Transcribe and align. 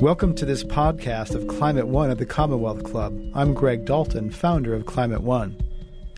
Welcome 0.00 0.34
to 0.34 0.44
this 0.44 0.62
podcast 0.62 1.34
of 1.34 1.48
Climate 1.48 1.86
One 1.86 2.10
at 2.10 2.18
the 2.18 2.26
Commonwealth 2.26 2.84
Club. 2.84 3.18
I'm 3.34 3.54
Greg 3.54 3.86
Dalton, 3.86 4.30
founder 4.30 4.74
of 4.74 4.84
Climate 4.84 5.22
One. 5.22 5.56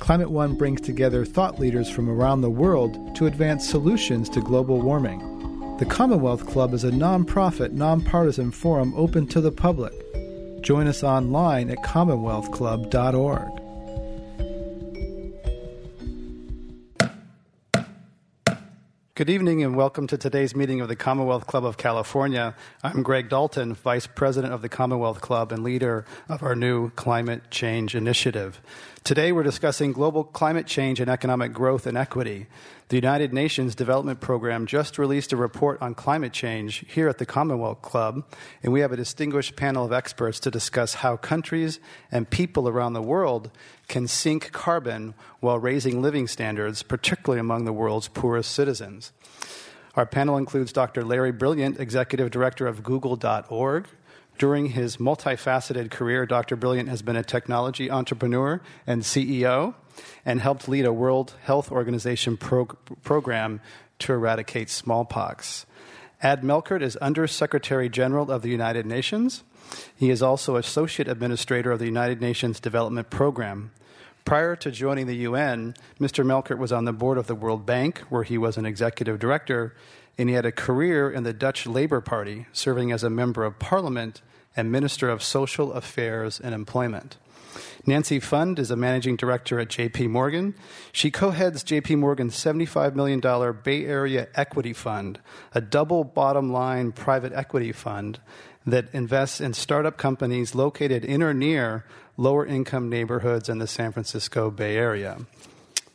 Climate 0.00 0.32
One 0.32 0.56
brings 0.56 0.80
together 0.80 1.24
thought 1.24 1.60
leaders 1.60 1.88
from 1.88 2.10
around 2.10 2.40
the 2.40 2.50
world 2.50 3.14
to 3.14 3.26
advance 3.26 3.68
solutions 3.68 4.28
to 4.30 4.40
global 4.40 4.80
warming. 4.82 5.76
The 5.78 5.86
Commonwealth 5.86 6.44
Club 6.48 6.74
is 6.74 6.82
a 6.82 6.90
nonprofit, 6.90 7.70
nonpartisan 7.70 8.50
forum 8.50 8.92
open 8.96 9.28
to 9.28 9.40
the 9.40 9.52
public. 9.52 9.94
Join 10.60 10.88
us 10.88 11.04
online 11.04 11.70
at 11.70 11.78
commonwealthclub.org. 11.84 13.57
Good 19.18 19.30
evening 19.30 19.64
and 19.64 19.74
welcome 19.74 20.06
to 20.06 20.16
today's 20.16 20.54
meeting 20.54 20.80
of 20.80 20.86
the 20.86 20.94
Commonwealth 20.94 21.48
Club 21.48 21.64
of 21.64 21.76
California. 21.76 22.54
I'm 22.84 23.02
Greg 23.02 23.28
Dalton, 23.28 23.74
Vice 23.74 24.06
President 24.06 24.54
of 24.54 24.62
the 24.62 24.68
Commonwealth 24.68 25.20
Club 25.20 25.50
and 25.50 25.64
leader 25.64 26.04
of 26.28 26.40
our 26.44 26.54
new 26.54 26.90
climate 26.90 27.50
change 27.50 27.96
initiative. 27.96 28.60
Today 29.04 29.32
we're 29.32 29.42
discussing 29.42 29.92
global 29.92 30.22
climate 30.22 30.66
change 30.66 31.00
and 31.00 31.10
economic 31.10 31.52
growth 31.52 31.86
and 31.86 31.96
equity. 31.96 32.46
The 32.88 32.96
United 32.96 33.32
Nations 33.32 33.74
Development 33.74 34.20
Program 34.20 34.66
just 34.66 34.98
released 34.98 35.32
a 35.32 35.36
report 35.36 35.80
on 35.80 35.94
climate 35.94 36.32
change 36.32 36.84
here 36.88 37.08
at 37.08 37.18
the 37.18 37.24
Commonwealth 37.24 37.80
Club, 37.80 38.24
and 38.62 38.72
we 38.72 38.80
have 38.80 38.92
a 38.92 38.96
distinguished 38.96 39.56
panel 39.56 39.84
of 39.84 39.92
experts 39.92 40.40
to 40.40 40.50
discuss 40.50 40.94
how 40.94 41.16
countries 41.16 41.80
and 42.12 42.28
people 42.28 42.68
around 42.68 42.92
the 42.92 43.02
world 43.02 43.50
can 43.88 44.06
sink 44.06 44.52
carbon 44.52 45.14
while 45.40 45.58
raising 45.58 46.02
living 46.02 46.26
standards, 46.26 46.82
particularly 46.82 47.40
among 47.40 47.64
the 47.64 47.72
world's 47.72 48.08
poorest 48.08 48.52
citizens. 48.52 49.12
Our 49.94 50.06
panel 50.06 50.36
includes 50.36 50.72
Dr. 50.72 51.02
Larry 51.02 51.32
Brilliant, 51.32 51.80
Executive 51.80 52.30
Director 52.30 52.66
of 52.66 52.82
Google.org. 52.82 53.88
During 54.38 54.66
his 54.66 54.98
multifaceted 54.98 55.90
career, 55.90 56.24
Dr. 56.24 56.54
Brilliant 56.54 56.88
has 56.88 57.02
been 57.02 57.16
a 57.16 57.24
technology 57.24 57.90
entrepreneur 57.90 58.60
and 58.86 59.02
CEO 59.02 59.74
and 60.24 60.40
helped 60.40 60.68
lead 60.68 60.86
a 60.86 60.92
World 60.92 61.34
Health 61.42 61.72
Organization 61.72 62.36
prog- 62.36 62.76
program 63.02 63.60
to 63.98 64.12
eradicate 64.12 64.70
smallpox. 64.70 65.66
Ad 66.22 66.42
Melkert 66.42 66.82
is 66.82 66.96
Under 67.00 67.26
Secretary 67.26 67.88
General 67.88 68.30
of 68.30 68.42
the 68.42 68.48
United 68.48 68.86
Nations. 68.86 69.42
He 69.96 70.08
is 70.08 70.22
also 70.22 70.54
Associate 70.54 71.08
Administrator 71.08 71.72
of 71.72 71.80
the 71.80 71.86
United 71.86 72.20
Nations 72.20 72.60
Development 72.60 73.10
Program. 73.10 73.72
Prior 74.24 74.54
to 74.54 74.70
joining 74.70 75.08
the 75.08 75.16
UN, 75.16 75.74
Mr. 75.98 76.24
Melkert 76.24 76.58
was 76.58 76.70
on 76.70 76.84
the 76.84 76.92
board 76.92 77.18
of 77.18 77.26
the 77.26 77.34
World 77.34 77.66
Bank, 77.66 78.00
where 78.08 78.22
he 78.22 78.38
was 78.38 78.56
an 78.56 78.66
executive 78.66 79.18
director, 79.18 79.74
and 80.16 80.28
he 80.28 80.36
had 80.36 80.46
a 80.46 80.52
career 80.52 81.10
in 81.10 81.24
the 81.24 81.32
Dutch 81.32 81.66
Labour 81.66 82.00
Party, 82.00 82.46
serving 82.52 82.92
as 82.92 83.02
a 83.02 83.10
member 83.10 83.44
of 83.44 83.58
parliament 83.58 84.22
and 84.58 84.72
Minister 84.72 85.08
of 85.08 85.22
Social 85.22 85.72
Affairs 85.72 86.40
and 86.40 86.52
Employment. 86.52 87.16
Nancy 87.86 88.18
Pfund 88.18 88.58
is 88.58 88.72
a 88.72 88.76
managing 88.76 89.14
director 89.14 89.60
at 89.60 89.68
JP 89.68 90.10
Morgan. 90.10 90.54
She 90.92 91.12
co 91.12 91.30
heads 91.30 91.62
JP 91.62 91.98
Morgan's 91.98 92.34
$75 92.34 92.94
million 92.94 93.20
Bay 93.62 93.86
Area 93.86 94.28
Equity 94.34 94.72
Fund, 94.72 95.20
a 95.54 95.60
double 95.60 96.02
bottom 96.02 96.52
line 96.52 96.90
private 96.90 97.32
equity 97.32 97.72
fund 97.72 98.18
that 98.66 98.92
invests 98.92 99.40
in 99.40 99.54
startup 99.54 99.96
companies 99.96 100.54
located 100.54 101.04
in 101.04 101.22
or 101.22 101.32
near 101.32 101.84
lower 102.16 102.44
income 102.44 102.88
neighborhoods 102.88 103.48
in 103.48 103.58
the 103.58 103.66
San 103.68 103.92
Francisco 103.92 104.50
Bay 104.50 104.76
Area. 104.76 105.18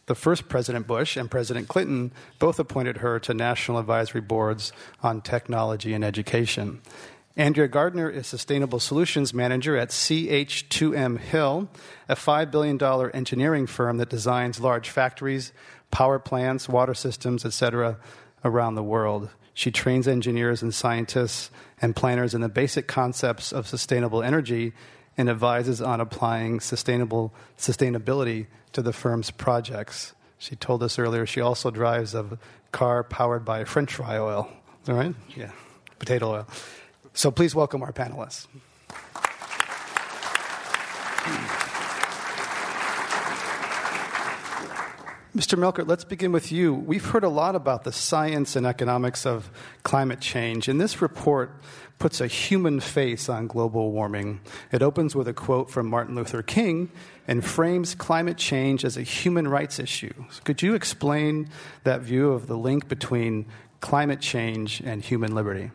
The 0.05 0.16
first 0.16 0.50
President 0.50 0.86
Bush 0.86 1.16
and 1.16 1.31
President 1.31 1.70
Clinton 1.70 2.11
both 2.38 2.59
appointed 2.59 2.98
her 2.98 3.20
to 3.20 3.33
national 3.33 3.77
advisory 3.77 4.20
boards 4.20 4.73
on 5.02 5.22
technology 5.22 5.94
and 5.94 6.03
education. 6.03 6.81
Andrea 7.36 7.67
Gardner 7.67 8.12
is 8.12 8.28
Sustainable 8.28 8.80
Solutions 8.80 9.34
Manager 9.34 9.76
at 9.76 9.89
CH2M 9.89 11.17
Hill, 11.17 11.67
a 12.08 12.16
$5 12.16 12.52
billion 12.52 12.80
engineering 13.12 13.66
firm 13.66 13.98
that 13.98 14.10
designs 14.10 14.60
large 14.60 14.92
factories, 14.92 15.52
power 15.89 16.20
plants, 16.20 16.70
water 16.70 16.94
systems, 16.94 17.44
etc., 17.44 17.98
around 18.45 18.76
the 18.76 18.83
world. 18.83 19.30
She 19.55 19.71
trains 19.71 20.08
engineers 20.08 20.61
and 20.61 20.71
scientists 20.76 21.49
and 21.82 21.95
planners 21.95 22.36
in 22.36 22.42
the 22.42 22.49
basic 22.49 22.88
concepts 22.88 23.52
of 23.52 23.67
sustainable 23.67 24.21
energy 24.21 24.73
and 25.17 25.27
advises 25.27 25.82
on 25.82 26.02
applying 26.02 26.60
sustainable 26.60 27.33
sustainability 27.58 28.45
to 28.73 28.83
the 28.83 28.94
firm's 28.94 29.32
projects. 29.32 30.14
She 30.38 30.55
told 30.55 30.83
us 30.83 31.00
earlier 31.00 31.26
she 31.26 31.42
also 31.42 31.71
drives 31.71 32.14
a 32.14 32.38
car 32.71 33.04
powered 33.04 33.44
by 33.44 33.64
French 33.64 33.94
fry 33.94 34.17
oil. 34.20 34.50
All 34.88 34.95
right? 34.95 35.15
Yeah, 35.36 35.52
potato 35.98 36.32
oil. 36.32 36.48
So 37.14 37.32
please 37.32 37.54
welcome 37.54 37.84
our 37.84 37.94
panelists. 37.94 38.48
Mr. 45.36 45.58
Melkert, 45.58 45.88
let's 45.88 46.04
begin 46.04 46.32
with 46.32 46.52
you. 46.52 46.76
We've 46.76 47.04
heard 47.04 47.24
a 47.24 47.30
lot 47.30 47.56
about 47.56 47.86
the 47.86 47.92
science 47.92 48.56
and 48.56 48.68
economics 48.68 49.26
of 49.26 49.50
climate 49.82 50.20
change, 50.20 50.68
and 50.68 50.80
this 50.80 51.02
report 51.02 51.52
puts 51.98 52.22
a 52.22 52.28
human 52.28 52.80
face 52.80 53.30
on 53.30 53.48
global 53.48 53.92
warming. 53.92 54.42
It 54.72 54.84
opens 54.84 55.16
with 55.16 55.28
a 55.28 55.34
quote 55.34 55.72
from 55.72 55.88
Martin 55.88 56.14
Luther 56.14 56.44
King 56.44 56.92
and 57.28 57.44
frames 57.44 57.95
climate 57.95 58.38
change 58.38 58.86
as 58.86 58.95
a 58.95 59.02
human 59.02 59.48
rights 59.48 59.80
issue. 59.80 60.14
Could 60.44 60.62
you 60.62 60.76
explain 60.76 61.50
that 61.84 62.02
view 62.02 62.32
of 62.32 62.45
the 62.45 62.58
link 62.58 62.88
between 62.88 63.48
climate 63.82 64.22
change 64.22 64.82
and 64.86 65.04
human 65.04 65.34
liberty? 65.34 65.72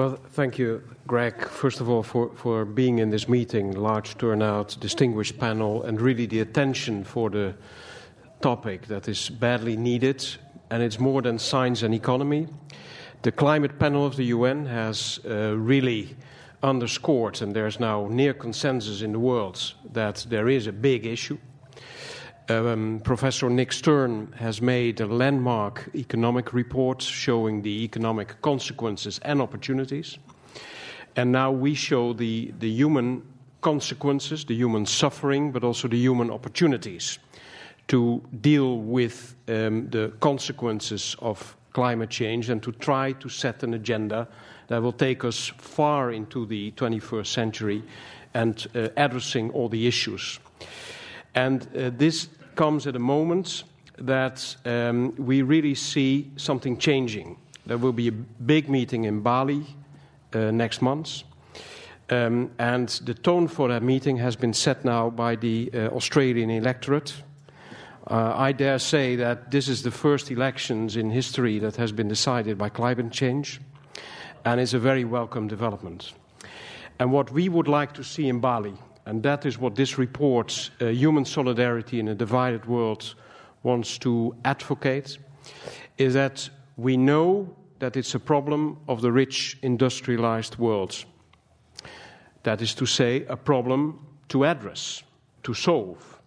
Well, 0.00 0.18
thank 0.30 0.56
you, 0.56 0.82
Greg, 1.06 1.46
first 1.46 1.82
of 1.82 1.90
all, 1.90 2.02
for, 2.02 2.30
for 2.34 2.64
being 2.64 3.00
in 3.00 3.10
this 3.10 3.28
meeting, 3.28 3.72
large 3.72 4.16
turnout, 4.16 4.74
distinguished 4.80 5.38
panel, 5.38 5.82
and 5.82 6.00
really 6.00 6.24
the 6.24 6.40
attention 6.40 7.04
for 7.04 7.28
the 7.28 7.54
topic 8.40 8.86
that 8.86 9.08
is 9.08 9.28
badly 9.28 9.76
needed. 9.76 10.26
And 10.70 10.82
it's 10.82 10.98
more 10.98 11.20
than 11.20 11.38
science 11.38 11.82
and 11.82 11.92
economy. 11.92 12.48
The 13.20 13.30
climate 13.30 13.78
panel 13.78 14.06
of 14.06 14.16
the 14.16 14.24
UN 14.24 14.64
has 14.64 15.20
uh, 15.26 15.54
really 15.54 16.16
underscored, 16.62 17.42
and 17.42 17.54
there's 17.54 17.78
now 17.78 18.08
near 18.08 18.32
consensus 18.32 19.02
in 19.02 19.12
the 19.12 19.20
world, 19.20 19.74
that 19.92 20.24
there 20.30 20.48
is 20.48 20.66
a 20.66 20.72
big 20.72 21.04
issue 21.04 21.36
um, 22.50 23.00
Professor 23.04 23.48
Nick 23.48 23.72
Stern 23.72 24.32
has 24.36 24.60
made 24.60 25.00
a 25.00 25.06
landmark 25.06 25.88
economic 25.94 26.52
report 26.52 27.00
showing 27.00 27.62
the 27.62 27.84
economic 27.84 28.40
consequences 28.42 29.20
and 29.22 29.40
opportunities. 29.40 30.18
And 31.16 31.32
now 31.32 31.52
we 31.52 31.74
show 31.74 32.12
the, 32.12 32.52
the 32.58 32.68
human 32.68 33.22
consequences, 33.60 34.44
the 34.44 34.54
human 34.54 34.86
suffering, 34.86 35.52
but 35.52 35.64
also 35.64 35.88
the 35.88 35.98
human 35.98 36.30
opportunities 36.30 37.18
to 37.88 38.22
deal 38.40 38.78
with 38.78 39.36
um, 39.48 39.88
the 39.90 40.12
consequences 40.20 41.16
of 41.20 41.56
climate 41.72 42.10
change 42.10 42.50
and 42.50 42.62
to 42.62 42.72
try 42.72 43.12
to 43.12 43.28
set 43.28 43.62
an 43.62 43.74
agenda 43.74 44.26
that 44.68 44.82
will 44.82 44.92
take 44.92 45.24
us 45.24 45.52
far 45.58 46.12
into 46.12 46.46
the 46.46 46.72
21st 46.72 47.26
century 47.26 47.82
and 48.34 48.66
uh, 48.74 48.88
addressing 48.96 49.50
all 49.50 49.68
the 49.68 49.86
issues. 49.86 50.40
And 51.34 51.62
uh, 51.76 51.90
this 51.96 52.28
comes 52.60 52.86
at 52.86 52.94
a 52.94 52.98
moment 52.98 53.64
that 53.96 54.54
um, 54.66 55.14
we 55.16 55.40
really 55.40 55.74
see 55.74 56.30
something 56.36 56.76
changing. 56.76 57.38
There 57.64 57.78
will 57.78 57.94
be 57.94 58.08
a 58.08 58.12
big 58.12 58.68
meeting 58.68 59.04
in 59.04 59.22
Bali 59.22 59.64
uh, 60.34 60.50
next 60.50 60.82
month. 60.82 61.22
Um, 62.10 62.50
and 62.58 62.90
the 63.06 63.14
tone 63.14 63.48
for 63.48 63.68
that 63.68 63.82
meeting 63.82 64.18
has 64.18 64.36
been 64.36 64.52
set 64.52 64.84
now 64.84 65.08
by 65.08 65.36
the 65.36 65.70
uh, 65.72 65.78
Australian 65.96 66.50
electorate. 66.50 67.14
Uh, 68.06 68.34
I 68.36 68.52
dare 68.52 68.78
say 68.78 69.16
that 69.16 69.50
this 69.50 69.66
is 69.66 69.82
the 69.82 69.90
first 69.90 70.30
elections 70.30 70.96
in 70.96 71.10
history 71.10 71.58
that 71.60 71.76
has 71.76 71.92
been 71.92 72.08
decided 72.08 72.58
by 72.58 72.68
climate 72.68 73.10
change, 73.10 73.58
and 74.44 74.60
it's 74.60 74.74
a 74.74 74.78
very 74.78 75.04
welcome 75.04 75.48
development. 75.48 76.12
And 76.98 77.10
what 77.10 77.32
we 77.32 77.48
would 77.48 77.68
like 77.68 77.94
to 77.94 78.04
see 78.04 78.28
in 78.28 78.40
Bali 78.40 78.74
and 79.10 79.24
that 79.24 79.44
is 79.44 79.58
what 79.58 79.74
this 79.74 79.98
report, 79.98 80.70
uh, 80.80 80.86
Human 80.86 81.24
Solidarity 81.24 81.98
in 81.98 82.06
a 82.06 82.14
Divided 82.14 82.66
World, 82.66 83.16
wants 83.64 83.98
to 83.98 84.36
advocate, 84.44 85.18
is 85.98 86.14
that 86.14 86.48
we 86.76 86.96
know 86.96 87.48
that 87.80 87.96
it's 87.96 88.14
a 88.14 88.20
problem 88.20 88.78
of 88.86 89.00
the 89.00 89.10
rich 89.10 89.58
industrialized 89.62 90.58
world. 90.58 91.04
That 92.44 92.62
is 92.62 92.72
to 92.74 92.86
say, 92.86 93.24
a 93.28 93.36
problem 93.36 93.98
to 94.28 94.44
address, 94.44 95.02
to 95.42 95.54
solve. 95.54 96.20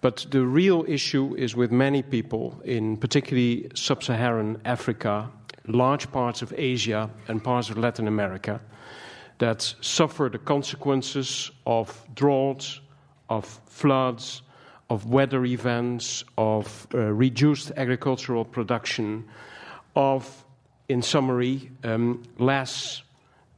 But 0.00 0.26
the 0.30 0.46
real 0.46 0.84
issue 0.86 1.34
is 1.34 1.56
with 1.56 1.72
many 1.72 2.02
people 2.02 2.62
in 2.64 2.98
particularly 2.98 3.68
sub 3.74 4.04
Saharan 4.04 4.60
Africa, 4.64 5.28
large 5.66 6.12
parts 6.12 6.40
of 6.40 6.54
Asia, 6.56 7.10
and 7.26 7.42
parts 7.42 7.68
of 7.68 7.78
Latin 7.78 8.06
America 8.06 8.60
that 9.38 9.74
suffer 9.80 10.28
the 10.30 10.38
consequences 10.38 11.50
of 11.66 12.06
droughts, 12.14 12.80
of 13.28 13.44
floods, 13.66 14.42
of 14.88 15.06
weather 15.06 15.44
events, 15.44 16.24
of 16.38 16.86
uh, 16.94 16.98
reduced 16.98 17.72
agricultural 17.76 18.44
production, 18.44 19.24
of, 19.94 20.44
in 20.88 21.02
summary, 21.02 21.70
um, 21.84 22.22
less 22.38 23.02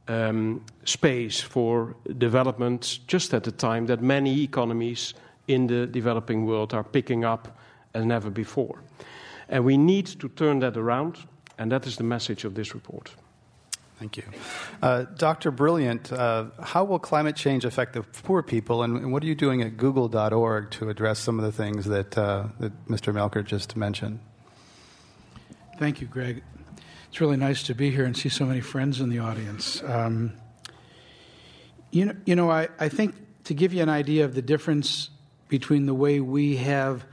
um, 0.07 0.65
space 0.85 1.39
for 1.39 1.95
development 2.17 2.99
just 3.07 3.33
at 3.33 3.43
the 3.43 3.51
time 3.51 3.85
that 3.85 4.01
many 4.01 4.41
economies 4.41 5.13
in 5.47 5.67
the 5.67 5.85
developing 5.85 6.45
world 6.45 6.73
are 6.73 6.83
picking 6.83 7.23
up 7.23 7.57
as 7.93 8.05
never 8.05 8.29
before. 8.29 8.81
And 9.47 9.65
we 9.65 9.77
need 9.77 10.05
to 10.19 10.29
turn 10.29 10.59
that 10.59 10.77
around, 10.77 11.17
and 11.57 11.71
that 11.71 11.85
is 11.87 11.97
the 11.97 12.03
message 12.03 12.43
of 12.43 12.53
this 12.55 12.73
report. 12.73 13.11
Thank 13.99 14.15
you. 14.15 14.23
Uh, 14.81 15.03
Dr. 15.17 15.51
Brilliant, 15.51 16.13
uh, 16.13 16.45
how 16.63 16.85
will 16.85 16.99
climate 16.99 17.35
change 17.35 17.65
affect 17.65 17.91
the 17.91 18.01
poor 18.01 18.41
people, 18.41 18.81
and, 18.81 19.11
what 19.11 19.21
are 19.21 19.25
you 19.25 19.35
doing 19.35 19.61
at 19.61 19.75
google.org 19.75 20.71
to 20.71 20.89
address 20.89 21.19
some 21.19 21.37
of 21.37 21.43
the 21.43 21.51
things 21.51 21.83
that, 21.85 22.17
uh, 22.17 22.47
that 22.59 22.87
Mr. 22.87 23.13
Melkert 23.13 23.43
just 23.43 23.75
mentioned? 23.75 24.21
Thank 25.77 25.99
you, 25.99 26.07
Greg. 26.07 26.41
It's 27.09 27.19
really 27.19 27.35
nice 27.35 27.63
to 27.63 27.75
be 27.75 27.91
here 27.91 28.05
and 28.05 28.15
see 28.15 28.29
so 28.29 28.45
many 28.45 28.61
friends 28.61 29.01
in 29.01 29.09
the 29.09 29.19
audience. 29.19 29.83
Um, 29.83 30.31
you 31.91 32.05
know, 32.05 32.15
you 32.25 32.35
know 32.37 32.49
I, 32.49 32.69
I 32.79 32.87
think 32.87 33.15
to 33.45 33.53
give 33.53 33.73
you 33.73 33.83
an 33.83 33.89
idea 33.89 34.23
of 34.23 34.33
the 34.33 34.41
difference 34.41 35.09
between 35.49 35.87
the 35.87 35.93
way 35.93 36.21
we 36.21 36.55
have 36.55 37.03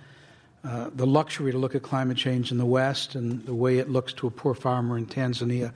uh, 0.62 0.90
the 0.94 1.06
luxury 1.06 1.50
to 1.50 1.58
look 1.58 1.74
at 1.74 1.82
climate 1.82 2.16
change 2.16 2.52
in 2.52 2.58
the 2.58 2.66
West 2.66 3.16
and 3.16 3.44
the 3.44 3.54
way 3.54 3.78
it 3.78 3.88
looks 3.88 4.12
to 4.12 4.28
a 4.28 4.30
poor 4.30 4.54
farmer 4.54 4.96
in 4.96 5.06
Tanzania 5.06 5.72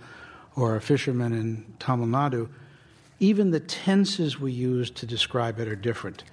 or 0.56 0.76
a 0.76 0.80
fisherman 0.80 1.32
in 1.32 1.74
Tamil 1.78 2.06
Nadu, 2.06 2.48
even 3.18 3.50
the 3.50 3.60
tenses 3.60 4.40
we 4.40 4.52
use 4.52 4.90
to 4.90 5.06
describe 5.06 5.60
it 5.60 5.68
are 5.68 5.76
different. 5.76 6.24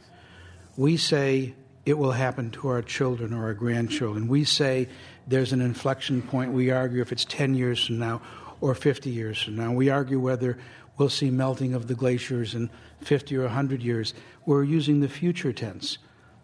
We 0.75 0.97
say 0.97 1.53
it 1.85 1.97
will 1.97 2.11
happen 2.11 2.51
to 2.51 2.67
our 2.67 2.81
children 2.81 3.33
or 3.33 3.45
our 3.45 3.53
grandchildren. 3.53 4.27
We 4.27 4.43
say 4.43 4.87
there's 5.27 5.53
an 5.53 5.61
inflection 5.61 6.21
point. 6.21 6.51
We 6.51 6.71
argue 6.71 7.01
if 7.01 7.11
it's 7.11 7.25
10 7.25 7.55
years 7.55 7.85
from 7.85 7.99
now 7.99 8.21
or 8.61 8.73
50 8.73 9.09
years 9.09 9.41
from 9.41 9.55
now. 9.55 9.71
We 9.71 9.89
argue 9.89 10.19
whether 10.19 10.57
we'll 10.97 11.09
see 11.09 11.29
melting 11.29 11.73
of 11.73 11.87
the 11.87 11.95
glaciers 11.95 12.55
in 12.55 12.69
50 13.01 13.37
or 13.37 13.43
100 13.43 13.83
years. 13.83 14.13
We're 14.45 14.63
using 14.63 14.99
the 14.99 15.09
future 15.09 15.53
tense. 15.53 15.97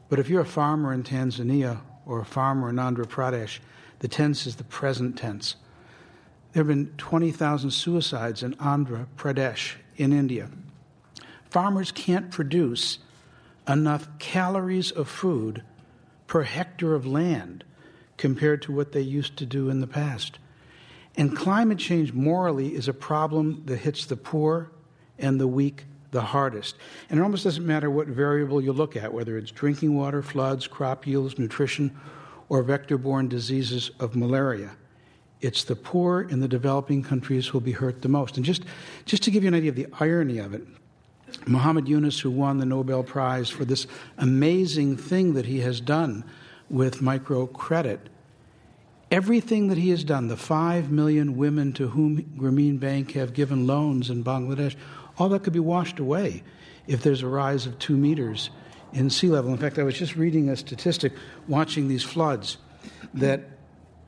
But 0.09 0.19
if 0.19 0.29
you're 0.29 0.41
a 0.41 0.45
farmer 0.45 0.93
in 0.93 1.03
Tanzania 1.03 1.79
or 2.05 2.19
a 2.19 2.25
farmer 2.25 2.69
in 2.69 2.75
Andhra 2.75 3.05
Pradesh, 3.05 3.59
the 3.99 4.07
tense 4.07 4.45
is 4.45 4.57
the 4.57 4.63
present 4.63 5.17
tense. 5.17 5.55
There 6.53 6.61
have 6.61 6.67
been 6.67 6.93
20,000 6.97 7.71
suicides 7.71 8.43
in 8.43 8.53
Andhra 8.55 9.07
Pradesh 9.17 9.73
in 9.97 10.13
India. 10.13 10.51
Farmers 11.49 11.91
can't 11.91 12.29
produce 12.29 12.99
enough 13.67 14.07
calories 14.19 14.91
of 14.91 15.09
food 15.09 15.63
per 16.27 16.43
hectare 16.43 16.93
of 16.93 17.07
land 17.07 17.63
compared 18.17 18.61
to 18.63 18.71
what 18.71 18.91
they 18.91 19.01
used 19.01 19.35
to 19.37 19.47
do 19.47 19.71
in 19.71 19.81
the 19.81 19.87
past. 19.87 20.37
And 21.15 21.35
climate 21.35 21.79
change 21.79 22.13
morally 22.13 22.75
is 22.75 22.87
a 22.87 22.93
problem 22.93 23.63
that 23.65 23.77
hits 23.77 24.05
the 24.05 24.15
poor 24.15 24.71
and 25.17 25.41
the 25.41 25.47
weak 25.47 25.85
the 26.11 26.21
hardest. 26.21 26.75
And 27.09 27.19
it 27.19 27.23
almost 27.23 27.45
doesn't 27.45 27.65
matter 27.65 27.89
what 27.89 28.05
variable 28.05 28.61
you 28.61 28.73
look 28.73 28.95
at, 28.95 29.11
whether 29.11 29.39
it's 29.39 29.49
drinking 29.49 29.95
water, 29.95 30.21
floods, 30.21 30.67
crop 30.67 31.07
yields, 31.07 31.39
nutrition, 31.39 31.99
or 32.49 32.61
vector 32.61 32.99
borne 32.99 33.27
diseases 33.27 33.89
of 33.99 34.15
malaria 34.15 34.75
it's 35.43 35.65
the 35.65 35.75
poor 35.75 36.21
in 36.21 36.39
the 36.39 36.47
developing 36.47 37.03
countries 37.03 37.47
who 37.47 37.57
will 37.57 37.65
be 37.65 37.73
hurt 37.73 38.01
the 38.01 38.07
most. 38.07 38.37
And 38.37 38.45
just, 38.45 38.63
just 39.05 39.23
to 39.23 39.31
give 39.31 39.43
you 39.43 39.49
an 39.49 39.53
idea 39.53 39.69
of 39.71 39.75
the 39.75 39.87
irony 39.99 40.39
of 40.39 40.53
it, 40.53 40.65
Muhammad 41.45 41.87
Yunus, 41.87 42.19
who 42.19 42.31
won 42.31 42.59
the 42.59 42.65
Nobel 42.65 43.03
Prize 43.03 43.49
for 43.49 43.65
this 43.65 43.85
amazing 44.17 44.95
thing 44.95 45.33
that 45.33 45.45
he 45.45 45.59
has 45.59 45.81
done 45.81 46.23
with 46.69 47.01
microcredit, 47.01 47.99
everything 49.11 49.67
that 49.67 49.77
he 49.77 49.89
has 49.89 50.05
done, 50.05 50.29
the 50.29 50.37
five 50.37 50.91
million 50.91 51.35
women 51.35 51.73
to 51.73 51.89
whom 51.89 52.23
Grameen 52.37 52.79
Bank 52.79 53.11
have 53.11 53.33
given 53.33 53.67
loans 53.67 54.09
in 54.09 54.23
Bangladesh, 54.23 54.75
all 55.17 55.27
that 55.29 55.43
could 55.43 55.53
be 55.53 55.59
washed 55.59 55.99
away 55.99 56.41
if 56.87 57.03
there's 57.03 57.21
a 57.21 57.27
rise 57.27 57.65
of 57.65 57.77
two 57.79 57.97
meters 57.97 58.49
in 58.93 59.09
sea 59.09 59.27
level. 59.27 59.51
In 59.51 59.57
fact, 59.57 59.77
I 59.77 59.83
was 59.83 59.97
just 59.97 60.15
reading 60.15 60.49
a 60.49 60.55
statistic 60.55 61.11
watching 61.47 61.89
these 61.89 62.03
floods 62.03 62.57
that 63.13 63.41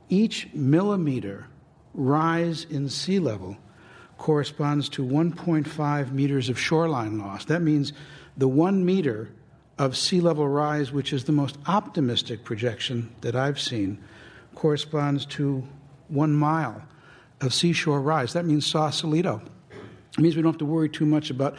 each 0.08 0.48
millimeter 0.52 1.46
rise 1.94 2.64
in 2.64 2.88
sea 2.88 3.18
level 3.18 3.56
corresponds 4.18 4.88
to 4.90 5.04
1.5 5.04 6.12
meters 6.12 6.48
of 6.48 6.58
shoreline 6.58 7.18
loss. 7.18 7.44
That 7.46 7.62
means 7.62 7.92
the 8.36 8.48
one 8.48 8.84
meter 8.84 9.30
of 9.78 9.96
sea 9.96 10.20
level 10.20 10.48
rise, 10.48 10.90
which 10.92 11.12
is 11.12 11.24
the 11.24 11.32
most 11.32 11.58
optimistic 11.66 12.44
projection 12.44 13.14
that 13.20 13.36
I've 13.36 13.60
seen, 13.60 14.02
corresponds 14.54 15.26
to 15.26 15.66
one 16.08 16.32
mile 16.32 16.82
of 17.40 17.52
seashore 17.52 18.00
rise. 18.00 18.32
That 18.32 18.46
means 18.46 18.66
Sausalito. 18.66 19.42
It 20.16 20.20
means 20.20 20.36
we 20.36 20.42
don't 20.42 20.52
have 20.52 20.58
to 20.58 20.64
worry 20.64 20.88
too 20.88 21.04
much 21.04 21.28
about 21.28 21.56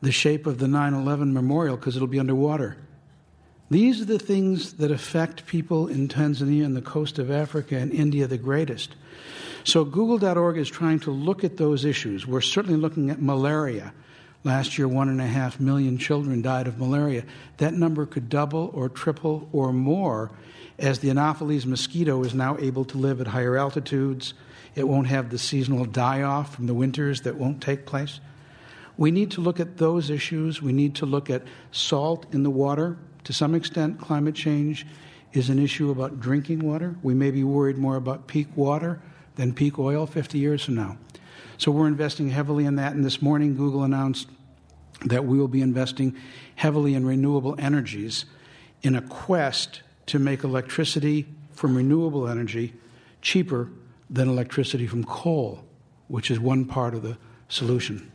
the 0.00 0.12
shape 0.12 0.46
of 0.46 0.58
the 0.58 0.68
9 0.68 0.94
11 0.94 1.32
memorial 1.32 1.76
because 1.76 1.96
it'll 1.96 2.08
be 2.08 2.20
underwater. 2.20 2.76
These 3.70 4.02
are 4.02 4.04
the 4.04 4.18
things 4.18 4.74
that 4.74 4.90
affect 4.90 5.46
people 5.46 5.88
in 5.88 6.08
Tanzania 6.08 6.64
and 6.64 6.76
the 6.76 6.82
coast 6.82 7.18
of 7.18 7.30
Africa 7.30 7.76
and 7.76 7.92
India 7.92 8.26
the 8.26 8.36
greatest. 8.36 8.94
So, 9.64 9.84
Google.org 9.84 10.58
is 10.58 10.68
trying 10.68 11.00
to 11.00 11.10
look 11.10 11.42
at 11.42 11.56
those 11.56 11.86
issues. 11.86 12.26
We're 12.26 12.42
certainly 12.42 12.78
looking 12.78 13.08
at 13.08 13.22
malaria. 13.22 13.94
Last 14.44 14.76
year, 14.76 14.86
one 14.86 15.08
and 15.08 15.22
a 15.22 15.26
half 15.26 15.58
million 15.58 15.96
children 15.96 16.42
died 16.42 16.66
of 16.66 16.78
malaria. 16.78 17.24
That 17.56 17.72
number 17.72 18.04
could 18.04 18.28
double 18.28 18.70
or 18.74 18.90
triple 18.90 19.48
or 19.52 19.72
more 19.72 20.30
as 20.78 20.98
the 20.98 21.08
Anopheles 21.08 21.64
mosquito 21.64 22.22
is 22.24 22.34
now 22.34 22.58
able 22.58 22.84
to 22.84 22.98
live 22.98 23.22
at 23.22 23.28
higher 23.28 23.56
altitudes. 23.56 24.34
It 24.74 24.86
won't 24.86 25.06
have 25.06 25.30
the 25.30 25.38
seasonal 25.38 25.86
die 25.86 26.20
off 26.20 26.54
from 26.54 26.66
the 26.66 26.74
winters 26.74 27.22
that 27.22 27.36
won't 27.36 27.62
take 27.62 27.86
place. 27.86 28.20
We 28.98 29.10
need 29.10 29.30
to 29.32 29.40
look 29.40 29.58
at 29.58 29.78
those 29.78 30.10
issues. 30.10 30.60
We 30.60 30.74
need 30.74 30.96
to 30.96 31.06
look 31.06 31.30
at 31.30 31.42
salt 31.72 32.26
in 32.34 32.42
the 32.42 32.50
water 32.50 32.98
to 33.24 33.32
some 33.32 33.54
extent, 33.54 34.00
climate 34.00 34.34
change 34.34 34.86
is 35.32 35.50
an 35.50 35.58
issue 35.58 35.90
about 35.90 36.20
drinking 36.20 36.60
water. 36.60 36.94
We 37.02 37.14
may 37.14 37.30
be 37.30 37.42
worried 37.42 37.76
more 37.76 37.96
about 37.96 38.26
peak 38.26 38.48
water 38.54 39.00
than 39.36 39.52
peak 39.52 39.78
oil 39.78 40.06
50 40.06 40.38
years 40.38 40.64
from 40.64 40.76
now. 40.76 40.96
So 41.58 41.70
we're 41.72 41.88
investing 41.88 42.30
heavily 42.30 42.66
in 42.66 42.76
that. 42.76 42.92
And 42.92 43.04
this 43.04 43.20
morning, 43.20 43.56
Google 43.56 43.82
announced 43.82 44.28
that 45.06 45.24
we 45.24 45.38
will 45.38 45.48
be 45.48 45.60
investing 45.60 46.16
heavily 46.56 46.94
in 46.94 47.04
renewable 47.06 47.56
energies 47.58 48.26
in 48.82 48.94
a 48.94 49.02
quest 49.02 49.82
to 50.06 50.18
make 50.18 50.44
electricity 50.44 51.26
from 51.52 51.76
renewable 51.76 52.28
energy 52.28 52.74
cheaper 53.22 53.70
than 54.10 54.28
electricity 54.28 54.86
from 54.86 55.02
coal, 55.04 55.64
which 56.08 56.30
is 56.30 56.38
one 56.38 56.64
part 56.64 56.94
of 56.94 57.02
the 57.02 57.16
solution. 57.48 58.10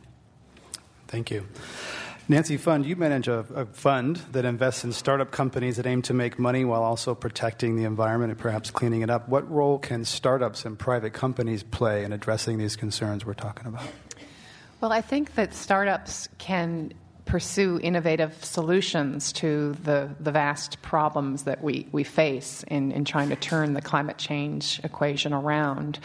Thank 1.08 1.30
you. 1.30 1.46
Nancy 2.30 2.56
Pfund, 2.56 2.86
you 2.86 2.94
manage 2.94 3.26
a, 3.26 3.44
a, 3.56 3.66
fund 3.66 4.18
that 4.30 4.44
invests 4.44 4.84
in 4.84 4.92
startup 4.92 5.32
companies 5.32 5.78
that 5.78 5.86
aim 5.86 6.00
to 6.02 6.14
make 6.14 6.38
money 6.38 6.64
while 6.64 6.84
also 6.84 7.12
protecting 7.12 7.74
the 7.74 7.82
environment 7.82 8.30
and 8.30 8.38
perhaps 8.38 8.70
cleaning 8.70 9.02
it 9.02 9.10
up. 9.10 9.28
What 9.28 9.50
role 9.50 9.80
can 9.80 10.04
startups 10.04 10.64
and 10.64 10.78
private 10.78 11.12
companies 11.12 11.64
play 11.64 12.04
in 12.04 12.12
addressing 12.12 12.56
these 12.58 12.76
concerns 12.76 13.26
we're 13.26 13.34
talking 13.34 13.66
about? 13.66 13.82
Well, 14.80 14.92
I 14.92 15.00
think 15.00 15.34
that 15.34 15.54
startups 15.54 16.28
can 16.38 16.92
pursue 17.24 17.78
innovative 17.82 18.44
solutions 18.44 19.32
to 19.32 19.74
the, 19.84 20.10
the 20.20 20.32
vast 20.32 20.80
problems 20.82 21.44
that 21.44 21.62
we, 21.62 21.86
we 21.92 22.04
face 22.04 22.64
in, 22.68 22.92
in 22.92 23.04
trying 23.04 23.28
to 23.28 23.36
turn 23.36 23.74
the 23.74 23.82
climate 23.82 24.18
change 24.18 24.80
equation 24.84 25.32
around. 25.32 25.98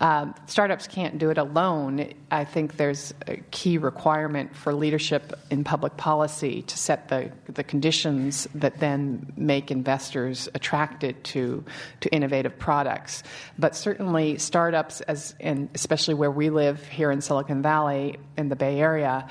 Uh, 0.00 0.32
startups 0.46 0.86
can't 0.86 1.18
do 1.18 1.30
it 1.30 1.38
alone. 1.38 2.12
I 2.30 2.44
think 2.44 2.76
there's 2.76 3.14
a 3.26 3.36
key 3.50 3.78
requirement 3.78 4.54
for 4.56 4.72
leadership 4.74 5.38
in 5.50 5.64
public 5.64 5.96
policy 5.96 6.62
to 6.62 6.78
set 6.78 7.08
the, 7.08 7.30
the 7.46 7.64
conditions 7.64 8.48
that 8.54 8.78
then 8.80 9.32
make 9.36 9.70
investors 9.70 10.48
attracted 10.54 11.22
to, 11.24 11.64
to 12.00 12.08
innovative 12.10 12.58
products. 12.58 13.22
But 13.58 13.76
certainly, 13.76 14.38
startups, 14.38 15.00
as 15.02 15.34
and 15.40 15.68
especially 15.74 16.14
where 16.14 16.30
we 16.30 16.50
live 16.50 16.86
here 16.88 17.10
in 17.10 17.20
Silicon 17.20 17.62
Valley, 17.62 18.18
in 18.36 18.48
the 18.48 18.56
Bay 18.56 18.80
Area, 18.80 19.28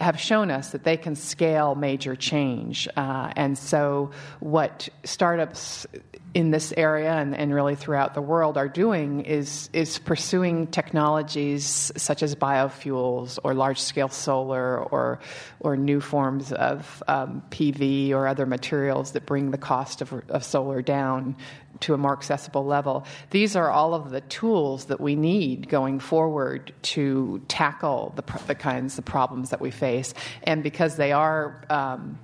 have 0.00 0.18
shown 0.18 0.50
us 0.50 0.70
that 0.70 0.84
they 0.84 0.96
can 0.96 1.16
scale 1.16 1.74
major 1.74 2.16
change. 2.16 2.88
Uh, 2.96 3.32
and 3.36 3.56
so, 3.56 4.10
what 4.40 4.88
startups 5.04 5.86
in 6.34 6.50
this 6.50 6.74
area 6.76 7.12
and, 7.12 7.34
and, 7.36 7.54
really 7.54 7.76
throughout 7.76 8.12
the 8.14 8.20
world 8.20 8.58
are 8.58 8.68
doing 8.68 9.20
is, 9.20 9.70
is 9.72 10.00
pursuing 10.00 10.66
technologies 10.66 11.92
such 11.96 12.24
as 12.24 12.34
biofuels 12.34 13.38
or 13.44 13.54
large 13.54 13.80
scale 13.80 14.08
solar 14.08 14.78
or, 14.78 15.20
or 15.60 15.76
new 15.76 16.00
forms 16.00 16.52
of 16.52 17.02
um, 17.06 17.40
PV 17.50 18.10
or 18.10 18.26
other 18.26 18.46
materials 18.46 19.12
that 19.12 19.26
bring 19.26 19.52
the 19.52 19.58
cost 19.58 20.02
of, 20.02 20.12
of 20.28 20.42
solar 20.42 20.82
down 20.82 21.36
to 21.80 21.94
a 21.94 21.98
more 21.98 22.12
accessible 22.12 22.64
level. 22.64 23.04
These 23.30 23.56
are 23.56 23.70
all 23.70 23.94
of 23.94 24.10
the 24.10 24.20
tools 24.22 24.86
that 24.86 25.00
we 25.00 25.16
need 25.16 25.68
going 25.68 26.00
forward 26.00 26.72
to 26.82 27.42
tackle 27.48 28.12
the, 28.16 28.24
the 28.46 28.54
kinds 28.54 28.98
of 28.98 29.04
problems 29.04 29.50
that 29.50 29.60
we 29.60 29.70
face. 29.70 30.14
And 30.44 30.62
because 30.62 30.96
they 30.96 31.12
are 31.12 31.64
um, 31.70 32.18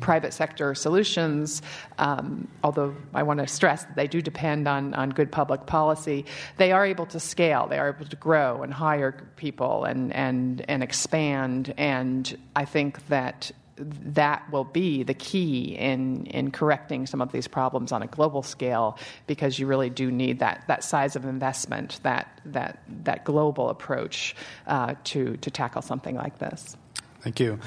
private 0.00 0.34
sector 0.34 0.74
solutions, 0.74 1.62
um, 1.98 2.48
although 2.62 2.94
I 3.14 3.22
want 3.22 3.40
to 3.40 3.46
stress 3.46 3.84
that 3.84 3.96
they 3.96 4.08
do 4.08 4.20
depend 4.20 4.68
on, 4.68 4.92
on 4.94 5.10
good 5.10 5.32
public 5.32 5.64
policy, 5.64 6.26
they 6.58 6.72
are 6.72 6.84
able 6.84 7.06
to 7.06 7.20
scale, 7.20 7.66
they 7.68 7.78
are 7.78 7.94
able 7.94 8.04
to 8.06 8.16
grow 8.16 8.62
and 8.62 8.74
hire 8.74 9.12
people 9.36 9.84
and, 9.84 10.12
and, 10.12 10.64
and 10.68 10.82
expand. 10.82 11.72
And 11.78 12.36
I 12.54 12.64
think 12.66 13.06
that 13.08 13.52
that 13.76 14.50
will 14.52 14.64
be 14.64 15.02
the 15.02 15.14
key 15.14 15.76
in, 15.76 16.26
in 16.26 16.50
correcting 16.50 17.06
some 17.06 17.20
of 17.20 17.32
these 17.32 17.48
problems 17.48 17.92
on 17.92 18.02
a 18.02 18.06
global 18.06 18.42
scale 18.42 18.98
because 19.26 19.58
you 19.58 19.66
really 19.66 19.90
do 19.90 20.10
need 20.10 20.38
that, 20.40 20.64
that 20.68 20.84
size 20.84 21.16
of 21.16 21.24
investment, 21.24 22.00
that, 22.02 22.40
that, 22.44 22.82
that 23.04 23.24
global 23.24 23.70
approach 23.70 24.34
uh, 24.66 24.94
to, 25.04 25.36
to 25.38 25.50
tackle 25.50 25.82
something 25.82 26.16
like 26.16 26.38
this. 26.38 26.76
Thank 27.22 27.38
you. 27.38 27.60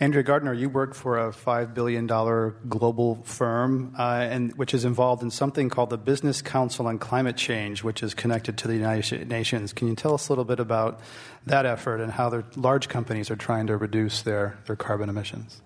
Andrea 0.00 0.22
Gardner, 0.22 0.54
you 0.54 0.70
work 0.70 0.94
for 0.94 1.18
a 1.18 1.32
$5 1.32 1.74
billion 1.74 2.06
global 2.06 3.22
firm, 3.24 3.94
uh, 3.98 4.02
and, 4.02 4.54
which 4.54 4.72
is 4.72 4.86
involved 4.86 5.22
in 5.22 5.30
something 5.30 5.68
called 5.68 5.90
the 5.90 5.98
Business 5.98 6.40
Council 6.40 6.86
on 6.86 6.98
Climate 6.98 7.36
Change, 7.36 7.84
which 7.84 8.02
is 8.02 8.14
connected 8.14 8.56
to 8.58 8.68
the 8.68 8.74
United 8.74 9.28
Nations. 9.28 9.74
Can 9.74 9.88
you 9.88 9.94
tell 9.94 10.14
us 10.14 10.28
a 10.28 10.32
little 10.32 10.46
bit 10.46 10.60
about 10.60 11.00
that 11.44 11.66
effort 11.66 12.00
and 12.00 12.10
how 12.10 12.30
the 12.30 12.42
large 12.56 12.88
companies 12.88 13.30
are 13.30 13.36
trying 13.36 13.66
to 13.66 13.76
reduce 13.76 14.22
their, 14.22 14.58
their 14.66 14.76
carbon 14.76 15.10
emissions? 15.10 15.60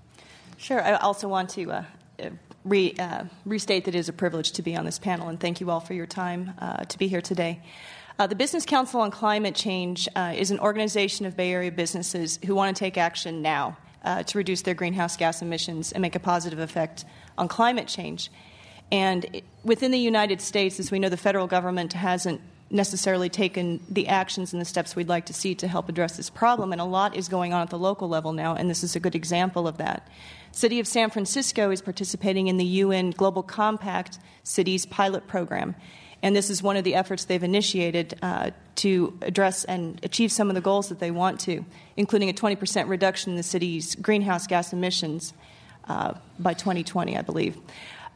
Sure. 0.57 0.83
I 0.83 0.95
also 0.95 1.29
want 1.29 1.51
to 1.51 1.71
uh, 1.71 1.85
re, 2.65 2.95
uh, 2.99 3.25
restate 3.45 3.85
that 3.85 3.95
it 3.95 3.99
is 3.99 4.09
a 4.09 4.13
privilege 4.13 4.53
to 4.53 4.63
be 4.63 4.75
on 4.75 4.85
this 4.85 4.99
panel, 4.99 5.29
and 5.29 5.39
thank 5.39 5.61
you 5.61 5.71
all 5.71 5.81
for 5.81 5.95
your 5.95 6.07
time 6.07 6.53
uh, 6.59 6.85
to 6.85 6.99
be 6.99 7.07
here 7.07 7.23
today. 7.23 7.63
Uh, 8.19 8.27
the 8.27 8.35
Business 8.35 8.65
Council 8.65 9.03
on 9.03 9.11
Climate 9.11 9.55
Change 9.55 10.09
uh, 10.17 10.33
is 10.35 10.51
an 10.51 10.59
organization 10.59 11.27
of 11.27 11.37
Bay 11.37 11.53
Area 11.53 11.71
businesses 11.71 12.39
who 12.47 12.55
want 12.55 12.75
to 12.75 12.79
take 12.79 12.97
action 12.97 13.43
now 13.43 13.77
uh, 14.05 14.23
to 14.23 14.39
reduce 14.39 14.63
their 14.63 14.73
greenhouse 14.73 15.19
gas 15.19 15.43
emissions 15.43 15.93
and 15.93 16.01
make 16.01 16.15
a 16.15 16.21
positive 16.21 16.59
effect 16.59 17.05
on 17.37 17.47
climate 17.47 17.89
change. 17.89 18.31
And 18.91 19.27
it, 19.35 19.45
within 19.65 19.91
the 19.91 19.99
United 19.99 20.41
States, 20.41 20.81
as 20.81 20.91
we 20.91 20.99
know, 20.99 21.11
the 21.11 21.19
federal 21.19 21.47
government 21.47 21.93
hasn't 21.93 22.41
necessarily 22.71 23.29
taken 23.29 23.81
the 23.91 24.09
actions 24.09 24.55
and 24.55 24.63
the 24.63 24.67
steps 24.67 24.97
we'd 24.97 25.09
like 25.09 25.27
to 25.27 25.35
see 25.35 25.55
to 25.55 25.69
help 25.69 25.91
address 25.91 26.17
this 26.17 26.31
problem, 26.31 26.73
and 26.73 26.81
a 26.81 26.85
lot 26.85 27.15
is 27.15 27.29
going 27.29 27.53
on 27.53 27.61
at 27.61 27.71
the 27.71 27.79
local 27.79 28.09
level 28.09 28.33
now, 28.33 28.55
and 28.55 28.71
this 28.71 28.83
is 28.83 28.97
a 28.97 29.01
good 29.01 29.15
example 29.15 29.69
of 29.69 29.77
that. 29.77 30.09
City 30.53 30.81
of 30.81 30.87
San 30.87 31.11
Francisco 31.11 31.71
is 31.71 31.83
participating 31.83 32.47
in 32.47 32.57
the 32.57 32.65
UN 32.65 33.11
Global 33.11 33.43
Compact 33.43 34.19
Cities 34.43 34.87
pilot 34.87 35.29
program. 35.29 35.77
And 36.23 36.35
this 36.35 36.51
is 36.51 36.63
one 36.63 36.77
of 36.77 36.85
the 36.85 36.95
efforts 36.95 37.25
they've 37.25 37.43
initiated 37.43 38.19
uh, 38.23 38.51
to 38.77 39.19
address 39.23 39.65
and 39.65 40.01
achieve 40.03 40.33
some 40.33 40.49
of 40.49 40.55
the 40.55 40.61
goals 40.61 40.89
that 40.89 40.99
they 40.99 41.11
want 41.11 41.41
to, 41.41 41.65
including 41.97 42.31
a 42.31 42.33
20% 42.33 42.89
reduction 42.89 43.33
in 43.33 43.37
the 43.37 43.43
city's 43.43 43.95
greenhouse 43.95 44.47
gas 44.47 44.73
emissions 44.73 45.35
uh, 45.89 46.15
by 46.39 46.55
2020, 46.55 47.17
I 47.17 47.23
believe. 47.23 47.57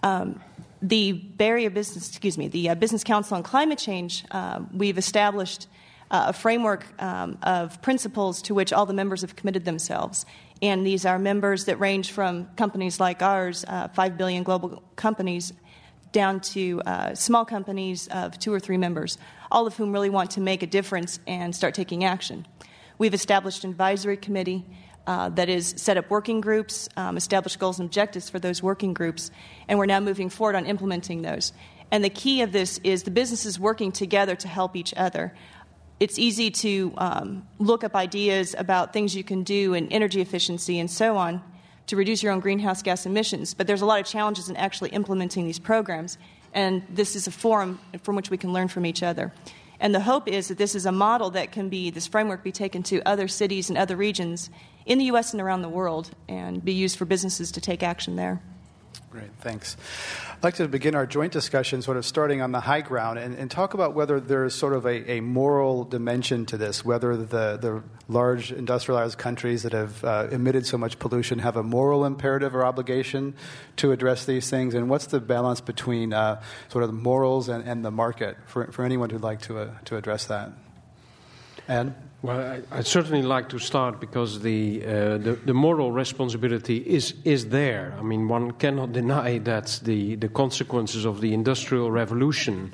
Um, 0.02 0.40
the 0.82 1.12
Barrier 1.12 1.70
Business, 1.70 2.08
excuse 2.08 2.38
me, 2.38 2.48
the 2.48 2.70
uh, 2.70 2.74
Business 2.74 3.04
Council 3.04 3.36
on 3.36 3.42
Climate 3.42 3.78
Change, 3.78 4.24
uh, 4.30 4.60
we've 4.72 4.98
established 4.98 5.66
uh, 6.10 6.26
a 6.28 6.32
framework 6.32 6.86
um, 7.00 7.38
of 7.42 7.80
principles 7.82 8.42
to 8.42 8.54
which 8.54 8.72
all 8.72 8.86
the 8.86 8.94
members 8.94 9.20
have 9.20 9.36
committed 9.36 9.64
themselves. 9.64 10.24
And 10.62 10.86
these 10.86 11.06
are 11.06 11.18
members 11.18 11.66
that 11.66 11.78
range 11.78 12.10
from 12.10 12.46
companies 12.56 12.98
like 12.98 13.22
ours, 13.22 13.64
uh, 13.68 13.88
5 13.88 14.16
billion 14.16 14.42
global 14.42 14.82
companies, 14.96 15.52
down 16.12 16.40
to 16.40 16.82
uh, 16.86 17.14
small 17.14 17.44
companies 17.44 18.08
of 18.08 18.38
two 18.38 18.52
or 18.52 18.60
three 18.60 18.76
members, 18.76 19.18
all 19.50 19.66
of 19.66 19.76
whom 19.76 19.92
really 19.92 20.10
want 20.10 20.30
to 20.32 20.40
make 20.40 20.62
a 20.62 20.66
difference 20.66 21.20
and 21.26 21.54
start 21.54 21.74
taking 21.74 22.04
action. 22.04 22.46
We've 22.98 23.14
established 23.14 23.64
an 23.64 23.70
advisory 23.70 24.16
committee 24.16 24.64
uh, 25.06 25.30
that 25.30 25.48
is 25.48 25.74
set 25.76 25.96
up 25.96 26.10
working 26.10 26.40
groups, 26.40 26.88
um, 26.96 27.16
established 27.16 27.58
goals 27.58 27.78
and 27.80 27.86
objectives 27.86 28.28
for 28.28 28.38
those 28.38 28.62
working 28.62 28.92
groups, 28.92 29.30
and 29.68 29.78
we're 29.78 29.86
now 29.86 30.00
moving 30.00 30.28
forward 30.28 30.56
on 30.56 30.66
implementing 30.66 31.22
those. 31.22 31.52
And 31.90 32.04
the 32.04 32.10
key 32.10 32.42
of 32.42 32.52
this 32.52 32.78
is 32.84 33.02
the 33.02 33.10
businesses 33.10 33.58
working 33.58 33.90
together 33.90 34.36
to 34.36 34.48
help 34.48 34.76
each 34.76 34.94
other. 34.96 35.34
It's 35.98 36.18
easy 36.18 36.50
to 36.50 36.94
um, 36.96 37.48
look 37.58 37.82
up 37.84 37.96
ideas 37.96 38.54
about 38.56 38.92
things 38.92 39.14
you 39.14 39.24
can 39.24 39.42
do 39.42 39.74
in 39.74 39.88
energy 39.88 40.20
efficiency 40.20 40.78
and 40.78 40.90
so 40.90 41.16
on, 41.16 41.42
to 41.90 41.96
reduce 41.96 42.22
your 42.22 42.32
own 42.32 42.38
greenhouse 42.38 42.82
gas 42.82 43.04
emissions. 43.04 43.52
But 43.52 43.66
there's 43.66 43.82
a 43.82 43.86
lot 43.86 44.00
of 44.00 44.06
challenges 44.06 44.48
in 44.48 44.56
actually 44.56 44.90
implementing 44.90 45.44
these 45.44 45.58
programs, 45.58 46.18
and 46.54 46.84
this 46.88 47.16
is 47.16 47.26
a 47.26 47.32
forum 47.32 47.80
from 48.02 48.14
which 48.14 48.30
we 48.30 48.36
can 48.36 48.52
learn 48.52 48.68
from 48.68 48.86
each 48.86 49.02
other. 49.02 49.32
And 49.80 49.92
the 49.92 50.00
hope 50.00 50.28
is 50.28 50.48
that 50.48 50.58
this 50.58 50.76
is 50.76 50.86
a 50.86 50.92
model 50.92 51.30
that 51.30 51.50
can 51.50 51.68
be, 51.68 51.90
this 51.90 52.06
framework 52.06 52.44
be 52.44 52.52
taken 52.52 52.84
to 52.84 53.02
other 53.02 53.26
cities 53.26 53.70
and 53.70 53.76
other 53.76 53.96
regions 53.96 54.50
in 54.86 54.98
the 54.98 55.06
U.S. 55.06 55.32
and 55.32 55.42
around 55.42 55.62
the 55.62 55.68
world 55.68 56.10
and 56.28 56.64
be 56.64 56.72
used 56.72 56.96
for 56.96 57.06
businesses 57.06 57.50
to 57.52 57.60
take 57.60 57.82
action 57.82 58.14
there. 58.14 58.40
Great, 59.10 59.30
thanks. 59.40 59.76
I'd 60.30 60.44
like 60.44 60.54
to 60.54 60.68
begin 60.68 60.94
our 60.94 61.04
joint 61.04 61.32
discussion 61.32 61.82
sort 61.82 61.96
of 61.96 62.06
starting 62.06 62.42
on 62.42 62.52
the 62.52 62.60
high 62.60 62.80
ground 62.80 63.18
and, 63.18 63.36
and 63.36 63.50
talk 63.50 63.74
about 63.74 63.92
whether 63.92 64.20
there's 64.20 64.54
sort 64.54 64.72
of 64.72 64.86
a, 64.86 65.10
a, 65.10 65.20
moral 65.20 65.82
dimension 65.82 66.46
to 66.46 66.56
this, 66.56 66.84
whether 66.84 67.16
the, 67.16 67.56
the 67.56 67.82
large 68.06 68.52
industrialized 68.52 69.18
countries 69.18 69.64
that 69.64 69.72
have 69.72 70.04
uh, 70.04 70.28
emitted 70.30 70.64
so 70.64 70.78
much 70.78 71.00
pollution 71.00 71.40
have 71.40 71.56
a 71.56 71.62
moral 71.64 72.04
imperative 72.04 72.54
or 72.54 72.64
obligation 72.64 73.34
to 73.74 73.90
address 73.90 74.26
these 74.26 74.48
things, 74.48 74.74
and 74.74 74.88
what's 74.88 75.06
the 75.06 75.18
balance 75.18 75.60
between 75.60 76.12
uh, 76.12 76.40
sort 76.68 76.84
of 76.84 76.90
the 76.90 76.96
morals 76.96 77.48
and, 77.48 77.68
and 77.68 77.84
the 77.84 77.90
market 77.90 78.36
for, 78.46 78.70
for 78.70 78.84
anyone 78.84 79.10
who'd 79.10 79.22
like 79.22 79.40
to, 79.40 79.58
uh, 79.58 79.70
to 79.86 79.96
address 79.96 80.26
that? 80.26 80.52
Ed? 81.66 81.94
Well, 82.22 82.62
I, 82.70 82.76
would 82.76 82.86
certainly 82.86 83.22
like 83.22 83.48
to 83.48 83.58
start 83.58 83.98
because 83.98 84.40
the, 84.40 84.84
uh, 84.84 84.90
the, 85.18 85.38
the 85.46 85.54
moral 85.54 85.90
responsibility 85.90 86.76
is 86.76 87.14
is 87.24 87.48
there. 87.48 87.94
I 87.98 88.02
mean, 88.02 88.28
one 88.28 88.50
cannot 88.52 88.92
deny 88.92 89.38
that 89.38 89.80
the 89.84 90.16
the 90.16 90.28
consequences 90.28 91.06
of 91.06 91.20
the 91.20 91.32
industrial 91.32 91.90
revolution 91.90 92.72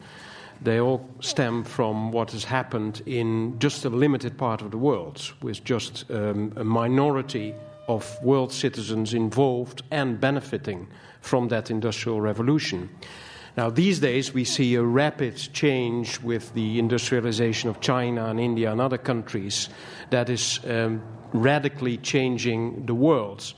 they 0.62 0.80
all 0.80 1.08
stem 1.20 1.64
from 1.64 2.12
what 2.12 2.32
has 2.32 2.44
happened 2.44 3.02
in 3.06 3.58
just 3.58 3.84
a 3.84 3.90
limited 3.90 4.36
part 4.38 4.62
of 4.62 4.70
the 4.70 4.78
world, 4.78 5.32
with 5.42 5.62
just 5.64 6.10
um, 6.10 6.52
a 6.56 6.64
minority 6.64 7.54
of 7.88 8.18
world 8.22 8.52
citizens 8.52 9.14
involved 9.14 9.82
and 9.90 10.20
benefiting 10.20 10.88
from 11.20 11.48
that 11.48 11.70
industrial 11.70 12.20
revolution. 12.20 12.88
Now, 13.56 13.70
these 13.70 14.00
days, 14.00 14.34
we 14.34 14.44
see 14.44 14.74
a 14.74 14.82
rapid 14.82 15.36
change 15.54 16.20
with 16.20 16.52
the 16.52 16.78
industrialization 16.78 17.70
of 17.70 17.80
China 17.80 18.26
and 18.26 18.38
India 18.38 18.70
and 18.70 18.80
other 18.82 18.98
countries 18.98 19.70
that 20.10 20.28
is 20.28 20.60
um, 20.66 21.02
radically 21.32 21.96
changing 21.96 22.84
the 22.84 22.94
world. 22.94 23.54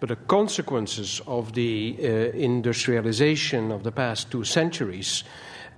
But 0.00 0.08
the 0.08 0.16
consequences 0.16 1.20
of 1.26 1.52
the 1.52 1.96
uh, 2.00 2.06
industrialization 2.34 3.70
of 3.70 3.82
the 3.82 3.92
past 3.92 4.30
two 4.30 4.42
centuries 4.42 5.22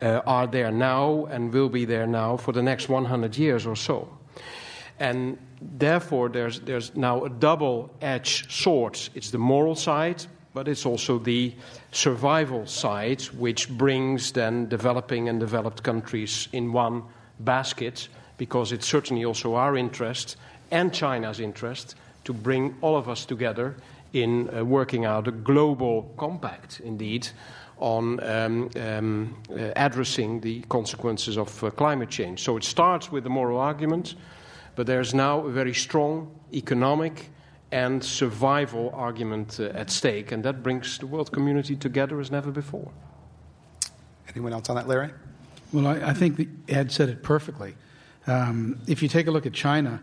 uh, 0.00 0.20
are 0.24 0.46
there 0.46 0.70
now 0.70 1.26
and 1.26 1.52
will 1.52 1.68
be 1.68 1.84
there 1.84 2.06
now 2.06 2.36
for 2.36 2.52
the 2.52 2.62
next 2.62 2.88
100 2.88 3.36
years 3.36 3.66
or 3.66 3.76
so. 3.76 4.08
And 5.00 5.36
therefore, 5.60 6.28
there's, 6.28 6.60
there's 6.60 6.94
now 6.94 7.24
a 7.24 7.28
double 7.28 7.90
edged 8.00 8.52
sword. 8.52 8.98
It's 9.14 9.30
the 9.30 9.38
moral 9.38 9.74
side, 9.74 10.24
but 10.54 10.68
it's 10.68 10.86
also 10.86 11.18
the 11.18 11.54
survival 11.94 12.66
side, 12.66 13.22
which 13.38 13.68
brings 13.68 14.32
then 14.32 14.68
developing 14.68 15.28
and 15.28 15.40
developed 15.40 15.82
countries 15.82 16.48
in 16.52 16.72
one 16.72 17.02
basket, 17.38 18.08
because 18.36 18.72
it's 18.72 18.86
certainly 18.86 19.24
also 19.24 19.54
our 19.54 19.76
interest 19.76 20.36
and 20.70 20.92
China's 20.92 21.40
interest 21.40 21.94
to 22.24 22.32
bring 22.32 22.74
all 22.80 22.96
of 22.96 23.08
us 23.08 23.24
together 23.24 23.76
in 24.12 24.48
uh, 24.54 24.64
working 24.64 25.04
out 25.04 25.28
a 25.28 25.32
global 25.32 26.12
compact, 26.16 26.80
indeed, 26.80 27.28
on 27.78 28.20
um, 28.22 28.70
um, 28.76 29.36
uh, 29.50 29.70
addressing 29.76 30.40
the 30.40 30.60
consequences 30.68 31.36
of 31.36 31.62
uh, 31.62 31.70
climate 31.70 32.10
change. 32.10 32.42
So 32.42 32.56
it 32.56 32.64
starts 32.64 33.12
with 33.12 33.24
the 33.24 33.30
moral 33.30 33.58
argument, 33.58 34.14
but 34.76 34.86
there's 34.86 35.14
now 35.14 35.46
a 35.46 35.50
very 35.50 35.74
strong 35.74 36.30
economic 36.52 37.30
and 37.74 38.04
survival 38.04 38.92
argument 38.94 39.58
uh, 39.58 39.64
at 39.74 39.90
stake, 39.90 40.30
and 40.30 40.44
that 40.44 40.62
brings 40.62 40.96
the 40.98 41.08
world 41.08 41.32
community 41.32 41.74
together 41.74 42.20
as 42.20 42.30
never 42.30 42.52
before. 42.52 42.92
Anyone 44.28 44.52
else 44.52 44.68
on 44.68 44.76
that, 44.76 44.86
Larry? 44.86 45.10
Well, 45.72 45.88
I, 45.88 46.10
I 46.10 46.14
think 46.14 46.40
Ed 46.68 46.92
said 46.92 47.08
it 47.08 47.24
perfectly. 47.24 47.74
Um, 48.28 48.80
if 48.86 49.02
you 49.02 49.08
take 49.08 49.26
a 49.26 49.32
look 49.32 49.44
at 49.44 49.52
China, 49.52 50.00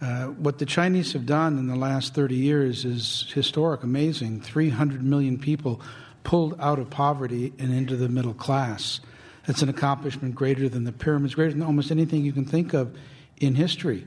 uh, 0.00 0.28
what 0.28 0.58
the 0.58 0.64
Chinese 0.64 1.12
have 1.12 1.26
done 1.26 1.58
in 1.58 1.66
the 1.66 1.76
last 1.76 2.14
30 2.14 2.36
years 2.36 2.86
is 2.86 3.30
historic, 3.34 3.82
amazing. 3.82 4.40
300 4.40 5.02
million 5.02 5.38
people 5.38 5.82
pulled 6.24 6.58
out 6.58 6.78
of 6.78 6.88
poverty 6.88 7.52
and 7.58 7.70
into 7.70 7.96
the 7.96 8.08
middle 8.08 8.32
class. 8.32 9.00
That's 9.46 9.60
an 9.60 9.68
accomplishment 9.68 10.34
greater 10.34 10.70
than 10.70 10.84
the 10.84 10.92
pyramids, 10.92 11.34
greater 11.34 11.52
than 11.52 11.62
almost 11.62 11.90
anything 11.90 12.24
you 12.24 12.32
can 12.32 12.46
think 12.46 12.72
of 12.72 12.96
in 13.36 13.56
history. 13.56 14.06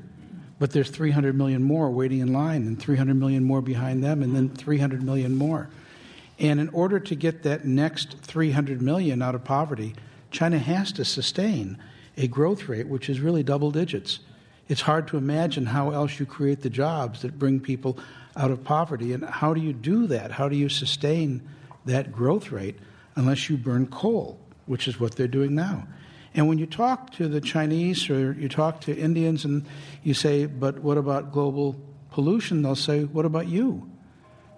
But 0.64 0.72
there's 0.72 0.90
300 0.90 1.36
million 1.36 1.62
more 1.62 1.92
waiting 1.92 2.20
in 2.20 2.32
line, 2.32 2.66
and 2.68 2.80
300 2.80 3.16
million 3.16 3.44
more 3.44 3.62
behind 3.62 4.02
them, 4.02 4.24
and 4.24 4.34
then 4.34 4.48
300 4.48 5.04
million 5.04 5.36
more. 5.36 5.68
And 6.40 6.58
in 6.58 6.70
order 6.70 7.02
to 7.02 7.16
get 7.16 7.44
that 7.44 7.66
next 7.66 8.18
300 8.20 8.82
million 8.82 9.22
out 9.22 9.36
of 9.36 9.44
poverty, 9.44 9.94
China 10.32 10.58
has 10.60 10.94
to 10.94 11.04
sustain 11.04 11.78
a 12.16 12.30
growth 12.30 12.70
rate 12.70 12.88
which 12.88 13.10
is 13.10 13.20
really 13.20 13.44
double 13.44 13.72
digits. 13.72 14.20
It's 14.70 14.80
hard 14.80 15.06
to 15.10 15.18
imagine 15.18 15.66
how 15.66 15.90
else 15.90 16.18
you 16.18 16.26
create 16.26 16.62
the 16.62 16.70
jobs 16.70 17.24
that 17.24 17.38
bring 17.38 17.60
people 17.60 18.00
out 18.38 18.50
of 18.50 18.64
poverty. 18.64 19.12
And 19.12 19.26
how 19.26 19.54
do 19.54 19.60
you 19.60 19.74
do 19.74 20.08
that? 20.08 20.32
How 20.32 20.48
do 20.48 20.56
you 20.56 20.70
sustain 20.70 21.42
that 21.84 22.14
growth 22.14 22.54
rate 22.54 22.80
unless 23.18 23.50
you 23.50 23.58
burn 23.58 23.88
coal, 23.88 24.40
which 24.66 24.88
is 24.88 24.98
what 24.98 25.18
they're 25.18 25.28
doing 25.28 25.56
now? 25.56 25.86
And 26.36 26.48
when 26.48 26.58
you 26.58 26.66
talk 26.66 27.12
to 27.14 27.28
the 27.28 27.42
Chinese 27.42 28.10
or 28.10 28.34
you 28.34 28.50
talk 28.50 28.82
to 28.82 28.96
Indians 28.96 29.46
and 29.46 29.66
you 30.04 30.14
say, 30.14 30.46
but 30.46 30.80
what 30.80 30.98
about 30.98 31.32
global 31.32 31.76
pollution? 32.12 32.62
They'll 32.62 32.76
say, 32.76 33.04
what 33.04 33.26
about 33.26 33.48
you? 33.48 33.90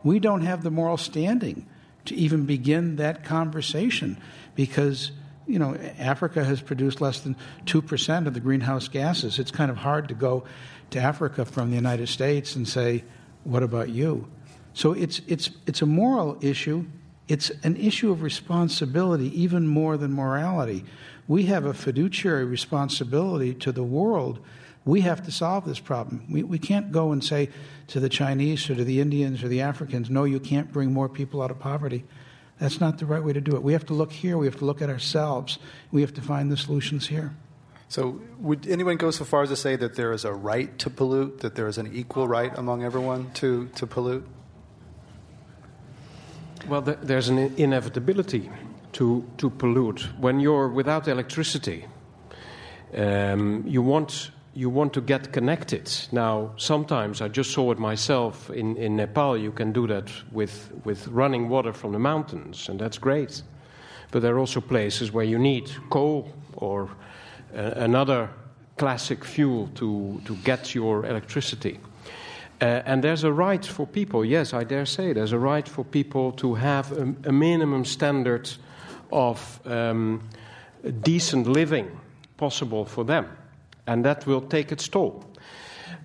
We 0.04 0.20
don't 0.20 0.42
have 0.42 0.64
the 0.64 0.72
moral 0.72 0.98
standing 0.98 1.68
to 2.06 2.16
even 2.16 2.46
begin 2.46 2.98
that 2.98 3.24
conversation 3.24 4.22
because 4.54 5.12
you 5.48 5.60
know 5.60 5.76
Africa 5.98 6.44
has 6.44 6.62
produced 6.62 7.02
less 7.02 7.20
than 7.22 7.36
2% 7.66 8.28
of 8.28 8.34
the 8.34 8.40
greenhouse 8.40 8.88
gases. 8.88 9.40
It's 9.40 9.52
kind 9.52 9.72
of 9.72 9.78
hard 9.78 10.08
to 10.10 10.14
go 10.14 10.46
to 10.92 11.00
Africa 11.00 11.46
from 11.46 11.72
the 11.72 11.76
United 11.76 12.08
States 12.08 12.56
and 12.56 12.68
say, 12.68 13.04
what 13.44 13.64
about 13.64 13.90
you? 13.90 14.28
So 14.74 14.92
it's, 14.92 15.22
it's, 15.28 15.50
it's 15.66 15.82
a 15.82 15.86
moral 15.86 16.38
issue. 16.42 16.86
It's 17.28 17.50
an 17.64 17.78
issue 17.78 18.12
of 18.12 18.22
responsibility, 18.22 19.42
even 19.42 19.68
more 19.68 19.98
than 19.98 20.14
morality. 20.14 20.86
We 21.28 21.44
have 21.44 21.66
a 21.66 21.74
fiduciary 21.74 22.46
responsibility 22.46 23.54
to 23.56 23.72
the 23.72 23.84
world. 23.84 24.40
We 24.86 25.02
have 25.02 25.24
to 25.26 25.32
solve 25.32 25.66
this 25.66 25.80
problem. 25.80 26.26
We, 26.30 26.44
we 26.44 26.60
can't 26.60 26.92
go 26.92 27.12
and 27.12 27.24
say 27.24 27.50
to 27.88 28.00
the 28.00 28.10
Chinese 28.10 28.70
or 28.70 28.76
to 28.76 28.84
the 28.84 29.02
Indians 29.02 29.44
or 29.44 29.48
the 29.48 29.62
Africans, 29.62 30.10
no, 30.10 30.24
you 30.26 30.40
can't 30.40 30.72
bring 30.72 30.94
more 30.94 31.10
people 31.10 31.42
out 31.42 31.50
of 31.50 31.58
poverty. 31.58 32.04
That's 32.60 32.80
not 32.80 33.00
the 33.00 33.06
right 33.06 33.24
way 33.24 33.34
to 33.34 33.42
do 33.42 33.56
it. 33.56 33.64
We 33.64 33.74
have 33.74 33.86
to 33.88 33.94
look 33.94 34.12
here. 34.12 34.38
We 34.38 34.46
have 34.46 34.58
to 34.58 34.66
look 34.66 34.82
at 34.82 34.90
ourselves. 34.90 35.58
We 35.92 36.02
have 36.02 36.14
to 36.14 36.22
find 36.22 36.52
the 36.52 36.58
solutions 36.58 37.08
here. 37.08 37.36
So, 37.88 38.22
would 38.40 38.68
anyone 38.68 38.98
go 38.98 39.12
so 39.12 39.26
far 39.26 39.44
as 39.44 39.50
to 39.50 39.56
say 39.56 39.76
that 39.76 39.96
there 39.96 40.12
is 40.12 40.26
a 40.26 40.34
right 40.34 40.78
to 40.80 40.90
pollute, 40.90 41.42
that 41.42 41.56
there 41.56 41.68
is 41.68 41.78
an 41.78 41.94
equal 41.94 42.28
right 42.28 42.52
among 42.58 42.84
everyone 42.84 43.32
to, 43.34 43.68
to 43.76 43.86
pollute? 43.86 44.26
Well, 46.68 46.82
there's 46.82 47.30
an 47.30 47.38
inevitability 47.38 48.50
to, 48.96 49.24
to 49.38 49.50
pollute. 49.50 50.08
When 50.20 50.40
you're 50.40 50.70
without 50.70 51.08
electricity, 51.08 51.86
um, 52.96 53.64
you, 53.68 53.82
want, 53.82 54.32
you 54.54 54.70
want 54.70 54.94
to 54.94 55.02
get 55.02 55.34
connected. 55.34 55.92
Now, 56.12 56.52
sometimes 56.56 57.22
I 57.22 57.28
just 57.28 57.52
saw 57.52 57.72
it 57.72 57.80
myself 57.80 58.50
in, 58.50 58.78
in 58.78 58.96
Nepal, 58.96 59.38
you 59.38 59.52
can 59.52 59.74
do 59.74 59.86
that 59.88 60.10
with, 60.32 60.72
with 60.86 61.08
running 61.10 61.50
water 61.50 61.74
from 61.74 61.92
the 61.92 62.00
mountains, 62.00 62.70
and 62.70 62.80
that's 62.80 62.98
great. 62.98 63.44
But 64.12 64.22
there 64.22 64.36
are 64.36 64.40
also 64.40 64.62
places 64.62 65.12
where 65.12 65.26
you 65.26 65.38
need 65.38 65.70
coal 65.90 66.34
or 66.54 66.90
uh, 67.54 67.72
another 67.76 68.30
classic 68.78 69.26
fuel 69.26 69.70
to, 69.76 70.22
to 70.24 70.36
get 70.38 70.74
your 70.74 71.06
electricity. 71.06 71.80
Uh, 72.62 72.82
and 72.86 73.04
there's 73.04 73.26
a 73.26 73.34
right 73.34 73.66
for 73.66 73.86
people, 73.86 74.24
yes, 74.24 74.54
I 74.54 74.64
dare 74.64 74.86
say, 74.86 75.12
there's 75.12 75.34
a 75.34 75.40
right 75.40 75.68
for 75.68 75.84
people 75.84 76.32
to 76.34 76.56
have 76.56 76.94
a, 76.94 77.14
a 77.26 77.32
minimum 77.34 77.84
standard 77.84 78.50
of 79.12 79.60
um, 79.66 80.22
decent 81.02 81.48
living 81.48 81.90
possible 82.38 82.86
for 82.86 83.04
them. 83.04 83.26
And 83.88 84.04
that 84.06 84.26
will 84.26 84.42
take 84.42 84.72
its 84.72 84.88
toll. 84.88 85.24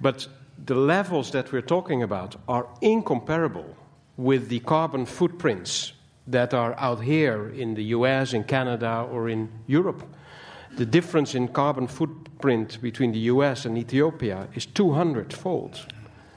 But 0.00 0.28
the 0.64 0.75
levels 0.75 1.30
that 1.30 1.52
we're 1.52 1.62
talking 1.62 2.02
about 2.02 2.37
are 2.47 2.66
incomparable 2.80 3.76
with 4.16 4.49
the 4.49 4.61
carbon 4.61 5.07
footprints 5.07 5.92
that 6.26 6.54
are 6.54 6.75
out 6.78 7.02
here 7.02 7.49
in 7.49 7.75
the 7.75 7.85
US, 7.85 8.35
in 8.35 8.45
Canada, 8.45 9.07
or 9.11 9.28
in 9.28 9.49
Europe 9.66 10.04
the 10.76 10.87
difference 10.87 11.35
in 11.35 11.49
carbon 11.49 11.87
footprint 11.87 12.80
between 12.80 13.12
the 13.12 13.19
US 13.30 13.64
and 13.64 13.76
Ethiopia 13.76 14.49
is 14.54 14.66
200 14.66 15.33
fold. 15.33 15.87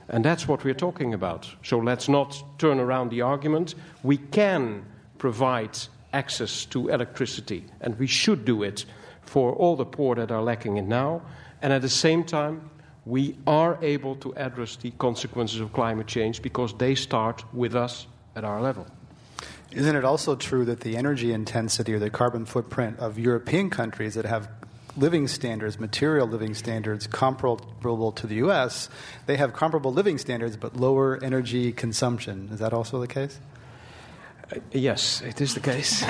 And 0.09 0.25
that's 0.25 0.47
what 0.47 0.63
we're 0.63 0.73
talking 0.73 1.13
about. 1.13 1.47
So 1.63 1.77
let's 1.79 2.09
not 2.09 2.43
turn 2.57 2.79
around 2.79 3.09
the 3.09 3.21
argument. 3.21 3.75
We 4.03 4.17
can 4.17 4.85
provide 5.17 5.77
access 6.13 6.65
to 6.65 6.89
electricity, 6.89 7.65
and 7.81 7.97
we 7.99 8.07
should 8.07 8.45
do 8.45 8.63
it 8.63 8.85
for 9.21 9.53
all 9.53 9.75
the 9.75 9.85
poor 9.85 10.15
that 10.15 10.31
are 10.31 10.41
lacking 10.41 10.77
it 10.77 10.85
now. 10.85 11.21
And 11.61 11.73
at 11.73 11.81
the 11.81 11.89
same 11.89 12.23
time, 12.23 12.69
we 13.05 13.37
are 13.45 13.77
able 13.81 14.15
to 14.17 14.33
address 14.35 14.75
the 14.77 14.91
consequences 14.91 15.59
of 15.59 15.73
climate 15.73 16.07
change 16.07 16.41
because 16.41 16.73
they 16.77 16.95
start 16.95 17.43
with 17.53 17.75
us 17.75 18.07
at 18.35 18.43
our 18.43 18.61
level. 18.61 18.87
Isn't 19.71 19.95
it 19.95 20.05
also 20.05 20.35
true 20.35 20.65
that 20.65 20.81
the 20.81 20.95
energy 20.95 21.33
intensity 21.33 21.93
or 21.93 21.99
the 21.99 22.09
carbon 22.09 22.45
footprint 22.45 22.99
of 22.99 23.17
European 23.17 23.69
countries 23.69 24.13
that 24.13 24.25
have 24.25 24.47
living 24.95 25.27
standards, 25.27 25.79
material 25.79 26.27
living 26.27 26.53
standards 26.53 27.07
comparable 27.07 28.11
to 28.11 28.27
the 28.27 28.35
US, 28.35 28.89
they 29.25 29.37
have 29.37 29.53
comparable 29.53 29.91
living 29.91 30.19
standards 30.19 30.55
but 30.55 30.75
lower 30.75 31.19
energy 31.23 31.71
consumption? 31.71 32.49
Is 32.53 32.59
that 32.59 32.71
also 32.71 33.01
the 33.01 33.07
case? 33.07 33.39
Uh, 34.53 34.59
yes, 34.71 35.21
it 35.21 35.41
is 35.41 35.53
the 35.53 35.59
case. 35.59 36.03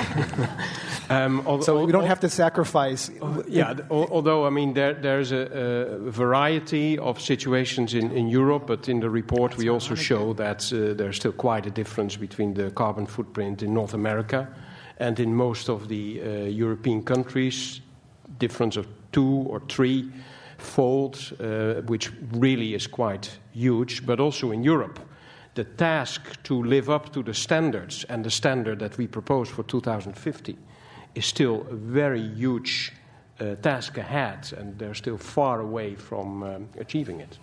um, 1.10 1.42
although, 1.46 1.64
so 1.64 1.84
we 1.84 1.92
don't 1.92 2.06
have 2.06 2.20
to 2.20 2.28
sacrifice. 2.28 3.10
Uh, 3.20 3.42
yeah, 3.48 3.74
although 3.90 4.46
I 4.46 4.50
mean 4.50 4.74
there, 4.74 4.94
there's 4.94 5.32
a, 5.32 5.36
a, 5.36 6.10
variety 6.10 6.98
of 6.98 7.20
situations 7.20 7.94
in, 7.94 8.10
in 8.10 8.28
Europe, 8.28 8.66
but 8.66 8.88
in 8.88 9.00
the 9.00 9.10
report 9.10 9.56
we 9.56 9.68
also 9.68 9.94
show 9.94 10.32
that 10.34 10.72
uh, 10.72 10.94
there's 10.94 11.16
still 11.16 11.32
quite 11.32 11.66
a 11.66 11.70
difference 11.70 12.16
between 12.16 12.54
the 12.54 12.70
carbon 12.70 13.06
footprint 13.06 13.62
in 13.62 13.72
North 13.72 13.94
America 13.94 14.48
and 14.98 15.18
in 15.18 15.34
most 15.34 15.68
of 15.68 15.88
the 15.88 16.20
uh, 16.20 16.28
European 16.44 17.02
countries, 17.02 17.80
difference 18.38 18.76
of 18.76 18.86
two 19.12 19.46
or 19.48 19.60
three 19.68 20.10
fold, 20.58 21.32
uh, 21.40 21.82
which 21.86 22.12
really 22.32 22.74
is 22.74 22.86
quite 22.86 23.38
huge, 23.52 24.06
but 24.06 24.20
also 24.20 24.50
in 24.52 24.62
Europe 24.62 24.98
the 25.54 25.64
task 25.64 26.42
to 26.42 26.62
live 26.62 26.90
up 26.90 27.12
to 27.12 27.22
the 27.22 27.34
standards 27.34 28.04
and 28.08 28.24
the 28.24 28.30
standard 28.30 28.78
that 28.80 28.98
we 28.98 29.06
propose 29.06 29.48
for 29.48 29.62
2050 29.62 30.56
is 31.14 31.26
still 31.26 31.66
a 31.70 31.74
very 31.74 32.20
huge 32.20 32.92
uh, 33.40 33.54
task 33.56 33.98
ahead, 33.98 34.52
and 34.56 34.78
they're 34.78 34.94
still 34.94 35.18
far 35.18 35.60
away 35.60 35.94
from 35.94 36.42
um, 36.42 36.68
achieving 36.78 37.20
it. 37.20 37.38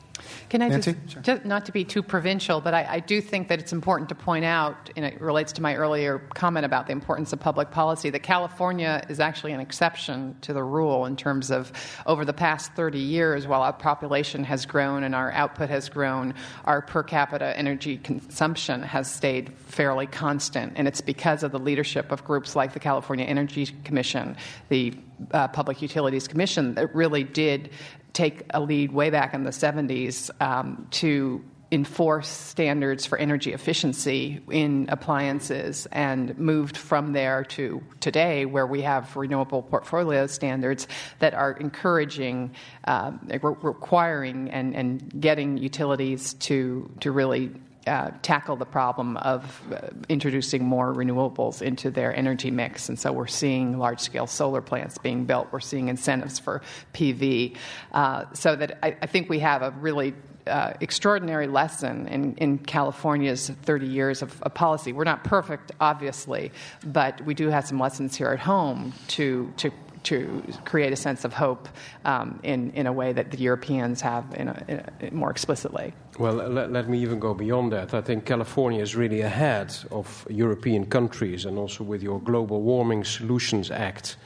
Can 0.50 0.62
I 0.62 0.68
Nancy? 0.68 0.94
just, 0.94 1.14
sure. 1.14 1.22
just, 1.22 1.46
not 1.46 1.66
to 1.66 1.72
be 1.72 1.84
too 1.84 2.04
provincial, 2.04 2.62
but 2.62 2.74
I, 2.74 2.86
I, 2.90 3.00
do 3.00 3.22
think 3.22 3.48
that 3.48 3.60
it's 3.60 3.72
important 3.72 4.10
to 4.10 4.16
point 4.16 4.46
out, 4.46 4.90
and 4.96 5.06
it 5.06 5.20
relates 5.22 5.52
to 5.54 5.62
my 5.62 5.76
earlier 5.76 6.20
comment 6.36 6.66
about 6.66 6.88
the 6.88 6.92
importance 6.92 7.32
of 7.34 7.40
public 7.40 7.72
policy, 7.72 8.10
that 8.10 8.22
California 8.24 9.04
is 9.10 9.20
actually 9.20 9.54
an 9.54 9.60
exception 9.60 10.36
to 10.42 10.54
the 10.54 10.64
rule 10.64 11.06
in 11.06 11.16
terms 11.16 11.52
of 11.52 11.72
over 12.06 12.26
the 12.26 12.34
past 12.34 12.74
30 12.74 13.00
years, 13.00 13.48
while 13.48 13.62
our 13.62 13.74
population 13.74 14.44
has 14.44 14.66
grown 14.66 15.04
and 15.04 15.16
our 15.16 15.32
output 15.32 15.70
has 15.70 15.90
grown, 15.90 16.34
our 16.66 16.82
per 16.82 17.04
capita 17.04 17.58
energy 17.58 17.98
consumption 17.98 18.84
has 18.84 19.10
stayed 19.10 19.54
fairly 19.54 20.08
constant. 20.08 20.74
And 20.76 20.88
it's 20.88 21.02
because 21.02 21.44
of 21.44 21.52
the 21.52 21.60
leadership 21.60 22.12
of 22.12 22.24
groups 22.24 22.56
like 22.56 22.74
the 22.74 22.80
California 22.80 23.26
Energy 23.26 23.68
Commission, 23.84 24.36
the 24.70 24.94
uh, 25.32 25.48
Public 25.48 25.82
Utilities 25.82 26.28
Commission, 26.28 26.74
that 26.76 26.94
really 26.96 27.24
did 27.24 27.70
take 28.14 28.44
a 28.54 28.60
lead 28.60 28.92
way 28.92 29.10
back 29.10 29.34
in 29.34 29.44
the 29.44 29.52
70s 29.52 30.30
um, 30.42 30.88
to 30.92 31.44
enforce 31.72 32.28
standards 32.28 33.06
for 33.06 33.18
energy 33.18 33.54
efficiency 33.54 34.42
in 34.50 34.88
appliances 34.90 35.88
and 35.94 36.38
moved 36.38 36.76
from 36.76 37.14
there 37.14 37.46
to 37.46 37.82
today 38.02 38.46
where 38.46 38.68
we 38.68 38.82
have 38.82 39.16
renewable 39.16 39.62
portfolio 39.64 40.28
standards 40.28 40.86
that 41.20 41.34
are 41.34 41.54
encouraging 41.54 42.54
uh, 42.86 43.14
requiring 43.62 44.50
and, 44.52 44.76
and 44.76 45.22
getting 45.22 45.58
utilities 45.58 46.34
to 46.36 46.92
to 47.00 47.10
really 47.10 47.50
uh, 47.88 48.12
tackle 48.22 48.56
the 48.56 48.66
problem 48.66 49.18
of 49.18 49.62
uh, 49.72 49.88
introducing 50.08 50.64
more 50.64 50.94
renewables 50.94 51.62
into 51.62 51.90
their 51.90 52.16
energy 52.16 52.52
mix. 52.52 52.90
And 52.90 53.00
so 53.00 53.12
we're 53.12 53.28
seeing 53.28 53.78
large 53.78 54.00
scale 54.00 54.28
solar 54.28 54.62
plants 54.62 54.98
being 54.98 55.26
built. 55.26 55.48
We're 55.52 55.62
seeing 55.62 55.88
incentives 55.88 56.38
for 56.38 56.62
PV. 56.94 57.58
Uh, 57.92 58.26
so 58.34 58.56
that 58.56 58.78
I, 58.84 58.96
I, 59.02 59.08
think 59.08 59.30
we 59.30 59.40
have 59.40 59.62
a 59.64 59.72
really 59.72 60.14
uh, 60.48 60.74
extraordinary 60.80 61.48
lesson 61.48 62.08
in, 62.08 62.36
in, 62.36 62.58
California's 62.60 63.50
30 63.50 63.88
years 63.88 64.22
of, 64.22 64.42
of, 64.44 64.54
policy. 64.54 64.94
We're 64.94 65.04
not 65.04 65.24
perfect, 65.24 65.72
obviously, 65.80 66.52
but 66.86 67.22
we 67.26 67.34
do 67.34 67.50
have 67.50 67.68
some 67.68 67.80
lessons 67.80 68.16
here 68.16 68.30
at 68.30 68.40
home 68.40 68.94
to, 69.10 69.52
to 69.58 69.72
to 70.04 70.44
create 70.66 70.94
a 70.94 70.96
sense 70.96 71.26
of 71.26 71.34
hope 71.34 71.68
um, 72.06 72.40
in, 72.44 72.72
in 72.72 72.88
a 72.88 72.94
way 72.94 73.14
that 73.14 73.32
the 73.32 73.38
Europeans 73.38 74.02
have 74.02 74.26
in 74.36 74.48
a, 74.48 74.66
in 74.68 75.08
a, 75.08 75.12
more 75.12 75.32
explicitly. 75.32 75.94
Well, 76.20 76.34
let, 76.34 76.72
let, 76.72 76.90
me 76.90 77.00
even 77.00 77.20
go 77.20 77.34
beyond 77.34 77.72
that. 77.72 77.94
I 77.94 78.02
think 78.02 78.26
California 78.26 78.82
is 78.82 78.96
really 78.96 79.22
ahead 79.22 79.76
of 79.92 80.26
European 80.30 80.86
countries, 80.86 81.46
and 81.46 81.58
also 81.58 81.84
with 81.84 82.04
your 82.04 82.20
Global 82.20 82.62
Warming 82.62 83.04
Solutions 83.04 83.72
Act, 83.72 84.18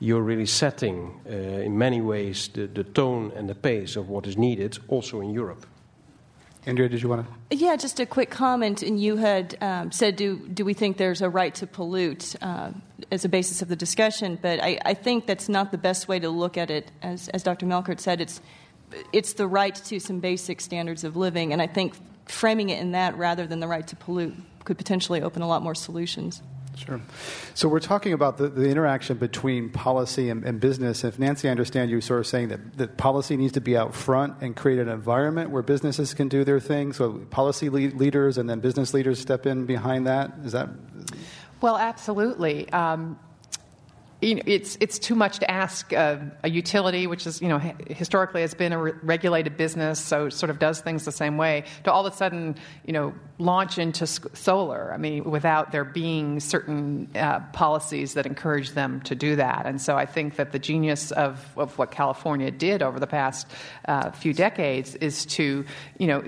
you're 0.00 0.22
really 0.22 0.46
setting, 0.46 1.20
uh, 1.26 1.32
in 1.32 1.78
many 1.78 2.00
ways, 2.00 2.48
the, 2.48 2.66
the 2.66 2.84
tone 2.84 3.32
and 3.36 3.48
the 3.48 3.54
pace 3.54 3.96
of 3.96 4.08
what 4.08 4.26
is 4.26 4.36
needed 4.36 4.78
also 4.88 5.20
in 5.20 5.30
Europe. 5.30 5.66
Andrea, 6.64 6.88
did 6.88 7.02
you 7.02 7.08
want 7.08 7.26
to? 7.26 7.56
Yeah, 7.56 7.74
just 7.76 7.98
a 7.98 8.06
quick 8.06 8.30
comment. 8.30 8.82
And 8.82 9.00
you 9.00 9.16
had 9.16 9.56
um, 9.60 9.90
said, 9.90 10.14
do, 10.14 10.36
do 10.48 10.64
we 10.64 10.74
think 10.74 10.96
there's 10.96 11.20
a 11.20 11.28
right 11.28 11.54
to 11.56 11.66
pollute 11.66 12.36
uh, 12.40 12.70
as 13.10 13.24
a 13.24 13.28
basis 13.28 13.62
of 13.62 13.68
the 13.68 13.74
discussion? 13.74 14.38
But 14.40 14.62
I, 14.62 14.78
I, 14.84 14.94
think 14.94 15.26
that's 15.26 15.48
not 15.48 15.72
the 15.72 15.78
best 15.78 16.06
way 16.06 16.20
to 16.20 16.30
look 16.30 16.56
at 16.56 16.70
it. 16.70 16.90
As, 17.02 17.28
as 17.30 17.42
Dr. 17.42 17.66
Melkert 17.66 17.98
said, 17.98 18.20
it's, 18.20 18.40
it's 19.12 19.32
the 19.32 19.48
right 19.48 19.74
to 19.74 19.98
some 19.98 20.20
basic 20.20 20.60
standards 20.60 21.02
of 21.02 21.16
living. 21.16 21.52
And 21.52 21.60
I 21.60 21.66
think 21.66 21.94
framing 22.26 22.70
it 22.70 22.80
in 22.80 22.92
that 22.92 23.16
rather 23.16 23.44
than 23.46 23.58
the 23.58 23.68
right 23.68 23.86
to 23.88 23.96
pollute 23.96 24.34
could 24.64 24.78
potentially 24.78 25.20
open 25.20 25.42
a 25.42 25.48
lot 25.48 25.62
more 25.62 25.74
solutions. 25.74 26.42
Sure. 26.76 27.00
So 27.54 27.68
we're 27.68 27.80
talking 27.80 28.12
about 28.12 28.38
the, 28.38 28.48
the 28.48 28.68
interaction 28.68 29.18
between 29.18 29.68
policy 29.70 30.30
and, 30.30 30.44
and, 30.44 30.58
business. 30.58 31.04
If 31.04 31.18
Nancy, 31.18 31.48
I 31.48 31.50
understand 31.50 31.90
you 31.90 32.00
sort 32.00 32.20
of 32.20 32.26
saying 32.26 32.48
that, 32.48 32.78
that 32.78 32.96
policy 32.96 33.36
needs 33.36 33.52
to 33.52 33.60
be 33.60 33.76
out 33.76 33.94
front 33.94 34.40
and 34.40 34.56
create 34.56 34.78
an 34.78 34.88
environment 34.88 35.50
where 35.50 35.62
businesses 35.62 36.14
can 36.14 36.28
do 36.28 36.44
their 36.44 36.60
thing. 36.60 36.92
So 36.92 37.12
policy 37.30 37.68
leaders 37.68 38.38
and 38.38 38.48
then 38.48 38.60
business 38.60 38.94
leaders 38.94 39.20
step 39.20 39.46
in 39.46 39.66
behind 39.66 40.06
that. 40.06 40.32
Is 40.44 40.52
that? 40.52 40.70
Well, 41.60 41.76
absolutely. 41.76 42.68
Um, 42.70 43.18
you 44.22 44.36
know, 44.36 44.42
it's 44.46 44.78
it's 44.80 44.98
too 44.98 45.14
much 45.14 45.40
to 45.40 45.50
ask 45.50 45.92
a, 45.92 46.30
a, 46.44 46.48
utility, 46.48 47.06
which 47.06 47.26
is 47.26 47.42
you 47.42 47.48
know 47.48 47.58
historically 47.88 48.40
has 48.42 48.54
been 48.54 48.72
a 48.72 48.78
re- 48.78 48.92
regulated 49.02 49.56
business, 49.56 49.98
so 50.00 50.28
sort 50.28 50.50
of 50.50 50.58
does 50.58 50.80
things 50.80 51.04
the 51.04 51.12
same 51.12 51.36
way, 51.36 51.64
to 51.84 51.92
all 51.92 52.06
of 52.06 52.12
a 52.12 52.16
sudden 52.16 52.56
you 52.86 52.92
know 52.92 53.12
launch 53.42 53.78
into 53.78 54.06
solar. 54.06 54.92
I 54.92 54.96
mean, 54.96 55.24
without 55.24 55.72
there 55.72 55.84
being 55.84 56.40
certain 56.40 57.08
uh, 57.14 57.40
policies 57.52 58.14
that 58.14 58.24
encourage 58.24 58.70
them 58.70 59.00
to 59.02 59.14
do 59.14 59.36
that. 59.36 59.66
And 59.66 59.80
so 59.80 59.96
I 59.96 60.06
think 60.06 60.36
that 60.36 60.52
the 60.52 60.58
genius 60.58 61.10
of, 61.10 61.44
of 61.56 61.76
what 61.76 61.90
California 61.90 62.50
did 62.50 62.82
over 62.82 63.00
the 63.00 63.06
past 63.06 63.48
uh, 63.86 64.10
few 64.12 64.32
decades 64.32 64.94
is 64.94 65.26
to, 65.26 65.64
you 65.98 66.06
know, 66.06 66.24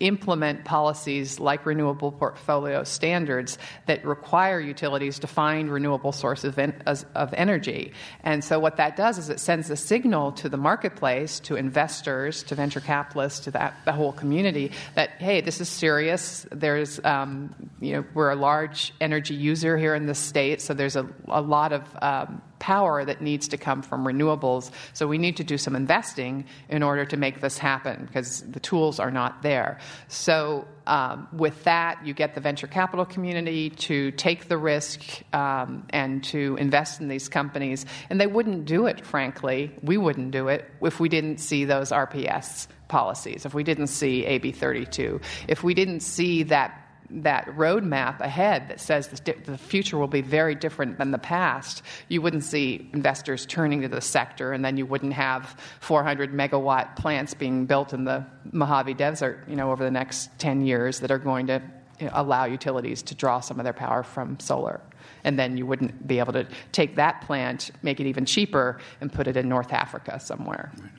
implement 0.00 0.64
policies 0.64 1.40
like 1.40 1.66
renewable 1.66 2.12
portfolio 2.12 2.84
standards 2.84 3.58
that 3.86 4.04
require 4.04 4.60
utilities 4.60 5.18
to 5.18 5.26
find 5.26 5.70
renewable 5.70 6.12
sources 6.12 6.44
of, 6.44 6.58
en- 6.58 6.82
of 6.86 7.23
energy. 7.34 7.92
And 8.22 8.44
so 8.44 8.58
what 8.58 8.76
that 8.76 8.96
does 8.96 9.18
is 9.18 9.30
it 9.30 9.40
sends 9.40 9.70
a 9.70 9.76
signal 9.76 10.32
to 10.32 10.48
the 10.48 10.56
marketplace, 10.56 11.40
to 11.40 11.56
investors, 11.56 12.42
to 12.44 12.54
venture 12.54 12.80
capitalists, 12.80 13.40
to 13.40 13.50
that, 13.52 13.74
the 13.84 13.92
whole 13.92 14.12
community 14.12 14.72
that 14.94 15.10
hey, 15.18 15.40
this 15.40 15.60
is 15.60 15.68
serious 15.68 16.46
there's, 16.50 17.02
um, 17.04 17.54
you 17.80 17.92
know, 17.92 18.04
we're 18.14 18.30
a 18.30 18.36
large 18.36 18.92
energy 19.00 19.34
user 19.34 19.76
here 19.76 19.94
in 19.94 20.06
the 20.06 20.14
state, 20.14 20.60
so 20.60 20.74
there's 20.74 20.96
a, 20.96 21.06
a 21.28 21.40
lot 21.40 21.72
of 21.72 21.82
um, 22.02 22.42
power 22.64 23.04
that 23.04 23.20
needs 23.20 23.48
to 23.48 23.58
come 23.58 23.82
from 23.82 24.06
renewables. 24.06 24.70
So 24.94 25.06
we 25.06 25.18
need 25.18 25.36
to 25.36 25.44
do 25.44 25.58
some 25.58 25.76
investing 25.76 26.46
in 26.70 26.82
order 26.82 27.04
to 27.04 27.18
make 27.18 27.42
this 27.42 27.58
happen 27.58 28.06
because 28.06 28.40
the 28.40 28.58
tools 28.58 28.98
are 28.98 29.10
not 29.10 29.42
there. 29.42 29.78
So 30.08 30.66
um, 30.86 31.28
with 31.30 31.62
that, 31.64 32.06
you 32.06 32.14
get 32.14 32.34
the 32.34 32.40
venture 32.40 32.66
capital 32.66 33.04
community 33.04 33.68
to 33.88 34.12
take 34.12 34.48
the 34.48 34.56
risk 34.56 35.02
um, 35.34 35.84
and 35.90 36.24
to 36.24 36.56
invest 36.58 37.02
in 37.02 37.08
these 37.08 37.28
companies. 37.28 37.84
And 38.08 38.18
they 38.18 38.26
wouldn't 38.26 38.64
do 38.64 38.86
it, 38.86 39.04
frankly. 39.04 39.70
We 39.82 39.98
wouldn't 39.98 40.30
do 40.30 40.48
it 40.48 40.64
if 40.80 40.98
we 40.98 41.10
didn't 41.10 41.40
see 41.40 41.66
those 41.66 41.90
RPS 41.90 42.66
policies, 42.88 43.44
if 43.44 43.52
we 43.52 43.62
didn't 43.62 43.88
see 43.88 44.24
AB 44.24 44.52
32, 44.52 45.20
if 45.48 45.62
we 45.62 45.74
didn't 45.74 46.00
see 46.00 46.44
that 46.44 46.83
that 47.10 47.46
roadmap 47.48 48.20
ahead 48.20 48.68
that 48.68 48.80
says 48.80 49.08
the, 49.08 49.58
future 49.58 49.98
will 49.98 50.08
be 50.08 50.20
very 50.20 50.54
different 50.54 50.98
than 50.98 51.10
the 51.10 51.18
past, 51.18 51.82
you 52.08 52.20
wouldn't 52.22 52.44
see 52.44 52.88
investors 52.92 53.46
turning 53.46 53.82
to 53.82 53.88
the 53.88 54.00
sector, 54.00 54.52
and 54.52 54.64
then 54.64 54.76
you 54.76 54.86
wouldn't 54.86 55.12
have 55.12 55.56
400 55.80 56.32
megawatt 56.32 56.96
plants 56.96 57.34
being 57.34 57.66
built 57.66 57.92
in 57.92 58.04
the 58.04 58.24
Mojave 58.52 58.94
Desert, 58.94 59.44
you 59.48 59.56
know, 59.56 59.70
over 59.70 59.84
the 59.84 59.90
next 59.90 60.30
10 60.38 60.64
years 60.64 61.00
that 61.00 61.10
are 61.10 61.18
going 61.18 61.46
to 61.46 61.62
you 62.00 62.06
know, 62.06 62.12
allow 62.14 62.44
utilities 62.44 63.02
to 63.02 63.14
draw 63.14 63.40
some 63.40 63.60
of 63.60 63.64
their 63.64 63.72
power 63.72 64.02
from 64.02 64.38
solar. 64.40 64.80
And 65.22 65.38
then 65.38 65.56
you 65.56 65.66
wouldn't 65.66 66.06
be 66.06 66.18
able 66.18 66.32
to 66.32 66.46
take 66.72 66.96
that 66.96 67.22
plant, 67.22 67.70
make 67.82 68.00
it 68.00 68.06
even 68.06 68.24
cheaper, 68.24 68.78
and 69.00 69.12
put 69.12 69.26
it 69.26 69.36
in 69.36 69.48
North 69.48 69.72
Africa 69.72 70.18
somewhere. 70.20 70.72
Right. 70.80 70.90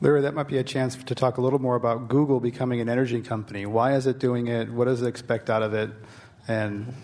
Larry, 0.00 0.20
that 0.20 0.34
might 0.34 0.48
be 0.48 0.58
a 0.58 0.64
chance 0.64 0.96
to 0.96 1.14
talk 1.14 1.38
a 1.38 1.40
little 1.40 1.58
more 1.58 1.74
about 1.74 2.08
Google 2.08 2.38
becoming 2.38 2.80
an 2.80 2.88
energy 2.88 3.22
company. 3.22 3.64
Why 3.64 3.94
is 3.94 4.06
it 4.06 4.18
doing 4.18 4.46
it? 4.48 4.70
What 4.70 4.84
does 4.84 5.00
it 5.00 5.06
expect 5.06 5.48
out 5.48 5.62
of 5.62 5.72
it? 5.72 5.90
And 6.48 6.94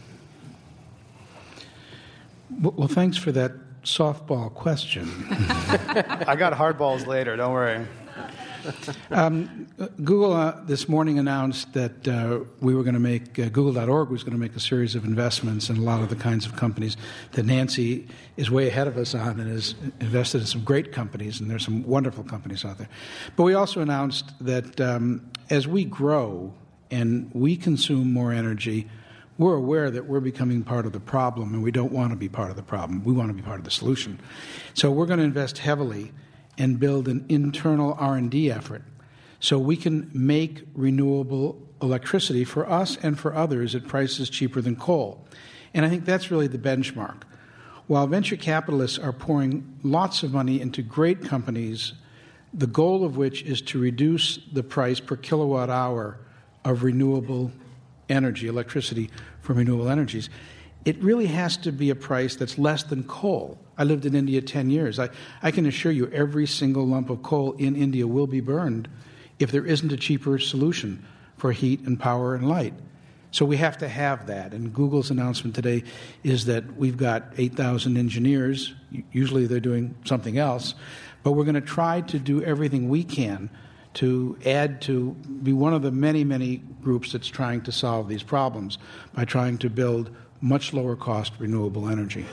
well, 2.60 2.88
thanks 2.88 3.16
for 3.16 3.32
that 3.32 3.52
softball 3.82 4.52
question. 4.52 5.08
I 5.30 6.36
got 6.36 6.52
hardballs 6.52 7.06
later. 7.06 7.34
Don't 7.36 7.52
worry. 7.52 7.86
Um, 9.10 9.66
Google 10.02 10.32
uh, 10.32 10.56
this 10.64 10.88
morning 10.88 11.18
announced 11.18 11.74
that 11.74 12.08
uh, 12.08 12.40
we 12.60 12.74
were 12.74 12.82
going 12.82 12.94
to 12.94 13.00
make, 13.00 13.38
uh, 13.38 13.48
Google.org 13.50 14.08
was 14.08 14.22
going 14.22 14.32
to 14.32 14.38
make 14.38 14.56
a 14.56 14.60
series 14.60 14.94
of 14.94 15.04
investments 15.04 15.68
in 15.68 15.76
a 15.76 15.80
lot 15.80 16.00
of 16.00 16.08
the 16.08 16.16
kinds 16.16 16.46
of 16.46 16.56
companies 16.56 16.96
that 17.32 17.44
Nancy 17.44 18.08
is 18.36 18.50
way 18.50 18.68
ahead 18.68 18.88
of 18.88 18.96
us 18.96 19.14
on 19.14 19.38
and 19.38 19.50
has 19.50 19.74
invested 20.00 20.40
in 20.40 20.46
some 20.46 20.64
great 20.64 20.92
companies, 20.92 21.40
and 21.40 21.50
there's 21.50 21.64
some 21.64 21.82
wonderful 21.84 22.24
companies 22.24 22.64
out 22.64 22.78
there. 22.78 22.88
But 23.36 23.42
we 23.42 23.54
also 23.54 23.80
announced 23.80 24.32
that 24.40 24.80
um, 24.80 25.30
as 25.50 25.68
we 25.68 25.84
grow 25.84 26.54
and 26.90 27.30
we 27.34 27.56
consume 27.56 28.12
more 28.12 28.32
energy, 28.32 28.88
we're 29.36 29.54
aware 29.54 29.90
that 29.90 30.06
we're 30.06 30.20
becoming 30.20 30.62
part 30.62 30.86
of 30.86 30.92
the 30.92 31.00
problem 31.00 31.52
and 31.54 31.62
we 31.62 31.70
don't 31.70 31.92
want 31.92 32.10
to 32.10 32.16
be 32.16 32.28
part 32.28 32.50
of 32.50 32.56
the 32.56 32.62
problem. 32.62 33.04
We 33.04 33.12
want 33.12 33.28
to 33.28 33.34
be 33.34 33.42
part 33.42 33.58
of 33.58 33.64
the 33.64 33.70
solution. 33.70 34.20
So 34.74 34.90
we're 34.90 35.06
going 35.06 35.18
to 35.18 35.24
invest 35.24 35.58
heavily 35.58 36.12
and 36.62 36.78
build 36.78 37.08
an 37.08 37.26
internal 37.28 37.96
R&D 37.98 38.48
effort 38.48 38.84
so 39.40 39.58
we 39.58 39.76
can 39.76 40.08
make 40.14 40.62
renewable 40.74 41.60
electricity 41.82 42.44
for 42.44 42.70
us 42.70 42.96
and 43.02 43.18
for 43.18 43.34
others 43.34 43.74
at 43.74 43.88
prices 43.88 44.30
cheaper 44.30 44.60
than 44.60 44.76
coal. 44.76 45.26
And 45.74 45.84
I 45.84 45.88
think 45.88 46.04
that's 46.04 46.30
really 46.30 46.46
the 46.46 46.58
benchmark. 46.58 47.22
While 47.88 48.06
venture 48.06 48.36
capitalists 48.36 48.96
are 48.96 49.12
pouring 49.12 49.76
lots 49.82 50.22
of 50.22 50.32
money 50.32 50.60
into 50.60 50.82
great 50.82 51.24
companies, 51.24 51.94
the 52.54 52.68
goal 52.68 53.04
of 53.04 53.16
which 53.16 53.42
is 53.42 53.60
to 53.62 53.80
reduce 53.80 54.36
the 54.52 54.62
price 54.62 55.00
per 55.00 55.16
kilowatt 55.16 55.68
hour 55.68 56.16
of 56.64 56.84
renewable 56.84 57.50
energy, 58.08 58.46
electricity 58.46 59.10
from 59.40 59.56
renewable 59.56 59.88
energies, 59.88 60.30
it 60.84 60.96
really 61.02 61.26
has 61.26 61.56
to 61.56 61.72
be 61.72 61.90
a 61.90 61.96
price 61.96 62.36
that's 62.36 62.56
less 62.56 62.84
than 62.84 63.02
coal. 63.02 63.58
I 63.78 63.84
lived 63.84 64.06
in 64.06 64.14
India 64.14 64.40
10 64.40 64.70
years. 64.70 64.98
I, 64.98 65.08
I 65.42 65.50
can 65.50 65.66
assure 65.66 65.92
you 65.92 66.08
every 66.08 66.46
single 66.46 66.86
lump 66.86 67.10
of 67.10 67.22
coal 67.22 67.52
in 67.52 67.76
India 67.76 68.06
will 68.06 68.26
be 68.26 68.40
burned 68.40 68.88
if 69.38 69.50
there 69.50 69.64
isn't 69.64 69.92
a 69.92 69.96
cheaper 69.96 70.38
solution 70.38 71.04
for 71.36 71.52
heat 71.52 71.80
and 71.80 71.98
power 71.98 72.34
and 72.34 72.48
light. 72.48 72.74
So 73.32 73.46
we 73.46 73.56
have 73.56 73.78
to 73.78 73.88
have 73.88 74.26
that. 74.26 74.52
And 74.52 74.74
Google's 74.74 75.10
announcement 75.10 75.56
today 75.56 75.84
is 76.22 76.44
that 76.46 76.76
we've 76.76 76.98
got 76.98 77.24
8,000 77.38 77.96
engineers. 77.96 78.74
Usually 79.10 79.46
they're 79.46 79.58
doing 79.58 79.94
something 80.04 80.36
else. 80.36 80.74
But 81.22 81.32
we're 81.32 81.44
going 81.44 81.54
to 81.54 81.62
try 81.62 82.02
to 82.02 82.18
do 82.18 82.42
everything 82.42 82.90
we 82.90 83.04
can 83.04 83.48
to 83.94 84.38
add 84.44 84.82
to 84.82 85.12
be 85.42 85.52
one 85.52 85.72
of 85.72 85.82
the 85.82 85.90
many, 85.90 86.24
many 86.24 86.58
groups 86.82 87.12
that's 87.12 87.28
trying 87.28 87.62
to 87.62 87.72
solve 87.72 88.08
these 88.08 88.22
problems 88.22 88.78
by 89.14 89.24
trying 89.24 89.58
to 89.58 89.70
build 89.70 90.14
much 90.40 90.72
lower 90.72 90.96
cost 90.96 91.32
renewable 91.38 91.88
energy. 91.88 92.26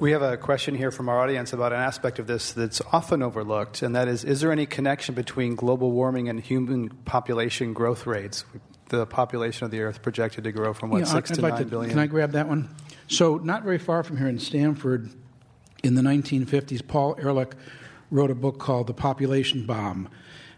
We 0.00 0.12
have 0.12 0.22
a 0.22 0.38
question 0.38 0.74
here 0.74 0.90
from 0.90 1.10
our 1.10 1.20
audience 1.20 1.52
about 1.52 1.74
an 1.74 1.78
aspect 1.78 2.18
of 2.18 2.26
this 2.26 2.52
that's 2.52 2.80
often 2.90 3.22
overlooked, 3.22 3.82
and 3.82 3.94
that 3.94 4.08
is 4.08 4.24
Is 4.24 4.40
there 4.40 4.50
any 4.50 4.64
connection 4.64 5.14
between 5.14 5.56
global 5.56 5.92
warming 5.92 6.30
and 6.30 6.40
human 6.40 6.88
population 6.88 7.74
growth 7.74 8.06
rates? 8.06 8.46
The 8.88 9.04
population 9.04 9.66
of 9.66 9.70
the 9.70 9.82
Earth 9.82 10.00
projected 10.00 10.44
to 10.44 10.52
grow 10.52 10.72
from 10.72 10.88
what, 10.88 11.00
yeah, 11.00 11.04
six 11.04 11.30
I'd 11.30 11.34
to 11.34 11.42
like 11.42 11.52
nine 11.52 11.64
to, 11.64 11.68
billion? 11.68 11.90
Can 11.90 11.98
I 11.98 12.06
grab 12.06 12.32
that 12.32 12.48
one? 12.48 12.74
So, 13.08 13.36
not 13.36 13.62
very 13.62 13.76
far 13.76 14.02
from 14.02 14.16
here 14.16 14.26
in 14.26 14.38
Stanford, 14.38 15.10
in 15.82 15.96
the 15.96 16.02
1950s, 16.02 16.86
Paul 16.88 17.14
Ehrlich 17.18 17.52
wrote 18.10 18.30
a 18.30 18.34
book 18.34 18.58
called 18.58 18.86
The 18.86 18.94
Population 18.94 19.66
Bomb. 19.66 20.08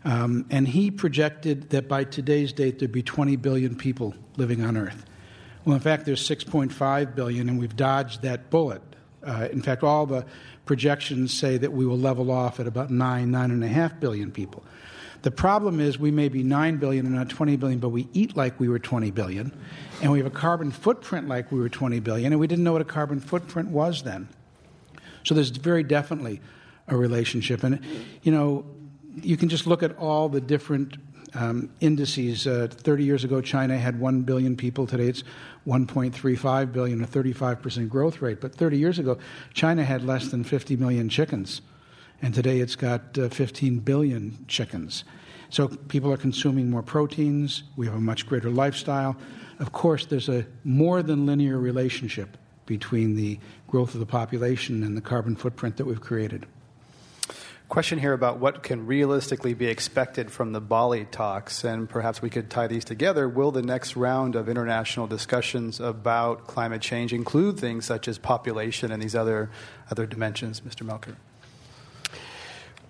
Um, 0.04 0.46
and 0.50 0.68
he 0.68 0.92
projected 0.92 1.70
that 1.70 1.88
by 1.88 2.04
today's 2.04 2.52
date, 2.52 2.78
there'd 2.78 2.92
be 2.92 3.02
20 3.02 3.34
billion 3.36 3.74
people 3.74 4.14
living 4.36 4.62
on 4.62 4.76
Earth. 4.76 5.04
Well, 5.64 5.74
in 5.74 5.80
fact, 5.80 6.06
there's 6.06 6.26
6.5 6.28 7.16
billion, 7.16 7.48
and 7.48 7.58
we've 7.58 7.74
dodged 7.74 8.22
that 8.22 8.48
bullet. 8.48 8.82
Uh, 9.24 9.48
in 9.52 9.62
fact, 9.62 9.82
all 9.82 10.06
the 10.06 10.24
projections 10.64 11.32
say 11.32 11.56
that 11.56 11.72
we 11.72 11.86
will 11.86 11.98
level 11.98 12.30
off 12.30 12.60
at 12.60 12.66
about 12.66 12.90
nine, 12.90 13.30
nine 13.30 13.50
and 13.50 13.62
a 13.62 13.68
half 13.68 13.98
billion 14.00 14.30
people. 14.30 14.62
The 15.22 15.30
problem 15.30 15.80
is 15.80 15.98
we 15.98 16.10
may 16.10 16.28
be 16.28 16.42
9 16.42 16.78
billion 16.78 17.06
and 17.06 17.14
not 17.14 17.28
20 17.28 17.56
billion, 17.56 17.78
but 17.78 17.90
we 17.90 18.08
eat 18.12 18.36
like 18.36 18.58
we 18.58 18.68
were 18.68 18.80
20 18.80 19.12
billion, 19.12 19.56
and 20.00 20.10
we 20.10 20.18
have 20.18 20.26
a 20.26 20.30
carbon 20.30 20.72
footprint 20.72 21.28
like 21.28 21.52
we 21.52 21.60
were 21.60 21.68
20 21.68 22.00
billion, 22.00 22.32
and 22.32 22.40
we 22.40 22.48
didn't 22.48 22.64
know 22.64 22.72
what 22.72 22.82
a 22.82 22.86
carbon 22.86 23.20
footprint 23.20 23.68
was 23.68 24.02
then. 24.02 24.28
So 25.22 25.34
there's 25.34 25.50
very 25.50 25.84
definitely 25.84 26.40
a 26.88 26.96
relationship. 26.96 27.62
And, 27.62 27.80
you 28.22 28.32
know, 28.32 28.64
you 29.14 29.36
can 29.36 29.48
just 29.48 29.66
look 29.66 29.84
at 29.84 29.96
all 29.96 30.28
the 30.28 30.40
different 30.40 30.96
um, 31.34 31.70
indices. 31.80 32.46
Uh, 32.46 32.68
30 32.70 33.04
years 33.04 33.24
ago, 33.24 33.40
China 33.40 33.78
had 33.78 33.98
1 33.98 34.22
billion 34.22 34.56
people. 34.56 34.86
Today 34.86 35.06
it's 35.06 35.24
1.35 35.66 36.72
billion, 36.72 37.02
a 37.02 37.06
35% 37.06 37.88
growth 37.88 38.20
rate. 38.22 38.40
But 38.40 38.54
30 38.54 38.78
years 38.78 38.98
ago, 38.98 39.18
China 39.54 39.84
had 39.84 40.04
less 40.04 40.28
than 40.28 40.44
50 40.44 40.76
million 40.76 41.08
chickens. 41.08 41.62
And 42.20 42.34
today 42.34 42.60
it's 42.60 42.76
got 42.76 43.18
uh, 43.18 43.28
15 43.28 43.80
billion 43.80 44.44
chickens. 44.46 45.04
So 45.50 45.68
people 45.68 46.12
are 46.12 46.16
consuming 46.16 46.70
more 46.70 46.82
proteins. 46.82 47.64
We 47.76 47.86
have 47.86 47.94
a 47.94 48.00
much 48.00 48.26
greater 48.26 48.50
lifestyle. 48.50 49.16
Of 49.58 49.72
course, 49.72 50.06
there's 50.06 50.28
a 50.28 50.46
more 50.64 51.02
than 51.02 51.26
linear 51.26 51.58
relationship 51.58 52.36
between 52.66 53.16
the 53.16 53.38
growth 53.68 53.94
of 53.94 54.00
the 54.00 54.06
population 54.06 54.82
and 54.82 54.96
the 54.96 55.00
carbon 55.00 55.36
footprint 55.36 55.76
that 55.76 55.84
we've 55.84 56.00
created. 56.00 56.46
Question 57.72 57.98
here 57.98 58.12
about 58.12 58.38
what 58.38 58.62
can 58.62 58.84
realistically 58.86 59.54
be 59.54 59.64
expected 59.64 60.30
from 60.30 60.52
the 60.52 60.60
Bali 60.60 61.06
talks, 61.06 61.64
and 61.64 61.88
perhaps 61.88 62.20
we 62.20 62.28
could 62.28 62.50
tie 62.50 62.66
these 62.66 62.84
together. 62.84 63.26
Will 63.26 63.50
the 63.50 63.62
next 63.62 63.96
round 63.96 64.36
of 64.36 64.46
international 64.46 65.06
discussions 65.06 65.80
about 65.80 66.46
climate 66.46 66.82
change 66.82 67.14
include 67.14 67.58
things 67.58 67.86
such 67.86 68.08
as 68.08 68.18
population 68.18 68.92
and 68.92 69.02
these 69.02 69.14
other, 69.14 69.50
other 69.90 70.04
dimensions, 70.04 70.60
Mr. 70.60 70.86
Melkert? 70.86 71.16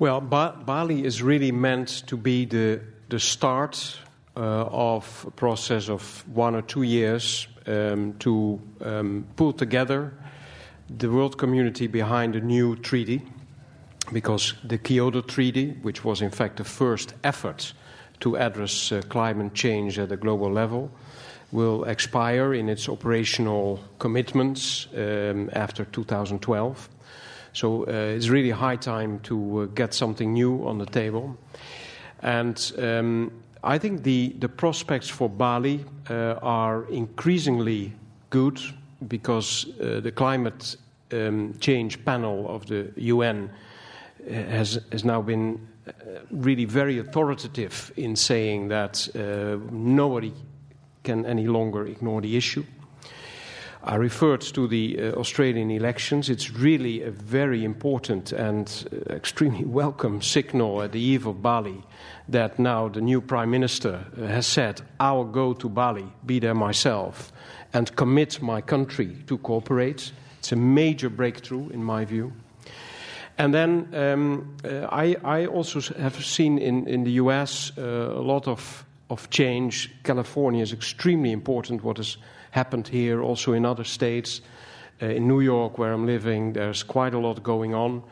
Well, 0.00 0.20
ba- 0.20 0.58
Bali 0.66 1.04
is 1.04 1.22
really 1.22 1.52
meant 1.52 2.02
to 2.08 2.16
be 2.16 2.44
the, 2.44 2.80
the 3.08 3.20
start 3.20 4.00
uh, 4.36 4.40
of 4.40 5.26
a 5.28 5.30
process 5.30 5.88
of 5.88 6.24
one 6.26 6.56
or 6.56 6.62
two 6.62 6.82
years 6.82 7.46
um, 7.68 8.14
to 8.14 8.60
um, 8.80 9.28
pull 9.36 9.52
together 9.52 10.12
the 10.90 11.08
world 11.08 11.38
community 11.38 11.86
behind 11.86 12.34
a 12.34 12.40
new 12.40 12.74
treaty 12.74 13.22
because 14.10 14.54
the 14.64 14.78
Kyoto 14.78 15.20
Treaty, 15.20 15.72
which 15.82 16.04
was 16.04 16.22
in 16.22 16.30
fact 16.30 16.56
the 16.56 16.64
first 16.64 17.14
effort 17.22 17.72
to 18.20 18.36
address 18.36 18.92
uh, 18.92 19.02
climate 19.08 19.54
change 19.54 19.98
at 19.98 20.12
a 20.12 20.16
global 20.16 20.50
level, 20.50 20.90
will 21.52 21.84
expire 21.84 22.54
in 22.54 22.68
its 22.68 22.88
operational 22.88 23.78
commitments 23.98 24.88
um, 24.96 25.50
after 25.52 25.84
2012. 25.84 26.88
So 27.52 27.82
uh, 27.82 27.90
it's 27.90 28.28
really 28.28 28.50
high 28.50 28.76
time 28.76 29.20
to 29.20 29.62
uh, 29.62 29.66
get 29.74 29.92
something 29.92 30.32
new 30.32 30.66
on 30.66 30.78
the 30.78 30.86
table. 30.86 31.36
And 32.22 32.72
um, 32.78 33.30
I 33.62 33.78
think 33.78 34.02
the, 34.02 34.34
the 34.38 34.48
prospects 34.48 35.08
for 35.08 35.28
Bali 35.28 35.84
uh, 36.08 36.38
are 36.42 36.84
increasingly 36.90 37.92
good 38.30 38.60
because 39.06 39.66
uh, 39.78 40.00
the 40.00 40.12
climate 40.12 40.76
um, 41.12 41.54
change 41.60 42.02
panel 42.04 42.48
of 42.48 42.66
the 42.66 42.90
UN 42.96 43.50
has, 44.30 44.78
has 44.90 45.04
now 45.04 45.22
been 45.22 45.66
uh, 45.86 45.92
really 46.30 46.64
very 46.64 46.98
authoritative 46.98 47.92
in 47.96 48.16
saying 48.16 48.68
that 48.68 49.08
uh, 49.14 49.58
nobody 49.70 50.32
can 51.02 51.26
any 51.26 51.46
longer 51.46 51.86
ignore 51.86 52.20
the 52.20 52.36
issue. 52.36 52.64
I 53.84 53.96
referred 53.96 54.42
to 54.42 54.68
the 54.68 54.96
uh, 54.96 55.12
Australian 55.18 55.72
elections. 55.72 56.30
It's 56.30 56.52
really 56.52 57.02
a 57.02 57.10
very 57.10 57.64
important 57.64 58.30
and 58.30 58.88
uh, 58.92 59.12
extremely 59.12 59.64
welcome 59.82 60.22
signal 60.22 60.82
at 60.82 60.92
the 60.92 61.00
eve 61.00 61.26
of 61.26 61.42
Bali 61.42 61.82
that 62.28 62.60
now 62.60 62.88
the 62.88 63.00
new 63.00 63.20
Prime 63.20 63.50
Minister 63.50 64.04
uh, 64.16 64.26
has 64.26 64.46
said, 64.46 64.82
I 65.00 65.10
will 65.12 65.24
go 65.24 65.52
to 65.54 65.68
Bali, 65.68 66.06
be 66.24 66.38
there 66.38 66.54
myself, 66.54 67.32
and 67.72 67.94
commit 67.96 68.40
my 68.40 68.60
country 68.60 69.16
to 69.26 69.36
cooperate. 69.38 70.12
It's 70.38 70.52
a 70.52 70.56
major 70.56 71.10
breakthrough, 71.10 71.70
in 71.70 71.82
my 71.82 72.04
view. 72.04 72.32
And 73.42 73.52
then 73.52 73.88
um, 73.92 74.56
uh, 74.64 74.86
I, 74.92 75.16
I, 75.24 75.46
also 75.46 75.80
have 75.94 76.24
seen 76.24 76.58
in, 76.58 76.86
in 76.86 77.02
the 77.02 77.10
US 77.22 77.72
uh, 77.76 77.82
a 77.82 78.22
lot 78.22 78.46
of, 78.46 78.84
of 79.10 79.30
change. 79.30 79.90
California 80.04 80.62
is 80.62 80.72
extremely 80.72 81.32
important, 81.32 81.82
what 81.82 81.96
has 81.96 82.18
happened 82.52 82.86
here, 82.86 83.20
also 83.20 83.52
in 83.52 83.66
other 83.66 83.82
states. 83.82 84.42
Uh, 85.02 85.06
in 85.06 85.26
New 85.26 85.40
York, 85.40 85.76
where 85.76 85.92
I'm 85.92 86.06
living, 86.06 86.52
there's 86.52 86.84
quite 86.84 87.14
a 87.14 87.18
lot 87.18 87.42
going 87.42 87.74
on. 87.74 88.04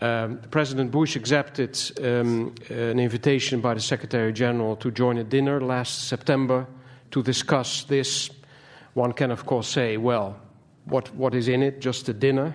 Um, 0.00 0.38
President 0.52 0.92
Bush 0.92 1.16
accepted 1.16 1.76
um, 2.00 2.54
an 2.70 3.00
invitation 3.00 3.60
by 3.60 3.74
the 3.74 3.80
Secretary 3.80 4.32
General 4.32 4.76
to 4.76 4.92
join 4.92 5.18
a 5.18 5.24
dinner 5.24 5.60
last 5.60 6.06
September 6.06 6.68
to 7.10 7.20
discuss 7.20 7.82
this. 7.82 8.30
One 8.94 9.12
can, 9.12 9.32
of 9.32 9.44
course, 9.44 9.66
say, 9.66 9.96
well, 9.96 10.36
what, 10.84 11.12
what 11.16 11.34
is 11.34 11.48
in 11.48 11.64
it? 11.64 11.80
Just 11.80 12.08
a 12.08 12.12
dinner. 12.12 12.54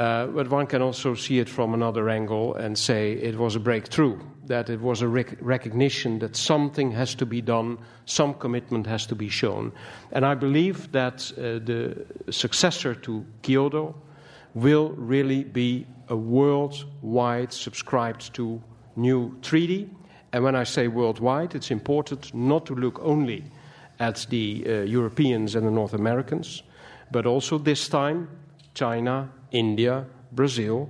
Uh, 0.00 0.24
but 0.28 0.48
one 0.48 0.66
can 0.66 0.80
also 0.80 1.14
see 1.14 1.40
it 1.40 1.48
from 1.48 1.74
another 1.74 2.08
angle 2.08 2.54
and 2.54 2.78
say 2.78 3.12
it 3.12 3.36
was 3.36 3.54
a 3.54 3.60
breakthrough, 3.60 4.18
that 4.46 4.70
it 4.70 4.80
was 4.80 5.02
a 5.02 5.06
rec- 5.06 5.36
recognition 5.42 6.18
that 6.18 6.34
something 6.34 6.90
has 6.90 7.14
to 7.14 7.26
be 7.26 7.42
done, 7.42 7.76
some 8.06 8.32
commitment 8.32 8.86
has 8.86 9.04
to 9.04 9.14
be 9.14 9.28
shown. 9.28 9.70
And 10.12 10.24
I 10.24 10.34
believe 10.34 10.90
that 10.92 11.30
uh, 11.36 11.60
the 11.66 12.06
successor 12.30 12.94
to 12.94 13.26
Kyoto 13.42 13.94
will 14.54 14.88
really 14.96 15.44
be 15.44 15.86
a 16.08 16.16
worldwide 16.16 17.52
subscribed 17.52 18.32
to 18.32 18.58
new 18.96 19.36
treaty. 19.42 19.90
And 20.32 20.42
when 20.42 20.56
I 20.56 20.64
say 20.64 20.88
worldwide, 20.88 21.54
it's 21.54 21.70
important 21.70 22.32
not 22.32 22.64
to 22.66 22.74
look 22.74 22.98
only 23.02 23.44
at 23.98 24.26
the 24.30 24.64
uh, 24.66 24.72
Europeans 24.84 25.56
and 25.56 25.66
the 25.66 25.70
North 25.70 25.92
Americans, 25.92 26.62
but 27.10 27.26
also 27.26 27.58
this 27.58 27.86
time 27.86 28.30
China, 28.72 29.28
India, 29.52 30.06
Brazil. 30.32 30.88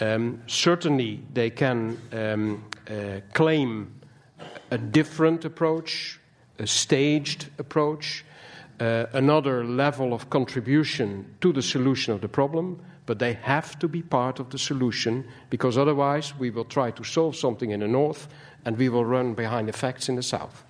Um, 0.00 0.42
certainly, 0.46 1.22
they 1.32 1.50
can 1.50 1.98
um, 2.12 2.64
uh, 2.90 3.20
claim 3.32 4.00
a 4.70 4.78
different 4.78 5.44
approach, 5.44 6.18
a 6.58 6.66
staged 6.66 7.48
approach, 7.58 8.24
uh, 8.80 9.06
another 9.12 9.64
level 9.64 10.12
of 10.12 10.30
contribution 10.30 11.36
to 11.40 11.52
the 11.52 11.62
solution 11.62 12.12
of 12.12 12.20
the 12.20 12.28
problem, 12.28 12.80
but 13.06 13.18
they 13.18 13.34
have 13.34 13.78
to 13.78 13.88
be 13.88 14.02
part 14.02 14.40
of 14.40 14.50
the 14.50 14.58
solution 14.58 15.24
because 15.50 15.76
otherwise 15.76 16.36
we 16.38 16.50
will 16.50 16.64
try 16.64 16.90
to 16.90 17.04
solve 17.04 17.36
something 17.36 17.70
in 17.70 17.80
the 17.80 17.88
north 17.88 18.28
and 18.64 18.76
we 18.78 18.88
will 18.88 19.04
run 19.04 19.34
behind 19.34 19.68
the 19.68 19.72
facts 19.72 20.08
in 20.08 20.16
the 20.16 20.22
south. 20.22 20.64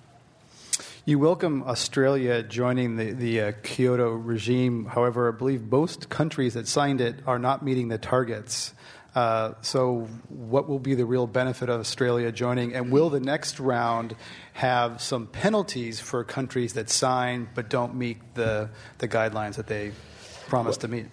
You 1.05 1.19
welcome 1.19 1.63
Australia 1.63 2.41
joining 2.43 2.95
the, 2.95 3.11
the 3.11 3.41
uh, 3.41 3.51
Kyoto 3.61 4.11
regime. 4.11 4.85
However, 4.85 5.27
I 5.27 5.37
believe 5.37 5.69
most 5.69 6.07
countries 6.07 6.53
that 6.53 6.65
signed 6.65 7.01
it 7.01 7.17
are 7.27 7.37
not 7.37 7.61
meeting 7.61 7.89
the 7.89 7.97
targets. 7.97 8.73
Uh, 9.13 9.51
so, 9.59 10.07
what 10.29 10.69
will 10.69 10.79
be 10.79 10.95
the 10.95 11.05
real 11.05 11.27
benefit 11.27 11.67
of 11.67 11.81
Australia 11.81 12.31
joining? 12.31 12.73
And 12.73 12.89
will 12.89 13.09
the 13.09 13.19
next 13.19 13.59
round 13.59 14.15
have 14.53 15.01
some 15.01 15.27
penalties 15.27 15.99
for 15.99 16.23
countries 16.23 16.71
that 16.75 16.89
sign 16.89 17.49
but 17.53 17.69
don't 17.69 17.95
meet 17.95 18.19
the, 18.35 18.69
the 18.99 19.09
guidelines 19.09 19.55
that 19.55 19.67
they 19.67 19.91
promised 20.47 20.79
to 20.81 20.87
meet? 20.87 21.07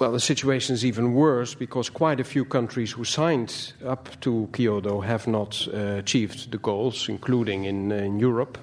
Well, 0.00 0.10
the 0.10 0.18
situation 0.18 0.74
is 0.74 0.84
even 0.84 1.14
worse 1.14 1.54
because 1.54 1.90
quite 1.90 2.18
a 2.18 2.24
few 2.24 2.44
countries 2.44 2.90
who 2.90 3.04
signed 3.04 3.72
up 3.86 4.18
to 4.22 4.48
Kyoto 4.52 5.00
have 5.00 5.28
not 5.28 5.68
uh, 5.72 5.98
achieved 5.98 6.50
the 6.50 6.58
goals, 6.58 7.08
including 7.08 7.66
in, 7.66 7.92
in 7.92 8.18
Europe. 8.18 8.58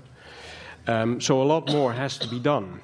Um, 0.88 1.20
so 1.20 1.42
a 1.42 1.44
lot 1.44 1.72
more 1.72 1.94
has 1.94 2.18
to 2.20 2.28
be 2.28 2.40
done. 2.40 2.82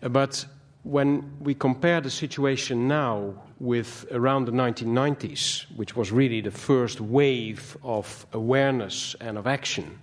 But 0.00 0.46
when 0.82 1.38
we 1.40 1.54
compare 1.54 2.00
the 2.00 2.10
situation 2.10 2.86
now 2.86 3.34
with 3.58 4.06
around 4.12 4.44
the 4.44 4.52
1990s, 4.52 5.64
which 5.76 5.96
was 5.96 6.12
really 6.12 6.40
the 6.40 6.50
first 6.50 7.00
wave 7.00 7.76
of 7.82 8.26
awareness 8.32 9.16
and 9.20 9.36
of 9.36 9.46
action, 9.46 9.98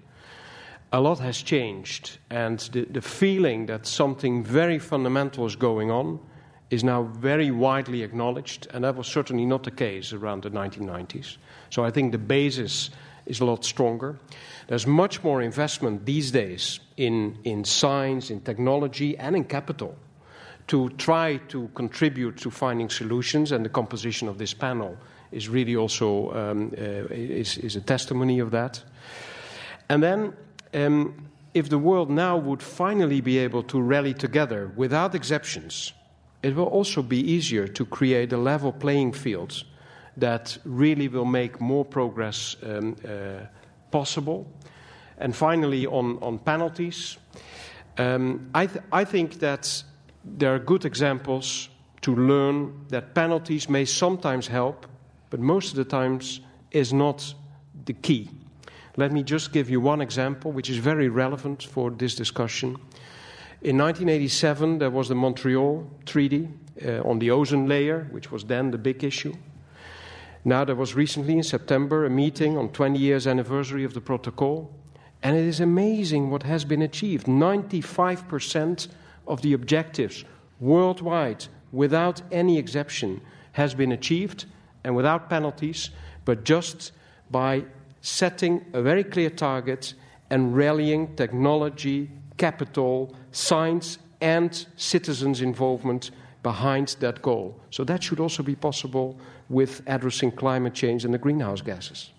a 0.91 0.99
lot 0.99 1.19
has 1.19 1.41
changed. 1.41 2.17
And 2.29 2.59
the, 2.73 2.85
the 2.85 3.01
feeling 3.01 3.67
that 3.67 3.87
something 3.87 4.43
very 4.43 4.77
fundamental 4.77 5.45
is 5.45 5.55
going 5.55 5.89
on 5.89 6.19
is 6.69 6.83
now 6.83 7.03
very 7.03 7.51
widely 7.51 8.03
acknowledged, 8.03 8.67
and 8.73 8.83
that 8.83 8.95
was 8.95 9.07
certainly 9.07 9.45
not 9.45 9.63
the 9.63 9.71
case 9.71 10.11
around 10.11 10.43
the 10.43 10.49
1990s. 10.49 11.37
So 11.69 11.85
I 11.85 11.91
think 11.91 12.11
the 12.11 12.17
basis 12.17 12.89
is 13.25 13.39
a 13.39 13.45
lot 13.45 13.63
stronger. 13.63 14.19
There's 14.67 14.87
much 14.87 15.23
more 15.23 15.41
investment 15.41 16.05
these 16.05 16.31
days 16.31 16.79
in, 16.97 17.37
in 17.43 17.63
science, 17.63 18.29
in 18.29 18.41
technology, 18.41 19.17
and 19.17 19.35
in 19.35 19.43
capital 19.43 19.95
to 20.67 20.89
try 20.91 21.37
to 21.49 21.69
contribute 21.75 22.37
to 22.37 22.49
finding 22.49 22.89
solutions, 22.89 23.51
and 23.51 23.65
the 23.65 23.69
composition 23.69 24.27
of 24.27 24.37
this 24.37 24.53
panel 24.53 24.97
is 25.31 25.49
really 25.49 25.75
also 25.75 26.31
um, 26.33 26.71
uh, 26.77 26.81
is, 27.11 27.57
is, 27.57 27.75
a 27.75 27.81
testimony 27.81 28.39
of 28.39 28.51
that. 28.51 28.81
And 29.89 30.01
then, 30.01 30.33
um, 30.73 31.27
if 31.53 31.69
the 31.69 31.77
world 31.77 32.09
now 32.09 32.37
would 32.37 32.61
finally 32.61 33.21
be 33.21 33.37
able 33.37 33.63
to 33.63 33.81
rally 33.81 34.13
together 34.13 34.71
without 34.75 35.15
exceptions, 35.15 35.93
it 36.41 36.55
will 36.55 36.67
also 36.67 37.01
be 37.01 37.19
easier 37.19 37.67
to 37.67 37.85
create 37.85 38.33
a 38.33 38.37
level 38.37 38.71
playing 38.71 39.13
field 39.13 39.63
that 40.17 40.57
really 40.65 41.07
will 41.07 41.25
make 41.25 41.59
more 41.59 41.85
progress 41.85 42.55
um, 42.63 42.95
uh, 43.05 43.45
possible. 43.91 44.47
And 45.17 45.35
finally, 45.35 45.85
on, 45.85 46.39
penalties, 46.39 47.17
um, 47.97 48.49
I 48.53 49.05
think 49.05 49.39
that 49.39 49.83
there 50.23 50.55
are 50.55 50.59
good 50.59 50.85
examples 50.85 51.69
to 52.01 52.15
learn 52.15 52.85
that 52.89 53.13
penalties 53.13 53.69
may 53.69 53.85
sometimes 53.85 54.47
help, 54.47 54.85
but 55.29 55.39
most 55.39 55.71
of 55.71 55.75
the 55.75 55.85
times 55.85 56.41
is 56.71 56.93
not 56.93 57.33
the 57.85 57.93
key. 57.93 58.29
Let 58.95 59.11
me 59.11 59.23
just 59.23 59.51
give 59.51 59.69
you 59.69 59.81
one 59.81 60.01
example, 60.01 60.51
which 60.51 60.69
is 60.69 60.77
very 60.77 61.09
relevant 61.09 61.63
for 61.63 61.89
this 61.89 62.15
discussion. 62.15 62.77
In 63.61 63.77
1987, 63.77 64.79
there 64.79 64.91
was 64.91 65.07
the 65.07 65.15
Montreal 65.15 65.89
Treaty 66.05 66.49
uh, 66.85 67.01
on 67.01 67.19
the 67.19 67.31
ozone 67.31 67.67
layer, 67.67 68.07
which 68.11 68.31
was 68.31 68.43
then 68.43 68.71
the 68.71 68.77
big 68.77 69.03
issue. 69.03 69.33
Now, 70.45 70.65
there 70.65 70.75
was 70.75 70.93
recently 70.93 71.37
in 71.37 71.43
September 71.43 72.05
a 72.05 72.09
meeting 72.09 72.57
on 72.57 72.69
20 72.69 72.99
years 72.99 73.25
anniversary 73.25 73.85
of 73.85 73.93
the 73.93 74.01
protocol, 74.01 74.69
and 75.23 75.37
it 75.37 75.45
is 75.45 75.61
amazing 75.61 76.29
what 76.29 76.43
has 76.43 76.65
been 76.65 76.81
achieved. 76.81 77.25
95% 77.27 78.89
of 79.25 79.41
the 79.41 79.53
objectives 79.53 80.25
worldwide, 80.59 81.47
without 81.71 82.21
any 82.31 82.57
exception, 82.57 83.21
has 83.53 83.73
been 83.73 83.93
achieved, 83.93 84.45
and 84.83 84.95
without 84.95 85.29
penalties, 85.29 85.89
but 86.25 86.43
just 86.43 86.91
by 87.31 87.63
setting 88.01 88.65
a 88.73 88.81
very 88.81 89.03
clear 89.03 89.29
target 89.29 89.93
and 90.29 90.55
rallying 90.55 91.15
technology, 91.15 92.09
capital, 92.37 93.15
science, 93.31 93.97
and 94.19 94.65
citizens' 94.75 95.41
involvement 95.41 96.11
behind 96.43 96.95
that 96.99 97.21
goal. 97.21 97.57
So 97.69 97.85
that 97.85 98.03
should 98.03 98.19
also 98.19 98.43
be 98.43 98.55
possible 98.55 99.17
with 99.47 99.81
addressing 99.87 100.31
climate 100.31 100.73
change 100.73 101.05
and 101.05 101.13
the 101.13 101.17
greenhouse 101.17 101.61
gases. 101.61 102.11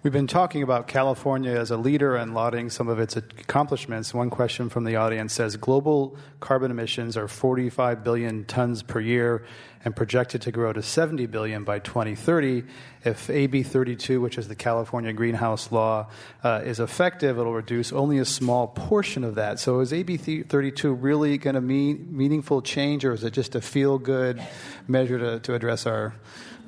We've 0.00 0.12
been 0.12 0.28
talking 0.28 0.62
about 0.62 0.86
California 0.86 1.50
as 1.50 1.72
a 1.72 1.76
leader 1.76 2.14
and 2.14 2.32
lauding 2.32 2.70
some 2.70 2.86
of 2.86 3.00
its 3.00 3.16
accomplishments. 3.16 4.14
One 4.14 4.30
question 4.30 4.68
from 4.68 4.84
the 4.84 4.94
audience 4.94 5.32
says 5.32 5.56
global 5.56 6.16
carbon 6.38 6.70
emissions 6.70 7.16
are 7.16 7.26
45 7.26 8.04
billion 8.04 8.44
tons 8.44 8.84
per 8.84 9.00
year 9.00 9.44
and 9.84 9.96
projected 9.96 10.42
to 10.42 10.52
grow 10.52 10.72
to 10.72 10.82
70 10.82 11.26
billion 11.26 11.64
by 11.64 11.80
2030. 11.80 12.62
If 13.04 13.28
AB 13.28 13.64
32, 13.64 14.20
which 14.20 14.38
is 14.38 14.46
the 14.46 14.54
California 14.54 15.12
greenhouse 15.12 15.72
law, 15.72 16.06
uh, 16.44 16.62
is 16.64 16.78
effective, 16.78 17.36
it'll 17.36 17.52
reduce 17.52 17.92
only 17.92 18.18
a 18.18 18.24
small 18.24 18.68
portion 18.68 19.24
of 19.24 19.34
that. 19.34 19.58
So 19.58 19.80
is 19.80 19.92
AB 19.92 20.16
32 20.16 20.92
really 20.92 21.38
going 21.38 21.54
to 21.54 21.60
mean 21.60 22.06
meaningful 22.16 22.62
change, 22.62 23.04
or 23.04 23.14
is 23.14 23.24
it 23.24 23.32
just 23.32 23.56
a 23.56 23.60
feel 23.60 23.98
good 23.98 24.40
measure 24.86 25.18
to, 25.18 25.40
to 25.40 25.54
address 25.54 25.86
our, 25.86 26.14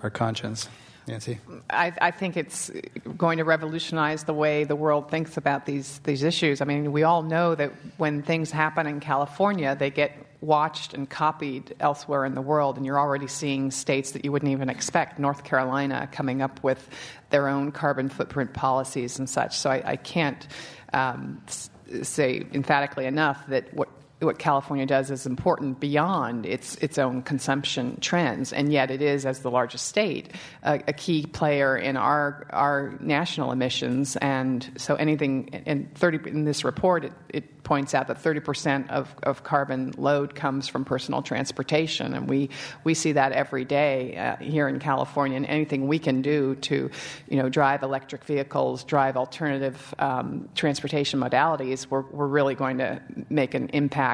our 0.03 0.11
conscience? 0.11 0.69
Nancy? 1.11 1.39
I, 1.69 1.93
I, 2.01 2.11
think 2.11 2.37
it's 2.37 2.71
going 3.17 3.39
to 3.39 3.45
revolutionize 3.45 4.25
the 4.25 4.35
way 4.35 4.65
the 4.65 4.77
world 4.77 5.11
thinks 5.11 5.37
about 5.37 5.67
these, 5.67 5.99
these 6.05 6.23
issues. 6.23 6.61
I 6.61 6.65
mean, 6.65 6.93
we 6.93 7.03
all 7.03 7.23
know 7.23 7.55
that 7.55 7.73
when 7.97 8.23
things 8.23 8.51
happen 8.51 8.87
in 8.87 9.01
California, 9.01 9.75
they 9.75 9.91
get 9.91 10.13
watched 10.41 10.95
and 10.95 11.11
copied 11.11 11.75
elsewhere 11.81 12.25
in 12.25 12.35
the 12.35 12.41
world, 12.41 12.77
and 12.77 12.87
you're 12.87 12.99
already 12.99 13.27
seeing 13.27 13.71
states 13.71 14.13
that 14.13 14.25
you 14.25 14.33
wouldn't 14.33 14.53
even 14.53 14.71
expect, 14.71 15.19
North 15.19 15.45
Carolina, 15.45 16.09
coming 16.13 16.43
up 16.43 16.63
with 16.63 16.89
their 17.31 17.49
own 17.49 17.73
carbon 17.73 18.09
footprint 18.09 18.55
policies 18.55 19.19
and 19.19 19.29
such. 19.29 19.59
So 19.59 19.71
I, 19.71 19.83
I 19.85 19.97
can't 19.97 20.47
um, 20.93 21.43
say 22.03 22.47
emphatically 22.53 23.07
enough 23.07 23.47
that 23.49 23.73
what 23.75 23.89
what 24.21 24.39
California 24.39 24.87
does 24.87 25.11
is 25.11 25.27
important 25.27 25.81
beyond 25.81 26.47
its 26.47 26.77
its 26.77 26.99
own 26.99 27.23
consumption 27.23 27.99
trends, 28.01 28.53
and 28.53 28.73
yet 28.73 28.91
it 28.91 29.03
is, 29.03 29.25
as 29.25 29.41
the 29.41 29.51
largest 29.51 29.87
state, 29.87 30.33
a, 30.63 30.83
a, 30.89 30.93
key 30.93 31.27
player 31.27 31.77
in 31.77 31.97
our 31.97 32.47
our 32.51 32.97
national 33.01 33.51
emissions. 33.51 34.17
And 34.17 34.71
so, 34.77 34.95
anything 34.97 35.49
in 35.67 35.89
thirty 35.95 36.19
in 36.29 36.45
this 36.45 36.65
report, 36.65 37.05
it, 37.05 37.13
it 37.31 37.61
points 37.71 37.95
out 37.95 38.09
that 38.09 38.21
30% 38.21 38.91
of, 38.91 39.15
of 39.23 39.45
carbon 39.45 39.95
load 39.97 40.35
comes 40.35 40.67
from 40.67 40.85
personal 40.85 41.23
transportation, 41.23 42.15
and 42.15 42.29
we, 42.29 42.51
we 42.83 42.95
see 42.95 43.13
that 43.13 43.31
every 43.31 43.65
day 43.65 44.17
uh, 44.17 44.35
here 44.43 44.67
in 44.67 44.81
California. 44.81 45.37
And 45.37 45.47
anything 45.47 45.87
we 45.87 46.01
can 46.01 46.21
do 46.21 46.57
to, 46.57 46.91
you 47.29 47.37
know, 47.37 47.49
drive 47.49 47.85
electric 47.85 48.25
vehicles, 48.25 48.83
drive 48.83 49.17
alternative 49.17 49.95
um, 50.01 50.49
transportation 50.57 51.21
modalities, 51.21 51.87
we're, 51.89 52.01
we're 52.11 52.27
really 52.27 52.57
going 52.57 52.79
to 52.79 53.01
make 53.29 53.55
an 53.55 53.69
impact 53.69 54.10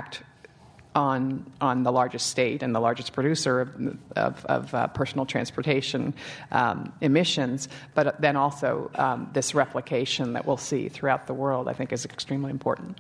on 0.96 1.44
on 1.60 1.82
the 1.82 1.92
largest 1.92 2.28
state 2.28 2.62
and 2.62 2.74
the 2.74 2.80
largest 2.80 3.12
producer 3.12 3.60
of, 3.60 3.98
of, 4.16 4.44
of 4.46 4.74
uh, 4.74 4.86
personal 4.88 5.26
transportation 5.26 6.14
um, 6.50 6.92
emissions, 7.02 7.68
but 7.94 8.20
then 8.20 8.34
also 8.34 8.90
um, 8.94 9.28
this 9.34 9.54
replication 9.54 10.32
that 10.32 10.46
we'll 10.46 10.56
see 10.56 10.88
throughout 10.88 11.26
the 11.26 11.34
world, 11.34 11.68
I 11.68 11.74
think, 11.74 11.92
is 11.92 12.04
extremely 12.04 12.50
important. 12.50 12.98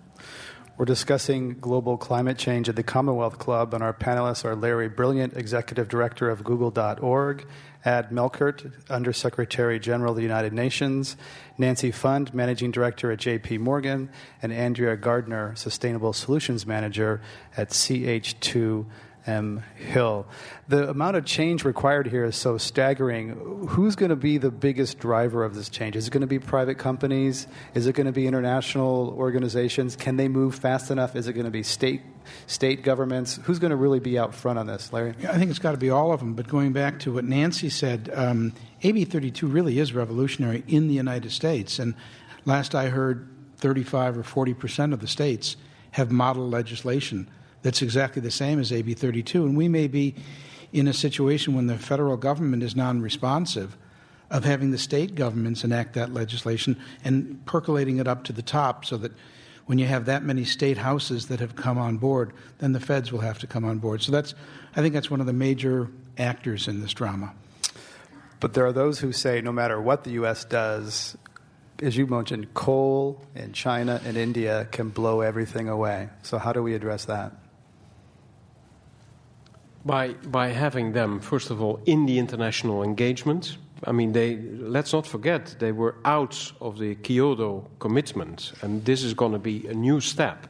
We're 0.78 0.84
discussing 0.84 1.56
global 1.58 1.96
climate 1.96 2.36
change 2.36 2.68
at 2.68 2.76
the 2.76 2.82
Commonwealth 2.82 3.38
Club, 3.38 3.72
and 3.72 3.82
our 3.82 3.94
panelists 3.94 4.44
are 4.44 4.54
Larry 4.54 4.90
Brilliant, 4.90 5.34
Executive 5.34 5.88
Director 5.88 6.28
of 6.28 6.44
Google.org, 6.44 7.46
Ad 7.86 8.10
Melkert, 8.10 8.72
Undersecretary 8.90 9.80
General 9.80 10.10
of 10.10 10.16
the 10.16 10.22
United 10.22 10.52
Nations, 10.52 11.16
Nancy 11.56 11.92
Pfund, 11.92 12.34
Managing 12.34 12.72
Director 12.72 13.10
at 13.10 13.20
JP 13.20 13.60
Morgan, 13.60 14.10
and 14.42 14.52
Andrea 14.52 14.98
Gardner, 14.98 15.54
Sustainable 15.56 16.12
Solutions 16.12 16.66
Manager 16.66 17.22
at 17.56 17.70
CH2 17.70 18.84
M. 19.26 19.64
Hill. 19.74 20.26
The 20.68 20.88
amount 20.88 21.16
of 21.16 21.24
change 21.24 21.64
required 21.64 22.06
here 22.06 22.24
is 22.24 22.36
so 22.36 22.58
staggering. 22.58 23.66
Who's 23.68 23.96
going 23.96 24.10
to 24.10 24.16
be 24.16 24.38
the 24.38 24.50
biggest 24.50 24.98
driver 24.98 25.44
of 25.44 25.54
this 25.54 25.68
change? 25.68 25.96
Is 25.96 26.06
it 26.06 26.10
going 26.10 26.20
to 26.20 26.26
be 26.28 26.38
private 26.38 26.78
companies? 26.78 27.48
Is 27.74 27.86
it 27.86 27.94
going 27.94 28.06
to 28.06 28.12
be 28.12 28.26
international 28.26 29.14
organizations? 29.18 29.96
Can 29.96 30.16
they 30.16 30.28
move 30.28 30.54
fast 30.54 30.90
enough? 30.90 31.16
Is 31.16 31.26
it 31.26 31.32
going 31.32 31.46
to 31.46 31.50
be 31.50 31.64
state 31.64 32.02
state 32.46 32.82
governments? 32.82 33.38
Who's 33.44 33.58
going 33.58 33.70
to 33.70 33.76
really 33.76 34.00
be 34.00 34.18
out 34.18 34.34
front 34.34 34.58
on 34.58 34.66
this, 34.66 34.92
Larry? 34.92 35.14
Yeah, 35.20 35.32
I 35.32 35.38
think 35.38 35.50
it's 35.50 35.58
got 35.58 35.72
to 35.72 35.78
be 35.78 35.90
all 35.90 36.12
of 36.12 36.20
them. 36.20 36.34
But 36.34 36.46
going 36.46 36.72
back 36.72 37.00
to 37.00 37.14
what 37.14 37.24
Nancy 37.24 37.68
said, 37.68 38.10
um, 38.14 38.52
AB 38.82 39.04
32 39.04 39.46
really 39.46 39.78
is 39.78 39.92
revolutionary 39.92 40.62
in 40.68 40.86
the 40.86 40.94
United 40.94 41.32
States. 41.32 41.78
And 41.78 41.94
last 42.44 42.74
I 42.74 42.88
heard, 42.88 43.28
35 43.58 44.18
or 44.18 44.22
40 44.22 44.54
percent 44.54 44.92
of 44.92 45.00
the 45.00 45.08
states 45.08 45.56
have 45.92 46.12
model 46.12 46.48
legislation 46.48 47.28
that's 47.66 47.82
exactly 47.82 48.22
the 48.22 48.30
same 48.30 48.60
as 48.60 48.72
AB 48.72 48.94
32. 48.94 49.44
And 49.44 49.56
we 49.56 49.66
may 49.66 49.88
be 49.88 50.14
in 50.72 50.86
a 50.86 50.92
situation 50.92 51.52
when 51.52 51.66
the 51.66 51.76
federal 51.76 52.16
government 52.16 52.62
is 52.62 52.76
non 52.76 53.02
responsive 53.02 53.76
of 54.30 54.44
having 54.44 54.70
the 54.70 54.78
state 54.78 55.16
governments 55.16 55.64
enact 55.64 55.94
that 55.94 56.14
legislation 56.14 56.80
and 57.02 57.44
percolating 57.44 57.98
it 57.98 58.06
up 58.06 58.22
to 58.22 58.32
the 58.32 58.40
top 58.40 58.84
so 58.84 58.96
that 58.98 59.10
when 59.64 59.78
you 59.78 59.86
have 59.86 60.04
that 60.04 60.22
many 60.22 60.44
state 60.44 60.78
houses 60.78 61.26
that 61.26 61.40
have 61.40 61.56
come 61.56 61.76
on 61.76 61.96
board, 61.96 62.32
then 62.58 62.70
the 62.70 62.78
feds 62.78 63.10
will 63.10 63.18
have 63.18 63.40
to 63.40 63.48
come 63.48 63.64
on 63.64 63.78
board. 63.78 64.00
So 64.00 64.12
that's, 64.12 64.32
I 64.76 64.80
think 64.80 64.94
that's 64.94 65.10
one 65.10 65.18
of 65.18 65.26
the 65.26 65.32
major 65.32 65.90
actors 66.16 66.68
in 66.68 66.80
this 66.80 66.94
drama. 66.94 67.34
But 68.38 68.54
there 68.54 68.64
are 68.64 68.72
those 68.72 69.00
who 69.00 69.10
say 69.10 69.40
no 69.40 69.50
matter 69.50 69.82
what 69.82 70.04
the 70.04 70.10
U.S. 70.10 70.44
does, 70.44 71.16
as 71.82 71.96
you 71.96 72.06
mentioned, 72.06 72.54
coal 72.54 73.26
in 73.34 73.52
China 73.52 74.00
and 74.04 74.16
India 74.16 74.68
can 74.70 74.90
blow 74.90 75.20
everything 75.20 75.68
away. 75.68 76.10
So, 76.22 76.38
how 76.38 76.52
do 76.52 76.62
we 76.62 76.72
address 76.72 77.06
that? 77.06 77.32
By, 79.86 80.14
by 80.14 80.48
having 80.48 80.92
them, 80.92 81.20
first 81.20 81.50
of 81.50 81.62
all, 81.62 81.80
in 81.86 82.06
the 82.06 82.18
international 82.18 82.82
engagement. 82.82 83.56
I 83.84 83.92
mean, 83.92 84.12
they, 84.12 84.36
let's 84.36 84.92
not 84.92 85.06
forget, 85.06 85.56
they 85.58 85.70
were 85.70 85.94
out 86.04 86.52
of 86.60 86.78
the 86.78 86.96
Kyoto 86.96 87.70
commitment, 87.78 88.52
and 88.62 88.84
this 88.84 89.04
is 89.04 89.14
going 89.14 89.32
to 89.32 89.38
be 89.38 89.66
a 89.68 89.74
new 89.74 90.00
step. 90.00 90.48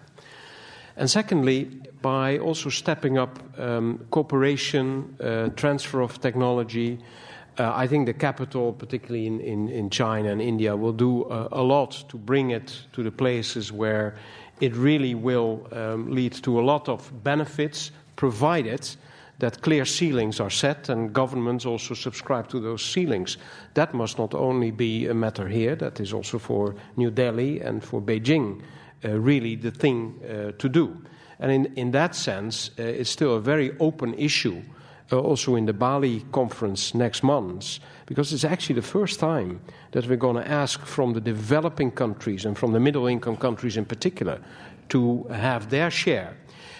And 0.96 1.10
secondly, 1.10 1.64
by 2.00 2.38
also 2.38 2.70
stepping 2.70 3.18
up 3.18 3.38
um, 3.58 4.06
cooperation, 4.10 5.16
uh, 5.20 5.48
transfer 5.56 6.00
of 6.00 6.20
technology. 6.20 6.98
Uh, 7.58 7.72
I 7.74 7.86
think 7.88 8.06
the 8.06 8.14
capital, 8.14 8.72
particularly 8.72 9.26
in, 9.26 9.40
in, 9.40 9.68
in, 9.68 9.90
China 9.90 10.30
and 10.30 10.40
India, 10.40 10.76
will 10.76 10.92
do 10.92 11.24
uh, 11.24 11.48
a 11.52 11.62
lot 11.62 12.04
to 12.10 12.16
bring 12.16 12.50
it 12.50 12.86
to 12.92 13.02
the 13.02 13.10
places 13.10 13.72
where 13.72 14.14
it 14.60 14.76
really 14.76 15.14
will 15.14 15.66
um, 15.72 16.10
lead 16.10 16.32
to 16.44 16.60
a 16.60 16.62
lot 16.62 16.88
of 16.88 17.10
benefits, 17.24 17.90
provided 18.14 18.88
that 19.38 19.60
clear 19.60 19.84
ceilings 19.84 20.40
are 20.40 20.50
set 20.50 20.88
and 20.88 21.12
governments 21.12 21.66
also 21.66 21.94
subscribe 21.94 22.48
to 22.48 22.60
those 22.60 22.82
ceilings. 22.82 23.36
That 23.74 23.92
must 23.92 24.18
not 24.18 24.34
only 24.34 24.70
be 24.70 25.06
a 25.06 25.14
matter 25.14 25.48
here, 25.48 25.76
that 25.76 26.00
is 26.00 26.12
also 26.12 26.38
for 26.38 26.74
New 26.96 27.10
Delhi 27.10 27.60
and 27.60 27.84
for 27.84 28.00
Beijing 28.00 28.62
uh, 29.04 29.10
really 29.10 29.56
the 29.56 29.70
thing 29.70 30.20
uh, 30.24 30.52
to 30.52 30.68
do. 30.68 30.96
And 31.38 31.52
in, 31.52 31.66
in 31.76 31.90
that 31.90 32.14
sense, 32.14 32.70
uh, 32.78 32.82
it's 32.82 33.10
still 33.10 33.36
a 33.36 33.40
very 33.40 33.76
open 33.78 34.14
issue, 34.14 34.62
uh, 35.12 35.18
also 35.18 35.54
in 35.54 35.66
the 35.66 35.74
Bali 35.74 36.24
conference 36.32 36.94
next 36.94 37.22
month, 37.22 37.78
because 38.06 38.32
it's 38.32 38.44
actually 38.44 38.76
the 38.76 38.86
first 38.86 39.20
time 39.20 39.60
that 39.90 40.08
we're 40.08 40.16
going 40.16 40.42
to 40.42 40.50
ask 40.50 40.80
from 40.86 41.12
the 41.12 41.20
developing 41.20 41.90
countries 41.90 42.46
and 42.46 42.56
from 42.56 42.72
the 42.72 42.80
middle 42.80 43.06
income 43.06 43.36
countries 43.36 43.76
in 43.76 43.84
particular 43.84 44.40
to 44.88 45.24
have 45.24 45.68
their 45.68 45.90
share 45.90 46.34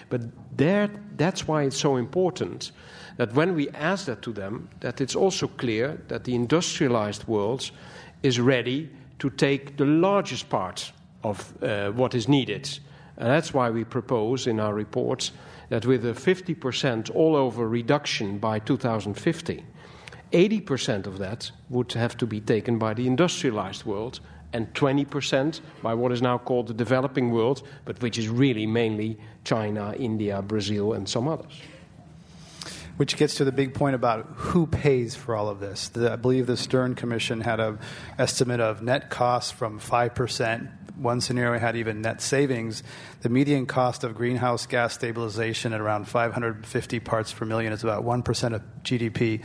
but 0.09 0.21
there, 0.55 0.89
that's 1.15 1.47
why 1.47 1.63
it's 1.63 1.79
so 1.79 1.97
important 1.97 2.71
that 3.17 3.33
when 3.33 3.55
we 3.55 3.69
ask 3.69 4.05
that 4.05 4.21
to 4.21 4.31
them, 4.31 4.69
that 4.79 5.01
it's 5.01 5.15
also 5.15 5.47
clear 5.47 5.99
that 6.07 6.23
the 6.23 6.35
industrialized 6.35 7.27
world 7.27 7.71
is 8.23 8.39
ready 8.39 8.89
to 9.19 9.29
take 9.29 9.77
the 9.77 9.85
largest 9.85 10.49
part 10.49 10.91
of 11.23 11.53
uh, 11.63 11.91
what 11.91 12.13
is 12.13 12.27
needed. 12.27 12.79
And 13.17 13.27
that's 13.27 13.53
why 13.53 13.69
we 13.69 13.83
propose 13.83 14.47
in 14.47 14.59
our 14.59 14.73
reports 14.73 15.31
that 15.69 15.85
with 15.85 16.05
a 16.05 16.13
50% 16.13 17.13
all 17.15 17.35
over 17.35 17.67
reduction 17.67 18.37
by 18.37 18.59
2050, 18.59 19.65
80% 20.31 21.07
of 21.07 21.17
that 21.17 21.51
would 21.69 21.93
have 21.93 22.17
to 22.17 22.25
be 22.25 22.39
taken 22.39 22.77
by 22.77 22.93
the 22.93 23.07
industrialized 23.07 23.85
world 23.85 24.19
and 24.53 24.73
20% 24.73 25.61
by 25.81 25.93
what 25.93 26.11
is 26.11 26.21
now 26.21 26.37
called 26.37 26.67
the 26.67 26.73
developing 26.73 27.31
world, 27.31 27.63
but 27.85 28.01
which 28.01 28.17
is 28.17 28.29
really 28.29 28.65
mainly 28.65 29.19
China, 29.43 29.93
India, 29.97 30.41
Brazil, 30.41 30.93
and 30.93 31.07
some 31.07 31.27
others. 31.27 31.61
Which 32.97 33.15
gets 33.17 33.35
to 33.35 33.45
the 33.45 33.51
big 33.51 33.73
point 33.73 33.95
about 33.95 34.25
who 34.35 34.65
pays 34.65 35.15
for 35.15 35.35
all 35.35 35.49
of 35.49 35.59
this. 35.59 35.89
The, 35.89 36.13
I 36.13 36.15
believe 36.15 36.47
the 36.47 36.57
Stern 36.57 36.95
Commission 36.95 37.41
had 37.41 37.59
an 37.59 37.77
estimate 38.17 38.59
of 38.59 38.81
net 38.81 39.09
costs 39.09 39.51
from 39.51 39.79
5%. 39.79 40.71
One 40.95 41.21
scenario 41.21 41.59
had 41.59 41.75
even 41.75 42.01
net 42.01 42.21
savings. 42.21 42.81
The 43.21 43.29
median 43.29 43.67
cost 43.67 44.03
of 44.03 44.15
greenhouse 44.15 44.65
gas 44.65 44.95
stabilization 44.95 45.73
at 45.73 45.81
around 45.81 46.07
550 46.07 46.99
parts 47.01 47.31
per 47.31 47.45
million 47.45 47.71
is 47.71 47.83
about 47.83 48.03
1% 48.03 48.55
of 48.55 48.63
GDP 48.81 49.43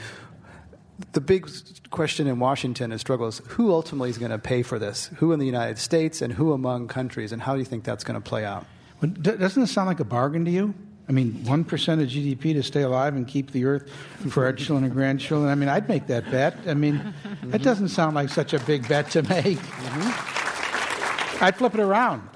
the 1.13 1.21
big 1.21 1.49
question 1.91 2.27
in 2.27 2.39
Washington 2.39 2.93
and 2.93 3.01
is 3.01 3.39
who 3.49 3.73
ultimately 3.73 4.11
is 4.11 4.19
going 4.19 4.31
to 4.31 4.39
pay 4.39 4.63
for 4.63 4.79
this? 4.79 5.11
Who 5.17 5.33
in 5.33 5.39
the 5.39 5.47
United 5.47 5.79
States 5.79 6.23
and 6.23 6.33
who 6.33 6.53
among 6.53 6.89
countries? 6.89 7.33
And 7.33 7.43
how 7.43 7.53
do 7.55 7.59
you 7.59 7.65
think 7.65 7.85
that's 7.85 8.05
going 8.05 8.21
to 8.21 8.27
play 8.27 8.45
out? 8.45 8.67
But 9.01 9.23
doesn't 9.23 9.61
this 9.61 9.73
sound 9.73 9.89
like 9.89 10.01
a 10.01 10.05
bargain 10.05 10.45
to 10.45 10.51
you? 10.51 10.75
I 11.09 11.13
mean, 11.13 11.33
1% 11.45 11.63
of 11.63 12.09
GDP 12.09 12.55
to 12.55 12.63
stay 12.63 12.83
alive 12.83 13.17
and 13.17 13.27
keep 13.27 13.51
the 13.51 13.65
earth 13.65 13.91
for 14.31 14.45
our 14.45 14.53
children 14.53 14.85
and 14.85 14.93
grandchildren. 14.93 15.51
I 15.51 15.57
mean, 15.57 15.69
I'd 15.69 15.89
make 15.89 16.07
that 16.07 16.31
bet. 16.31 16.57
I 16.67 16.75
mean, 16.75 16.99
mm-hmm. 16.99 17.51
that 17.51 17.63
doesn't 17.63 17.89
sound 17.89 18.15
like 18.15 18.29
such 18.29 18.55
a 18.55 18.61
big 18.61 18.89
bet 18.89 19.11
to 19.11 19.23
make. 19.23 19.59
Mm-hmm. 19.59 21.45
I'd 21.45 21.57
flip 21.57 21.75
it 21.75 21.81
around. 21.81 22.29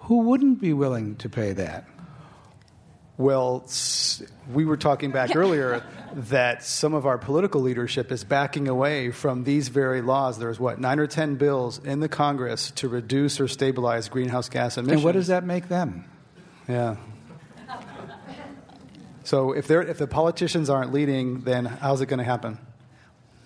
Who 0.00 0.22
wouldn't 0.22 0.60
be 0.60 0.72
willing 0.72 1.14
to 1.16 1.28
pay 1.28 1.52
that? 1.52 1.86
Well, 3.18 3.68
we 4.52 4.64
were 4.64 4.76
talking 4.76 5.10
back 5.10 5.34
earlier 5.34 5.82
that 6.14 6.62
some 6.62 6.94
of 6.94 7.04
our 7.04 7.18
political 7.18 7.60
leadership 7.60 8.12
is 8.12 8.22
backing 8.22 8.68
away 8.68 9.10
from 9.10 9.42
these 9.42 9.68
very 9.68 10.02
laws. 10.02 10.38
There's 10.38 10.60
what, 10.60 10.78
nine 10.78 11.00
or 11.00 11.08
ten 11.08 11.34
bills 11.34 11.84
in 11.84 11.98
the 11.98 12.08
Congress 12.08 12.70
to 12.76 12.88
reduce 12.88 13.40
or 13.40 13.48
stabilize 13.48 14.08
greenhouse 14.08 14.48
gas 14.48 14.78
emissions. 14.78 14.98
And 14.98 15.04
what 15.04 15.12
does 15.12 15.26
that 15.26 15.42
make 15.42 15.66
them? 15.66 16.04
Yeah. 16.68 16.94
So 19.24 19.50
if, 19.50 19.66
they're, 19.66 19.82
if 19.82 19.98
the 19.98 20.06
politicians 20.06 20.70
aren't 20.70 20.92
leading, 20.92 21.40
then 21.40 21.64
how's 21.64 22.00
it 22.00 22.06
going 22.06 22.18
to 22.18 22.24
happen? 22.24 22.56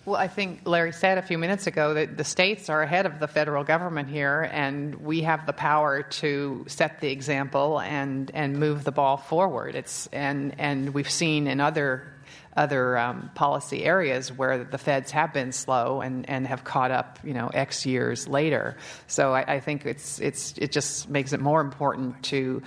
Well, 0.05 0.17
I 0.17 0.27
think 0.27 0.63
Larry 0.67 0.91
said 0.91 1.19
a 1.19 1.23
few 1.23 1.39
minutes 1.39 1.69
ago 1.69 1.95
that 1.95 2.17
the 2.17 2.25
states 2.25 2.69
are 2.69 2.83
ahead 2.83 3.07
of 3.07 3.21
the 3.21 3.29
federal 3.29 3.63
government 3.63 4.09
here, 4.09 4.49
and 4.53 4.97
we 4.97 5.23
have 5.23 5.47
the 5.47 5.53
power 5.53 6.03
to 6.03 6.65
set 6.67 7.01
the 7.01 7.09
example 7.13 7.79
and, 7.79 8.29
and 8.35 8.59
move 8.59 8.83
the 8.83 8.91
ball 8.91 9.17
forward. 9.17 9.77
It's, 9.77 10.09
and, 10.09 10.57
and 10.59 10.93
we've 10.93 11.11
seen 11.11 11.47
in 11.47 11.61
other 11.61 12.09
other 12.55 12.99
um, 12.99 13.31
policy 13.35 13.83
areas 13.83 14.31
where 14.31 14.65
the 14.65 14.77
feds 14.77 15.11
have 15.11 15.33
been 15.33 15.53
slow 15.53 16.03
and, 16.03 16.29
and 16.29 16.47
have 16.47 16.65
caught 16.65 16.91
up, 16.91 17.19
you 17.25 17.33
know, 17.33 17.49
X 17.49 17.87
years 17.87 18.29
later. 18.29 18.77
So 19.07 19.33
I, 19.33 19.55
I 19.55 19.61
think 19.61 19.87
it's, 19.87 20.19
it's, 20.21 20.53
it 20.59 20.71
just 20.71 21.09
makes 21.09 21.33
it 21.33 21.41
more 21.41 21.63
important 21.63 22.23
to 22.25 22.63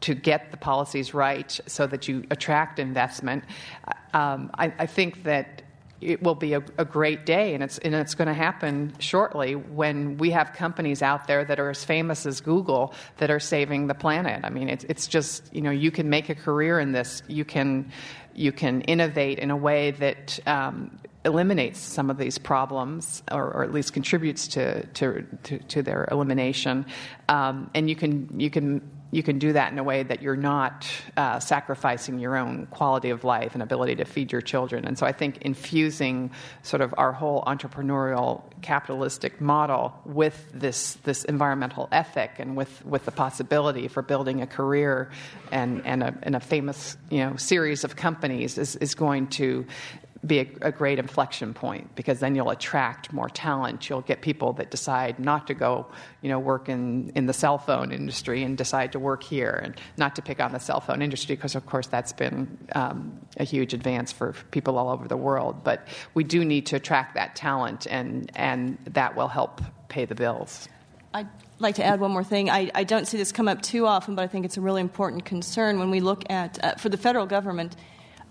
to 0.00 0.14
get 0.14 0.52
the 0.52 0.56
policies 0.56 1.12
right 1.12 1.60
so 1.66 1.84
that 1.84 2.06
you 2.06 2.24
attract 2.30 2.78
investment. 2.78 3.42
Um, 4.14 4.50
I, 4.54 4.72
I, 4.78 4.86
think 4.86 5.24
that 5.24 5.62
it 6.00 6.22
will 6.22 6.34
be 6.34 6.52
a, 6.52 6.62
a, 6.76 6.84
great 6.84 7.26
day, 7.26 7.54
and 7.54 7.62
it's, 7.62 7.78
and 7.78 7.94
it's 7.94 8.14
going 8.14 8.28
to 8.28 8.34
happen 8.34 8.92
shortly 9.00 9.56
when 9.56 10.16
we 10.16 10.30
have 10.30 10.52
companies 10.52 11.02
out 11.02 11.26
there 11.26 11.44
that 11.44 11.58
are 11.58 11.70
as 11.70 11.84
famous 11.84 12.24
as 12.24 12.40
Google 12.40 12.94
that 13.16 13.30
are 13.30 13.40
saving 13.40 13.88
the 13.88 13.94
planet. 13.94 14.44
I 14.44 14.50
mean, 14.50 14.68
it's, 14.68 14.84
it's 14.84 15.08
just, 15.08 15.52
you 15.52 15.60
know, 15.60 15.70
you 15.70 15.90
can 15.90 16.08
make 16.08 16.28
a 16.28 16.34
career 16.34 16.78
in 16.78 16.92
this. 16.92 17.22
You 17.26 17.44
can, 17.44 17.90
you 18.34 18.52
can 18.52 18.82
innovate 18.82 19.40
in 19.40 19.50
a 19.50 19.56
way 19.56 19.90
that 19.92 20.38
um, 20.46 20.98
eliminates 21.24 21.80
some 21.80 22.10
of 22.10 22.16
these 22.16 22.38
problems, 22.38 23.24
or, 23.32 23.52
or 23.52 23.64
at 23.64 23.72
least 23.72 23.92
contributes 23.92 24.46
to, 24.48 24.86
to, 24.86 25.26
to, 25.42 25.58
to 25.58 25.82
their 25.82 26.06
elimination. 26.12 26.86
Um, 27.28 27.70
and 27.74 27.88
you 27.90 27.96
can, 27.96 28.38
you 28.38 28.50
can 28.50 28.88
you 29.10 29.22
can 29.22 29.38
do 29.38 29.54
that 29.54 29.72
in 29.72 29.78
a 29.78 29.82
way 29.82 30.02
that 30.02 30.20
you're 30.20 30.36
not 30.36 30.86
uh, 31.16 31.40
sacrificing 31.40 32.18
your 32.18 32.36
own 32.36 32.66
quality 32.66 33.08
of 33.08 33.24
life 33.24 33.54
and 33.54 33.62
ability 33.62 33.96
to 33.96 34.04
feed 34.04 34.30
your 34.30 34.42
children. 34.42 34.84
And 34.84 34.98
so 34.98 35.06
I 35.06 35.12
think 35.12 35.38
infusing 35.42 36.30
sort 36.62 36.82
of 36.82 36.94
our 36.98 37.12
whole 37.12 37.42
entrepreneurial 37.44 38.42
capitalistic 38.60 39.40
model 39.40 39.94
with 40.04 40.50
this, 40.52 40.94
this 41.04 41.24
environmental 41.24 41.88
ethic 41.90 42.32
and 42.38 42.54
with, 42.54 42.84
with 42.84 43.06
the 43.06 43.10
possibility 43.12 43.88
for 43.88 44.02
building 44.02 44.42
a 44.42 44.46
career 44.46 45.10
and, 45.50 45.86
and, 45.86 46.02
a, 46.02 46.14
and 46.22 46.36
a 46.36 46.40
famous 46.40 46.98
you 47.08 47.18
know, 47.18 47.36
series 47.36 47.84
of 47.84 47.96
companies 47.96 48.58
is, 48.58 48.76
is 48.76 48.94
going 48.94 49.28
to 49.28 49.64
be 50.26 50.40
a, 50.40 50.48
a, 50.62 50.72
great 50.72 50.98
inflection 50.98 51.54
point 51.54 51.94
because 51.94 52.18
then 52.18 52.34
you'll 52.34 52.50
attract 52.50 53.12
more 53.12 53.28
talent. 53.28 53.88
You'll 53.88 54.00
get 54.00 54.20
people 54.20 54.52
that 54.54 54.70
decide 54.70 55.20
not 55.20 55.46
to 55.46 55.54
go, 55.54 55.86
you 56.22 56.28
know, 56.28 56.40
work 56.40 56.68
in, 56.68 57.10
in 57.14 57.26
the 57.26 57.32
cell 57.32 57.56
phone 57.56 57.92
industry 57.92 58.42
and 58.42 58.58
decide 58.58 58.92
to 58.92 58.98
work 58.98 59.22
here 59.22 59.60
and 59.62 59.80
not 59.96 60.16
to 60.16 60.22
pick 60.22 60.40
on 60.40 60.52
the 60.52 60.58
cell 60.58 60.80
phone 60.80 61.02
industry 61.02 61.36
because, 61.36 61.54
of 61.54 61.66
course, 61.66 61.86
that's 61.86 62.12
been 62.12 62.58
um, 62.74 63.20
a 63.36 63.44
huge 63.44 63.74
advance 63.74 64.10
for 64.10 64.34
people 64.50 64.76
all 64.76 64.88
over 64.88 65.06
the 65.06 65.16
world. 65.16 65.62
But 65.62 65.86
we 66.14 66.24
do 66.24 66.44
need 66.44 66.66
to 66.66 66.76
attract 66.76 67.14
that 67.14 67.36
talent, 67.36 67.86
and, 67.88 68.30
and 68.34 68.76
that 68.86 69.14
will 69.14 69.28
help 69.28 69.60
pay 69.88 70.04
the 70.04 70.16
bills. 70.16 70.68
I'd 71.14 71.28
like 71.58 71.76
to 71.76 71.84
add 71.84 72.00
one 72.00 72.10
more 72.10 72.24
thing. 72.24 72.50
I, 72.50 72.70
I 72.74 72.84
don't 72.84 73.06
see 73.06 73.16
this 73.16 73.32
come 73.32 73.48
up 73.48 73.62
too 73.62 73.86
often, 73.86 74.14
but 74.14 74.22
I 74.22 74.26
think 74.26 74.44
it's 74.44 74.56
a 74.56 74.60
really 74.60 74.80
important 74.80 75.24
concern 75.24 75.78
when 75.78 75.90
we 75.90 76.00
look 76.00 76.28
at, 76.28 76.62
uh, 76.62 76.74
for 76.74 76.88
the 76.88 76.96
federal 76.96 77.26
government, 77.26 77.76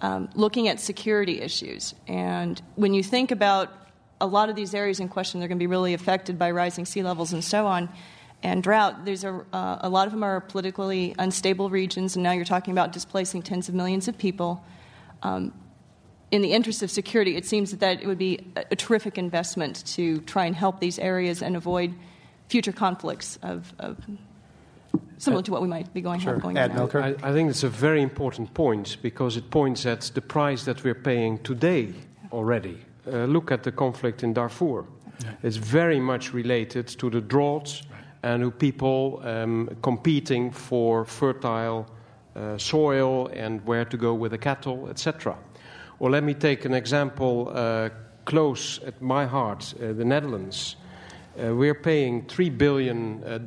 um, 0.01 0.29
looking 0.35 0.67
at 0.67 0.79
security 0.79 1.41
issues. 1.41 1.95
And 2.07 2.61
when 2.75 2.93
you 2.93 3.03
think 3.03 3.31
about 3.31 3.71
a 4.19 4.27
lot 4.27 4.49
of 4.49 4.55
these 4.55 4.73
areas 4.73 4.99
in 4.99 5.09
question, 5.09 5.39
they're 5.39 5.47
going 5.47 5.59
to 5.59 5.63
be 5.63 5.67
really 5.67 5.93
affected 5.93 6.37
by 6.37 6.51
rising 6.51 6.85
sea 6.85 7.03
levels 7.03 7.33
and 7.33 7.43
so 7.43 7.67
on, 7.67 7.89
and 8.43 8.61
drought. 8.61 9.05
There's 9.05 9.23
a, 9.23 9.43
uh, 9.53 9.79
a 9.81 9.89
lot 9.89 10.07
of 10.07 10.13
them 10.13 10.23
are 10.23 10.41
politically 10.41 11.15
unstable 11.17 11.69
regions, 11.69 12.15
and 12.15 12.23
now 12.23 12.31
you're 12.31 12.45
talking 12.45 12.71
about 12.71 12.91
displacing 12.91 13.41
tens 13.41 13.69
of 13.69 13.75
millions 13.75 14.07
of 14.07 14.17
people. 14.17 14.63
Um, 15.23 15.53
in 16.29 16.41
the 16.41 16.51
interest 16.51 16.83
of 16.83 16.91
security, 16.91 17.35
it 17.35 17.45
seems 17.45 17.71
that, 17.71 18.01
it 18.01 18.07
would 18.07 18.17
be 18.17 18.51
a, 18.55 18.65
a 18.71 18.75
terrific 18.75 19.17
investment 19.17 19.85
to 19.87 20.19
try 20.21 20.45
and 20.45 20.55
help 20.55 20.79
these 20.79 20.99
areas 20.99 21.41
and 21.41 21.55
avoid 21.55 21.95
future 22.47 22.71
conflicts 22.71 23.39
of, 23.41 23.73
of 23.79 23.97
similar 25.17 25.43
to 25.43 25.51
what 25.51 25.61
we 25.61 25.67
might 25.67 25.93
be 25.93 26.01
going 26.01 26.19
sure. 26.19 26.33
have 26.33 26.41
going 26.41 26.57
Ed 26.57 26.71
on. 26.77 26.89
I, 26.95 27.15
I 27.23 27.33
think 27.33 27.49
it's 27.49 27.63
a 27.63 27.69
very 27.69 28.01
important 28.01 28.53
point 28.53 28.97
because 29.01 29.37
it 29.37 29.49
points 29.49 29.85
at 29.85 30.01
the 30.13 30.21
price 30.21 30.63
that 30.65 30.83
we're 30.83 30.95
paying 30.95 31.39
today 31.39 31.93
already. 32.31 32.77
Uh, 33.05 33.25
look 33.25 33.51
at 33.51 33.63
the 33.63 33.71
conflict 33.71 34.23
in 34.23 34.33
Darfur. 34.33 34.85
Yeah. 35.23 35.31
It's 35.43 35.57
very 35.57 35.99
much 35.99 36.33
related 36.33 36.87
to 36.87 37.09
the 37.09 37.21
droughts 37.21 37.83
right. 37.91 38.03
and 38.23 38.43
to 38.43 38.51
people 38.51 39.21
um, 39.23 39.69
competing 39.81 40.51
for 40.51 41.05
fertile 41.05 41.87
uh, 42.35 42.57
soil 42.57 43.27
and 43.33 43.65
where 43.65 43.85
to 43.85 43.97
go 43.97 44.13
with 44.13 44.31
the 44.31 44.37
cattle, 44.37 44.89
etc. 44.89 45.37
Or 45.99 46.09
let 46.09 46.23
me 46.23 46.33
take 46.33 46.65
an 46.65 46.73
example 46.73 47.51
uh, 47.53 47.89
close 48.25 48.79
at 48.85 49.01
my 49.01 49.25
heart 49.25 49.73
uh, 49.81 49.93
the 49.93 50.05
Netherlands. 50.05 50.75
Uh, 51.37 51.55
we're 51.55 51.73
paying 51.73 52.25
$3 52.25 52.57
billion 52.57 53.23
uh, 53.23 53.39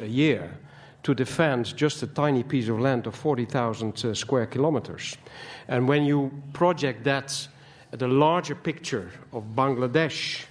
a 0.00 0.06
year 0.06 0.58
to 1.02 1.14
defend 1.14 1.76
just 1.76 2.02
a 2.02 2.06
tiny 2.06 2.42
piece 2.42 2.68
of 2.68 2.78
land 2.78 3.06
of 3.06 3.14
40,000 3.14 4.04
uh, 4.04 4.14
square 4.14 4.46
kilometers. 4.46 5.16
And 5.68 5.88
when 5.88 6.04
you 6.04 6.30
project 6.52 7.04
that 7.04 7.48
at 7.92 8.02
a 8.02 8.08
larger 8.08 8.54
picture 8.54 9.10
of 9.32 9.44
Bangladesh, 9.54 10.44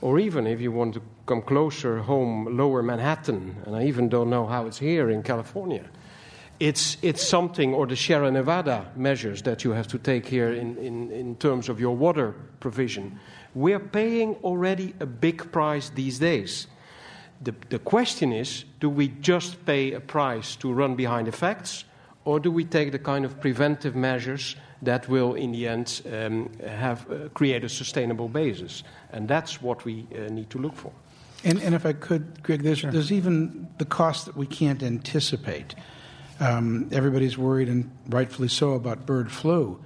or 0.00 0.18
even 0.18 0.46
if 0.46 0.60
you 0.60 0.72
want 0.72 0.94
to 0.94 1.02
come 1.26 1.42
closer 1.42 1.98
home, 1.98 2.56
lower 2.56 2.82
Manhattan, 2.82 3.56
and 3.66 3.76
I 3.76 3.84
even 3.84 4.08
don't 4.08 4.30
know 4.30 4.46
how 4.46 4.66
it's 4.66 4.78
here 4.78 5.10
in 5.10 5.22
California, 5.22 5.84
it's, 6.58 6.98
it's 7.00 7.26
something, 7.26 7.72
or 7.72 7.86
the 7.86 7.96
Sierra 7.96 8.30
Nevada 8.30 8.90
measures 8.94 9.42
that 9.42 9.64
you 9.64 9.70
have 9.70 9.88
to 9.88 9.98
take 9.98 10.26
here 10.26 10.52
in, 10.52 10.76
in, 10.76 11.10
in 11.10 11.36
terms 11.36 11.68
of 11.68 11.80
your 11.80 11.96
water 11.96 12.34
provision. 12.60 13.18
We're 13.54 13.80
paying 13.80 14.34
already 14.36 14.94
a 15.00 15.06
big 15.06 15.50
price 15.52 15.90
these 15.90 16.18
days. 16.18 16.66
The, 17.42 17.54
the 17.70 17.78
question 17.78 18.32
is 18.32 18.64
do 18.80 18.90
we 18.90 19.08
just 19.08 19.64
pay 19.64 19.92
a 19.92 20.00
price 20.00 20.56
to 20.56 20.72
run 20.72 20.94
behind 20.94 21.26
the 21.26 21.32
facts, 21.32 21.84
or 22.24 22.38
do 22.38 22.50
we 22.50 22.64
take 22.64 22.92
the 22.92 22.98
kind 22.98 23.24
of 23.24 23.40
preventive 23.40 23.96
measures 23.96 24.56
that 24.82 25.08
will, 25.08 25.34
in 25.34 25.52
the 25.52 25.68
end, 25.68 26.02
um, 26.12 26.50
have, 26.66 27.10
uh, 27.10 27.28
create 27.30 27.64
a 27.64 27.68
sustainable 27.68 28.28
basis? 28.28 28.82
And 29.12 29.26
that's 29.26 29.62
what 29.62 29.84
we 29.84 30.06
uh, 30.14 30.30
need 30.30 30.50
to 30.50 30.58
look 30.58 30.74
for. 30.74 30.92
And, 31.42 31.58
and, 31.62 31.74
if 31.74 31.86
I 31.86 31.94
could, 31.94 32.42
Greg, 32.42 32.62
there's, 32.62 32.80
sure. 32.80 32.90
there's 32.90 33.10
even 33.10 33.68
the 33.78 33.86
cost 33.86 34.26
that 34.26 34.36
we 34.36 34.46
can't 34.46 34.82
anticipate. 34.82 35.74
Um, 36.38 36.88
everybody's 36.92 37.38
worried, 37.38 37.68
and 37.68 37.90
rightfully 38.10 38.48
so, 38.48 38.72
about 38.72 39.06
bird 39.06 39.32
flu. 39.32 39.82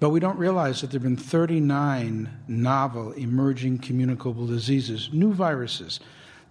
But 0.00 0.10
we 0.10 0.18
don't 0.18 0.38
realize 0.38 0.80
that 0.80 0.90
there 0.90 0.98
have 0.98 1.04
been 1.04 1.16
39 1.16 2.30
novel 2.48 3.12
emerging 3.12 3.78
communicable 3.78 4.46
diseases, 4.46 5.10
new 5.12 5.32
viruses 5.32 6.00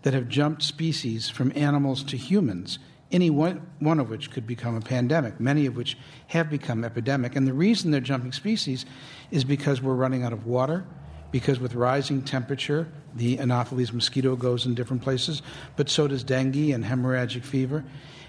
that 0.03 0.13
have 0.13 0.29
jumped 0.29 0.63
species 0.63 1.29
from 1.29 1.51
animals 1.55 2.03
to 2.03 2.17
humans, 2.17 2.79
any 3.11 3.29
one, 3.29 3.65
one 3.79 3.99
of 3.99 4.09
which 4.09 4.31
could 4.31 4.45
become 4.45 4.75
a 4.75 4.81
pandemic, 4.81 5.39
many 5.39 5.65
of 5.65 5.75
which 5.75 5.97
have 6.27 6.49
become 6.49 6.83
epidemic. 6.83 7.35
And 7.35 7.47
the 7.47 7.53
reason 7.53 7.91
they're 7.91 8.01
jumping 8.01 8.31
species 8.31 8.85
is 9.31 9.43
because 9.43 9.81
we're 9.81 9.95
running 9.95 10.23
out 10.23 10.33
of 10.33 10.45
water, 10.45 10.85
because 11.31 11.59
with 11.59 11.73
rising 11.73 12.21
temperature, 12.21 12.87
the 13.15 13.39
Anopheles 13.39 13.91
mosquito 13.91 14.35
goes 14.35 14.65
in 14.65 14.75
different 14.75 15.01
places, 15.01 15.41
but 15.75 15.89
so 15.89 16.07
does 16.07 16.23
dengue 16.23 16.69
and 16.69 16.83
hemorrhagic 16.83 17.43
fever. 17.43 17.83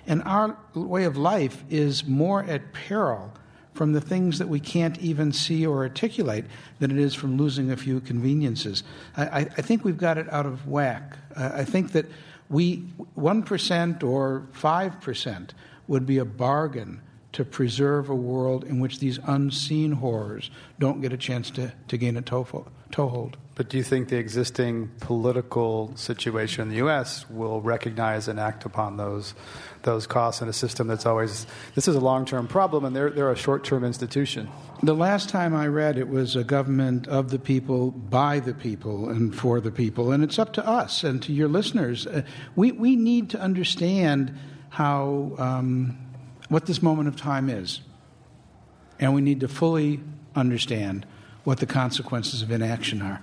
And 0.07 0.23
our 0.23 0.57
way 0.75 1.05
of 1.05 1.16
life 1.16 1.64
is 1.69 2.07
more 2.07 2.43
at 2.45 2.73
peril 2.73 3.33
from 3.75 3.93
the 3.93 4.01
things 4.01 4.39
that 4.41 4.49
we 4.49 4.59
can't 4.59 4.99
even 4.99 5.33
see 5.33 5.64
or 5.64 5.79
articulate 5.79 6.45
than 6.81 6.91
it 6.91 6.99
is 6.99 7.14
from 7.14 7.37
losing 7.37 7.71
a 7.71 7.77
few 7.77 8.01
conveniences. 8.01 8.83
I, 9.16 9.41
I 9.41 9.45
think 9.45 9.85
we've 9.85 9.97
got 9.97 10.19
it 10.19 10.33
out 10.33 10.47
of 10.47 10.66
whack. 10.66 11.16
I 11.39 11.64
think 11.64 11.93
that 11.93 12.07
we, 12.51 12.84
1% 13.16 14.03
or 14.03 14.47
5% 14.53 15.51
would 15.86 16.07
be 16.07 16.18
a 16.18 16.24
bargain 16.24 17.01
to 17.32 17.45
preserve 17.45 18.09
a 18.09 18.14
world 18.14 18.64
in 18.64 18.80
which 18.80 18.99
these 18.99 19.18
unseen 19.26 19.93
horrors 19.93 20.51
don't 20.78 21.01
get 21.01 21.12
a 21.12 21.16
chance 21.16 21.51
to, 21.53 21.72
to 21.89 21.97
gain 21.97 22.16
a 22.16 22.22
toefold. 22.22 22.70
Toehold. 22.91 23.36
But 23.55 23.68
do 23.68 23.76
you 23.76 23.82
think 23.82 24.09
the 24.09 24.18
existing 24.18 24.89
political 25.01 25.93
situation 25.97 26.62
in 26.62 26.68
the 26.68 26.76
U.S. 26.76 27.28
will 27.28 27.61
recognize 27.61 28.28
and 28.28 28.39
act 28.39 28.64
upon 28.64 28.97
those 28.97 29.34
those 29.82 30.07
costs 30.07 30.43
in 30.43 30.49
a 30.49 30.53
system 30.53 30.86
that's 30.86 31.07
always 31.07 31.47
this 31.74 31.89
is 31.89 31.97
a 31.97 32.01
long 32.01 32.24
term 32.24 32.47
problem 32.47 32.84
and 32.84 32.95
they're 32.95 33.11
they're 33.11 33.32
a 33.32 33.36
short 33.36 33.64
term 33.64 33.84
institution? 33.84 34.49
The 34.80 34.95
last 34.95 35.28
time 35.28 35.57
I 35.57 35.66
read 35.66 35.99
it 35.99 36.09
was 36.09 36.36
a 36.36 36.45
government 36.45 37.09
of 37.09 37.30
the 37.30 37.39
people, 37.41 37.91
by 37.91 38.39
the 38.39 38.55
people, 38.55 39.09
and 39.09 39.34
for 39.34 39.61
the 39.61 39.72
people. 39.72 40.12
And 40.12 40.22
it's 40.22 40.39
up 40.39 40.53
to 40.53 40.64
us 40.64 41.03
and 41.03 41.20
to 41.24 41.32
your 41.32 41.49
listeners. 41.49 42.07
Uh, 42.07 42.22
we, 42.55 42.70
we 42.70 42.95
need 42.95 43.30
to 43.30 43.41
understand 43.41 44.39
how, 44.68 45.34
um, 45.36 45.99
what 46.49 46.66
this 46.66 46.80
moment 46.80 47.09
of 47.09 47.16
time 47.16 47.51
is. 47.51 47.80
And 49.01 49.14
we 49.14 49.20
need 49.20 49.41
to 49.41 49.49
fully 49.49 49.99
understand 50.36 51.07
what 51.49 51.61
the 51.61 51.66
consequences 51.66 52.42
of 52.42 52.51
inaction 52.51 53.01
are. 53.01 53.22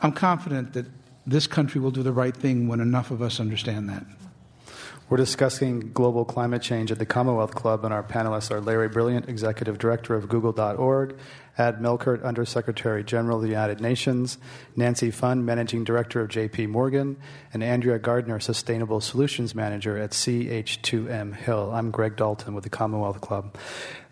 I'm 0.00 0.12
confident 0.12 0.74
that 0.74 0.86
this 1.26 1.48
country 1.48 1.80
will 1.80 1.90
do 1.90 2.04
the 2.04 2.12
right 2.12 2.36
thing 2.36 2.68
when 2.68 2.78
enough 2.78 3.10
of 3.10 3.20
us 3.22 3.40
understand 3.40 3.88
that. 3.88 4.06
We're 5.10 5.16
discussing 5.16 5.90
global 5.92 6.24
climate 6.24 6.62
change 6.62 6.92
at 6.92 7.00
the 7.00 7.06
Commonwealth 7.06 7.56
Club, 7.56 7.84
and 7.84 7.92
our 7.92 8.04
panelists 8.04 8.52
are 8.52 8.60
Larry 8.60 8.88
Brilliant, 8.88 9.28
Executive 9.28 9.78
Director 9.78 10.14
of 10.14 10.28
Google.org, 10.28 11.16
Ad 11.58 11.80
Melkert, 11.80 12.22
Undersecretary 12.22 13.02
General 13.02 13.38
of 13.38 13.42
the 13.42 13.48
United 13.48 13.80
Nations, 13.80 14.38
Nancy 14.76 15.10
Pfund, 15.10 15.42
Managing 15.42 15.82
Director 15.82 16.20
of 16.20 16.30
JP 16.30 16.68
Morgan, 16.68 17.16
and 17.52 17.64
Andrea 17.64 17.98
Gardner, 17.98 18.38
Sustainable 18.38 19.00
Solutions 19.00 19.56
Manager 19.56 19.98
at 19.98 20.12
CH2M 20.12 21.34
Hill. 21.34 21.72
I'm 21.74 21.90
Greg 21.90 22.14
Dalton 22.14 22.54
with 22.54 22.62
the 22.62 22.70
Commonwealth 22.70 23.20
Club. 23.20 23.56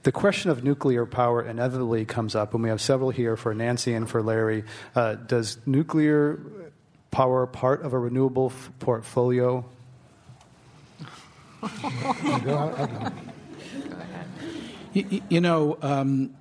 The 0.03 0.13
question 0.13 0.51
of 0.51 0.65
nuclear 0.65 1.07
power 1.07 1.47
inevitably 1.47 2.05
comes 2.05 2.35
up, 2.35 2.55
and 2.55 2.63
we 2.63 2.71
have 2.71 2.81
several 2.81 3.11
here 3.11 3.37
for 3.37 3.55
Nancy 3.55 3.95
and 3.95 4.09
for 4.09 4.23
Larry. 4.23 4.65
Uh, 4.97 5.15
does 5.15 5.59
nuclear 5.65 6.41
power 7.11 7.47
part 7.47 7.83
of 7.83 7.93
a 7.93 7.99
renewable 7.99 8.47
f- 8.47 8.71
portfolio 8.81 9.65
you, 14.93 15.23
you, 15.29 15.41
know, 15.41 15.79
um, 15.81 16.35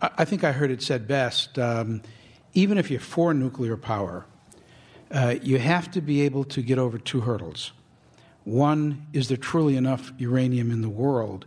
I 0.00 0.24
think 0.24 0.44
I 0.44 0.52
heard 0.52 0.70
it 0.70 0.80
said 0.82 1.08
best. 1.08 1.58
Um, 1.58 2.02
even 2.52 2.78
if 2.78 2.90
you're 2.90 3.00
for 3.00 3.34
nuclear 3.34 3.76
power, 3.76 4.26
uh, 5.10 5.34
you 5.42 5.58
have 5.58 5.90
to 5.92 6.00
be 6.00 6.22
able 6.22 6.44
to 6.44 6.62
get 6.62 6.78
over 6.78 6.98
two 6.98 7.22
hurdles. 7.22 7.72
One, 8.44 9.06
is 9.12 9.28
there 9.28 9.36
truly 9.36 9.76
enough 9.76 10.12
uranium 10.18 10.70
in 10.70 10.82
the 10.82 10.88
world 10.88 11.46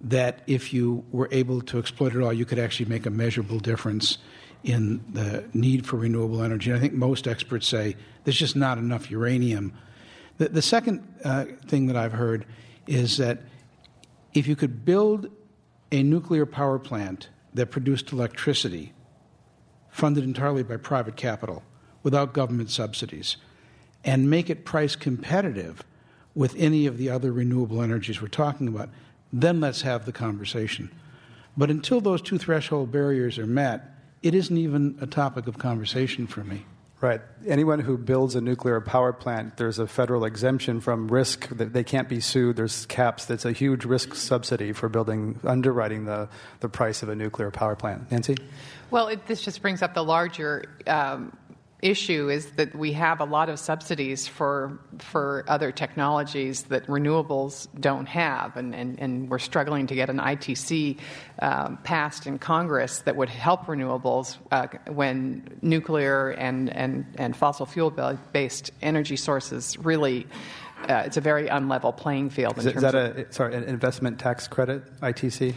that 0.00 0.42
if 0.46 0.72
you 0.72 1.04
were 1.12 1.28
able 1.30 1.60
to 1.62 1.78
exploit 1.78 2.14
it 2.14 2.22
all, 2.22 2.32
you 2.32 2.44
could 2.44 2.58
actually 2.58 2.86
make 2.86 3.06
a 3.06 3.10
measurable 3.10 3.60
difference 3.60 4.18
in 4.64 5.04
the 5.12 5.44
need 5.52 5.86
for 5.86 5.96
renewable 5.96 6.42
energy? 6.42 6.70
And 6.70 6.78
I 6.78 6.80
think 6.80 6.94
most 6.94 7.28
experts 7.28 7.66
say 7.66 7.96
there's 8.24 8.38
just 8.38 8.56
not 8.56 8.78
enough 8.78 9.10
uranium 9.10 9.72
the, 10.38 10.48
the 10.48 10.62
second 10.62 11.06
uh, 11.24 11.44
thing 11.66 11.86
that 11.86 11.96
I've 11.96 12.12
heard 12.12 12.46
is 12.86 13.16
that 13.18 13.40
if 14.34 14.46
you 14.46 14.56
could 14.56 14.84
build 14.84 15.30
a 15.90 16.02
nuclear 16.02 16.46
power 16.46 16.78
plant 16.78 17.28
that 17.54 17.66
produced 17.66 18.12
electricity 18.12 18.92
funded 19.90 20.24
entirely 20.24 20.62
by 20.62 20.78
private 20.78 21.16
capital 21.16 21.62
without 22.02 22.32
government 22.32 22.70
subsidies 22.70 23.36
and 24.04 24.28
make 24.28 24.50
it 24.50 24.64
price 24.64 24.96
competitive 24.96 25.84
with 26.34 26.54
any 26.56 26.86
of 26.86 26.98
the 26.98 27.10
other 27.10 27.32
renewable 27.32 27.82
energies 27.82 28.22
we're 28.22 28.28
talking 28.28 28.68
about, 28.68 28.88
then 29.32 29.60
let's 29.60 29.82
have 29.82 30.06
the 30.06 30.12
conversation. 30.12 30.90
But 31.56 31.70
until 31.70 32.00
those 32.00 32.22
two 32.22 32.38
threshold 32.38 32.90
barriers 32.90 33.38
are 33.38 33.46
met, 33.46 33.82
it 34.22 34.34
isn't 34.34 34.56
even 34.56 34.96
a 35.00 35.06
topic 35.06 35.46
of 35.46 35.58
conversation 35.58 36.26
for 36.26 36.44
me. 36.44 36.64
Right. 37.02 37.20
Anyone 37.48 37.80
who 37.80 37.98
builds 37.98 38.36
a 38.36 38.40
nuclear 38.40 38.80
power 38.80 39.12
plant, 39.12 39.56
there's 39.56 39.80
a 39.80 39.88
federal 39.88 40.24
exemption 40.24 40.80
from 40.80 41.08
risk 41.08 41.48
that 41.48 41.72
they 41.72 41.82
can't 41.82 42.08
be 42.08 42.20
sued. 42.20 42.54
There's 42.54 42.86
caps. 42.86 43.24
That's 43.24 43.44
a 43.44 43.50
huge 43.50 43.84
risk 43.84 44.14
subsidy 44.14 44.72
for 44.72 44.88
building, 44.88 45.40
underwriting 45.42 46.04
the, 46.04 46.28
the 46.60 46.68
price 46.68 47.02
of 47.02 47.08
a 47.08 47.16
nuclear 47.16 47.50
power 47.50 47.74
plant. 47.74 48.12
Nancy? 48.12 48.36
Well, 48.92 49.08
it, 49.08 49.26
this 49.26 49.42
just 49.42 49.60
brings 49.62 49.82
up 49.82 49.94
the 49.94 50.04
larger 50.04 50.64
um, 50.86 51.36
issue 51.82 52.30
is 52.30 52.52
that 52.52 52.74
we 52.74 52.92
have 52.92 53.20
a 53.20 53.24
lot 53.24 53.48
of 53.48 53.58
subsidies 53.58 54.28
for 54.28 54.78
for 54.98 55.44
other 55.48 55.72
technologies 55.72 56.62
that 56.64 56.86
renewables 56.86 57.66
don't 57.80 58.06
have, 58.06 58.56
and, 58.56 58.74
and, 58.74 59.00
and 59.00 59.28
we're 59.28 59.40
struggling 59.40 59.88
to 59.88 59.94
get 59.94 60.08
an 60.08 60.18
ITC 60.18 60.98
um, 61.40 61.76
passed 61.82 62.26
in 62.26 62.38
Congress 62.38 63.00
that 63.00 63.16
would 63.16 63.28
help 63.28 63.66
renewables 63.66 64.36
uh, 64.52 64.68
when 64.92 65.58
nuclear 65.60 66.30
and, 66.30 66.70
and, 66.70 67.04
and 67.18 67.36
fossil 67.36 67.66
fuel 67.66 67.90
based 68.32 68.70
energy 68.80 69.16
sources 69.16 69.76
really. 69.78 70.26
Uh, 70.88 71.04
it's 71.06 71.16
a 71.16 71.20
very 71.20 71.46
unlevel 71.46 71.96
playing 71.96 72.28
field. 72.28 72.58
Is, 72.58 72.66
is 72.66 72.82
that 72.82 72.96
a 72.96 73.32
sorry 73.32 73.54
an 73.54 73.62
investment 73.64 74.18
tax 74.18 74.48
credit 74.48 74.82
ITC? 75.00 75.54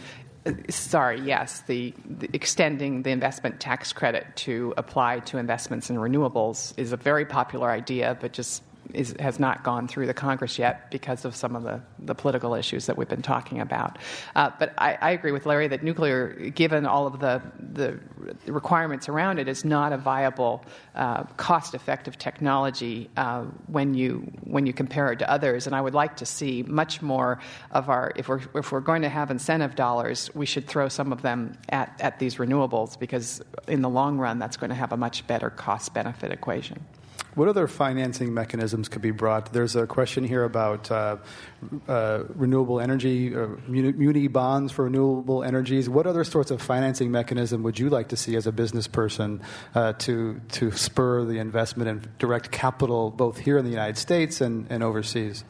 Sorry, 0.69 1.21
yes, 1.21 1.61
the, 1.61 1.93
the, 2.05 2.29
extending 2.33 3.03
the 3.03 3.11
investment 3.11 3.59
tax 3.59 3.93
credit 3.93 4.27
to 4.35 4.73
apply 4.77 5.19
to 5.19 5.37
investments 5.37 5.89
in 5.89 5.97
renewables 5.97 6.73
is 6.77 6.91
a 6.91 6.97
very 6.97 7.25
popular 7.25 7.69
idea, 7.69 8.17
but 8.19 8.31
just 8.31 8.61
is, 8.93 9.15
has 9.19 9.39
not 9.39 9.63
gone 9.63 9.87
through 9.87 10.07
the 10.07 10.13
Congress 10.13 10.59
yet 10.59 10.89
because 10.91 11.25
of 11.25 11.35
some 11.35 11.55
of 11.55 11.63
the, 11.63 11.81
the 11.99 12.15
political 12.15 12.53
issues 12.55 12.85
that 12.85 12.97
we've 12.97 13.09
been 13.09 13.21
talking 13.21 13.59
about. 13.59 13.97
Uh, 14.35 14.51
but 14.59 14.73
I, 14.77 14.97
I, 15.01 15.11
agree 15.11 15.31
with 15.31 15.45
Larry 15.45 15.67
that 15.67 15.83
nuclear, 15.83 16.49
given 16.51 16.85
all 16.85 17.07
of 17.07 17.19
the, 17.19 17.41
the 17.59 17.99
requirements 18.45 19.09
around 19.09 19.39
it, 19.39 19.47
is 19.47 19.65
not 19.65 19.93
a 19.93 19.97
viable, 19.97 20.63
uh, 20.95 21.23
cost 21.37 21.73
effective 21.73 22.17
technology 22.17 23.09
uh, 23.17 23.43
when, 23.67 23.93
you, 23.93 24.31
when 24.43 24.65
you 24.65 24.73
compare 24.73 25.11
it 25.11 25.19
to 25.19 25.29
others. 25.29 25.67
And 25.67 25.75
I 25.75 25.81
would 25.81 25.93
like 25.93 26.17
to 26.17 26.25
see 26.25 26.63
much 26.63 27.01
more 27.01 27.39
of 27.71 27.89
our, 27.89 28.11
if 28.15 28.27
we're, 28.27 28.41
if 28.55 28.71
we're 28.71 28.79
going 28.79 29.01
to 29.01 29.09
have 29.09 29.31
incentive 29.31 29.75
dollars, 29.75 30.29
we 30.33 30.45
should 30.45 30.67
throw 30.67 30.89
some 30.89 31.11
of 31.11 31.21
them 31.21 31.57
at, 31.69 31.99
at 31.99 32.19
these 32.19 32.35
renewables 32.35 32.97
because 32.99 33.41
in 33.67 33.81
the 33.81 33.89
long 33.89 34.17
run, 34.17 34.39
that's 34.39 34.57
going 34.57 34.69
to 34.69 34.75
have 34.75 34.91
a 34.91 34.97
much 34.97 35.25
better 35.27 35.49
cost 35.49 35.93
benefit 35.93 36.31
equation. 36.31 36.85
What 37.35 37.49
other 37.49 37.67
financing 37.67 38.33
mechanisms 38.33 38.87
could 38.87 39.01
be 39.01 39.11
brought? 39.11 39.51
There's 39.51 39.75
a 39.75 39.85
question 39.85 40.23
here 40.23 40.45
about 40.45 40.89
uh, 40.89 41.17
uh, 41.85 42.23
renewable 42.33 42.79
energy, 42.79 43.35
uh, 43.35 43.47
muni 43.67 44.29
bonds 44.29 44.71
for 44.71 44.85
renewable 44.85 45.43
energies. 45.43 45.89
What 45.89 46.07
other 46.07 46.23
sorts 46.23 46.49
of 46.49 46.61
financing 46.61 47.11
mechanism 47.11 47.61
would 47.63 47.77
you 47.77 47.89
like 47.89 48.07
to 48.09 48.17
see 48.17 48.37
as 48.37 48.47
a 48.47 48.53
business 48.53 48.87
person 48.87 49.41
uh, 49.73 49.93
to, 49.93 50.39
to 50.53 50.71
spur 50.71 51.25
the 51.25 51.39
investment 51.39 51.89
in 51.89 52.09
direct 52.19 52.51
capital 52.51 53.11
both 53.11 53.37
here 53.37 53.57
in 53.57 53.65
the 53.65 53.71
United 53.71 53.97
States 53.97 54.39
and, 54.39 54.67
and 54.69 54.81
overseas? 54.81 55.43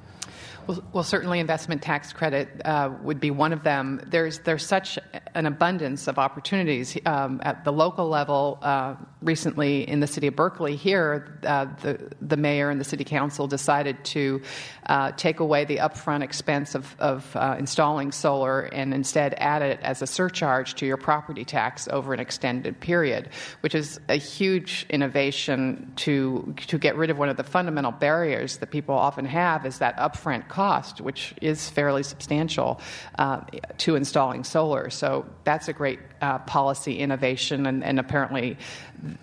Well, 0.67 0.83
well, 0.93 1.03
certainly 1.03 1.39
investment 1.39 1.83
tax 1.83 2.11
credit 2.11 2.49
uh, 2.65 2.91
would 3.03 3.19
be 3.19 3.29
one 3.29 3.53
of 3.53 3.63
them. 3.63 4.01
There's 4.07 4.39
there's 4.39 4.65
such 4.65 4.97
an 5.35 5.45
abundance 5.45 6.07
of 6.07 6.17
opportunities 6.17 6.97
um, 7.05 7.39
at 7.43 7.63
the 7.63 7.71
local 7.71 8.09
level. 8.09 8.57
Uh, 8.63 8.95
recently, 9.21 9.87
in 9.87 9.99
the 9.99 10.07
city 10.07 10.27
of 10.27 10.35
Berkeley, 10.35 10.75
here, 10.75 11.39
uh, 11.43 11.65
the 11.83 12.11
the 12.19 12.37
mayor 12.37 12.71
and 12.71 12.79
the 12.79 12.85
city 12.85 13.03
council 13.03 13.45
decided 13.45 14.03
to 14.05 14.41
uh, 14.87 15.11
take 15.11 15.39
away 15.39 15.65
the 15.65 15.77
upfront 15.77 16.23
expense 16.23 16.73
of, 16.73 16.95
of 16.99 17.35
uh, 17.35 17.55
installing 17.59 18.11
solar 18.11 18.61
and 18.61 18.91
instead 18.93 19.35
add 19.37 19.61
it 19.61 19.79
as 19.81 20.01
a 20.01 20.07
surcharge 20.07 20.73
to 20.75 20.85
your 20.87 20.97
property 20.97 21.45
tax 21.45 21.87
over 21.89 22.11
an 22.13 22.19
extended 22.19 22.79
period, 22.79 23.29
which 23.59 23.75
is 23.75 23.99
a 24.09 24.15
huge 24.15 24.87
innovation 24.89 25.91
to 25.97 26.55
to 26.65 26.79
get 26.79 26.95
rid 26.95 27.11
of 27.11 27.19
one 27.19 27.29
of 27.29 27.37
the 27.37 27.43
fundamental 27.43 27.91
barriers 27.91 28.57
that 28.57 28.71
people 28.71 28.95
often 28.95 29.25
have 29.25 29.63
is 29.65 29.77
that 29.77 29.95
upfront 29.97 30.47
cost, 30.55 31.01
which 31.01 31.33
is 31.41 31.69
fairly 31.69 32.03
substantial 32.03 32.79
uh, 33.19 33.41
to 33.77 33.95
installing 33.95 34.43
solar. 34.43 34.89
So 34.89 35.25
that's 35.43 35.67
a 35.67 35.73
great 35.73 35.99
uh, 36.21 36.39
policy 36.39 36.99
innovation, 36.99 37.65
and, 37.65 37.83
and 37.83 37.99
apparently 37.99 38.57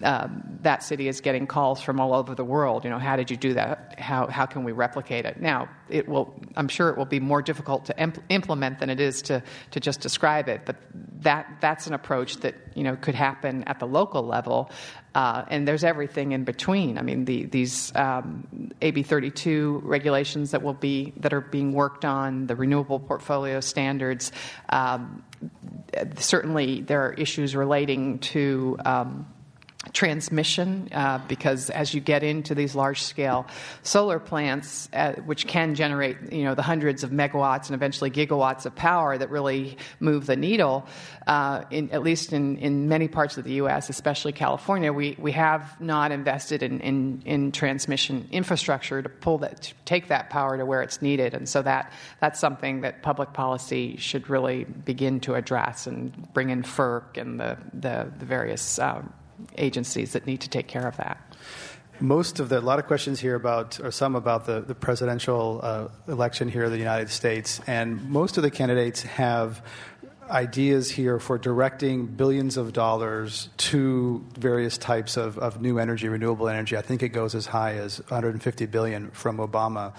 uh, 0.02 0.28
that 0.62 0.82
city 0.82 1.08
is 1.08 1.20
getting 1.20 1.46
calls 1.46 1.80
from 1.80 2.00
all 2.00 2.14
over 2.14 2.34
the 2.34 2.44
world. 2.44 2.84
You 2.84 2.90
know, 2.90 2.98
how 2.98 3.16
did 3.16 3.30
you 3.30 3.36
do 3.36 3.54
that? 3.54 3.98
How 3.98 4.26
how 4.26 4.46
can 4.46 4.64
we 4.64 4.72
replicate 4.72 5.24
it? 5.24 5.40
Now, 5.40 5.68
it 5.88 6.08
will. 6.08 6.34
I'm 6.56 6.68
sure 6.68 6.90
it 6.90 6.98
will 6.98 7.04
be 7.04 7.20
more 7.20 7.42
difficult 7.42 7.86
to 7.86 8.00
imp- 8.00 8.22
implement 8.28 8.78
than 8.78 8.90
it 8.90 9.00
is 9.00 9.22
to 9.22 9.42
to 9.72 9.80
just 9.80 10.00
describe 10.00 10.48
it. 10.48 10.62
But 10.64 10.76
that 11.20 11.58
that's 11.60 11.86
an 11.86 11.94
approach 11.94 12.36
that 12.38 12.54
you 12.74 12.84
know 12.84 12.96
could 12.96 13.14
happen 13.14 13.64
at 13.64 13.78
the 13.78 13.86
local 13.86 14.22
level. 14.22 14.70
Uh, 15.14 15.44
and 15.48 15.68
there's 15.68 15.84
everything 15.84 16.32
in 16.32 16.44
between. 16.44 16.96
I 16.96 17.02
mean, 17.02 17.26
the, 17.26 17.44
these 17.44 17.94
um, 17.94 18.72
AB 18.80 19.02
32 19.02 19.82
regulations 19.84 20.52
that 20.52 20.62
will 20.62 20.72
be 20.72 21.12
that 21.18 21.34
are 21.34 21.42
being 21.42 21.74
worked 21.74 22.06
on, 22.06 22.46
the 22.46 22.56
renewable 22.56 22.98
portfolio 22.98 23.60
standards. 23.60 24.32
Um, 24.70 25.22
certainly, 26.16 26.80
there 26.80 27.06
are 27.06 27.12
issues 27.12 27.54
relating 27.54 28.18
to 28.20 28.78
um, 28.84 29.31
transmission 29.92 30.88
uh, 30.92 31.18
because 31.26 31.70
as 31.70 31.92
you 31.92 32.00
get 32.00 32.22
into 32.22 32.54
these 32.54 32.74
large 32.74 33.02
scale 33.02 33.46
solar 33.82 34.18
plants 34.18 34.88
uh, 34.92 35.12
which 35.24 35.46
can 35.46 35.74
generate 35.74 36.16
you 36.32 36.44
know 36.44 36.54
the 36.54 36.62
hundreds 36.62 37.02
of 37.02 37.10
megawatts 37.10 37.66
and 37.66 37.74
eventually 37.74 38.10
gigawatts 38.10 38.64
of 38.64 38.74
power 38.76 39.18
that 39.18 39.28
really 39.30 39.76
move 39.98 40.26
the 40.26 40.36
needle 40.36 40.86
uh, 41.26 41.64
in, 41.70 41.90
at 41.90 42.02
least 42.02 42.32
in, 42.32 42.56
in 42.58 42.88
many 42.88 43.08
parts 43.08 43.36
of 43.36 43.44
the 43.44 43.54
US 43.54 43.90
especially 43.90 44.32
California 44.32 44.92
we, 44.92 45.16
we 45.18 45.32
have 45.32 45.80
not 45.80 46.12
invested 46.12 46.62
in, 46.62 46.80
in, 46.80 47.22
in 47.24 47.52
transmission 47.52 48.28
infrastructure 48.30 49.02
to 49.02 49.08
pull 49.08 49.38
that 49.38 49.62
to 49.62 49.74
take 49.84 50.08
that 50.08 50.30
power 50.30 50.56
to 50.56 50.66
where 50.66 50.82
it's 50.82 51.02
needed. 51.02 51.34
And 51.34 51.48
so 51.48 51.62
that 51.62 51.92
that's 52.20 52.40
something 52.40 52.80
that 52.82 53.02
public 53.02 53.32
policy 53.32 53.96
should 53.96 54.28
really 54.28 54.64
begin 54.64 55.20
to 55.20 55.34
address 55.34 55.86
and 55.86 56.32
bring 56.32 56.50
in 56.50 56.62
FERC 56.62 57.16
and 57.16 57.38
the, 57.38 57.58
the, 57.72 58.12
the 58.18 58.24
various 58.24 58.78
um, 58.78 59.12
agencies 59.56 60.12
that 60.12 60.26
need 60.26 60.40
to 60.40 60.48
take 60.48 60.68
care 60.68 60.86
of 60.86 60.96
that. 60.96 61.20
Most 62.00 62.40
of 62.40 62.48
the, 62.48 62.58
a 62.58 62.60
lot 62.60 62.78
of 62.78 62.86
questions 62.86 63.20
here 63.20 63.36
about, 63.36 63.78
or 63.78 63.90
some 63.90 64.16
about 64.16 64.46
the, 64.46 64.60
the 64.60 64.74
presidential 64.74 65.60
uh, 65.62 65.88
election 66.08 66.48
here 66.48 66.64
in 66.64 66.72
the 66.72 66.78
United 66.78 67.10
States, 67.10 67.60
and 67.66 68.10
most 68.10 68.36
of 68.36 68.42
the 68.42 68.50
candidates 68.50 69.02
have 69.02 69.62
ideas 70.30 70.90
here 70.90 71.18
for 71.18 71.36
directing 71.38 72.06
billions 72.06 72.56
of 72.56 72.72
dollars 72.72 73.50
to 73.56 74.24
various 74.38 74.78
types 74.78 75.16
of, 75.16 75.38
of 75.38 75.60
new 75.60 75.78
energy, 75.78 76.08
renewable 76.08 76.48
energy. 76.48 76.76
I 76.76 76.82
think 76.82 77.02
it 77.02 77.10
goes 77.10 77.34
as 77.34 77.46
high 77.46 77.74
as 77.74 77.98
150 78.08 78.66
billion 78.66 79.10
from 79.10 79.38
Obama. 79.38 79.92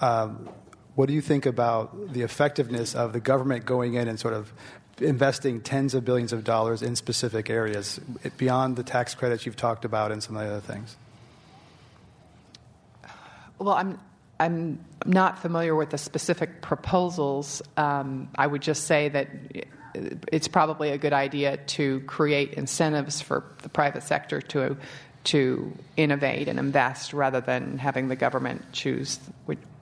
Um, 0.00 0.48
what 0.94 1.06
do 1.06 1.14
you 1.14 1.20
think 1.20 1.46
about 1.46 2.12
the 2.12 2.22
effectiveness 2.22 2.94
of 2.94 3.12
the 3.12 3.20
government 3.20 3.64
going 3.64 3.94
in 3.94 4.08
and 4.08 4.18
sort 4.18 4.34
of 4.34 4.52
investing 5.00 5.60
tens 5.60 5.94
of 5.94 6.04
billions 6.04 6.32
of 6.32 6.44
dollars 6.44 6.82
in 6.82 6.96
specific 6.96 7.50
areas 7.50 8.00
beyond 8.36 8.76
the 8.76 8.82
tax 8.82 9.14
credits 9.14 9.46
you've 9.46 9.56
talked 9.56 9.84
about 9.84 10.12
and 10.12 10.22
some 10.22 10.36
of 10.36 10.42
the 10.42 10.48
other 10.48 10.60
things? 10.60 10.96
Well, 13.58 13.74
I'm 13.74 13.98
I'm 14.38 14.82
not 15.04 15.38
familiar 15.38 15.74
with 15.76 15.90
the 15.90 15.98
specific 15.98 16.62
proposals. 16.62 17.60
Um, 17.76 18.28
I 18.36 18.46
would 18.46 18.62
just 18.62 18.84
say 18.84 19.10
that 19.10 19.28
it's 19.94 20.48
probably 20.48 20.90
a 20.90 20.98
good 20.98 21.12
idea 21.12 21.58
to 21.58 22.00
create 22.00 22.54
incentives 22.54 23.20
for 23.20 23.44
the 23.62 23.68
private 23.68 24.02
sector 24.02 24.40
to 24.40 24.76
to 25.22 25.72
innovate 25.98 26.48
and 26.48 26.58
invest 26.58 27.12
rather 27.12 27.42
than 27.42 27.76
having 27.76 28.08
the 28.08 28.16
government 28.16 28.72
choose 28.72 29.18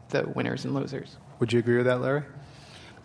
the 0.09 0.27
winners 0.35 0.65
and 0.65 0.75
losers. 0.75 1.17
Would 1.39 1.53
you 1.53 1.61
agree 1.61 1.77
with 1.77 1.87
that, 1.87 2.01
Larry? 2.01 2.25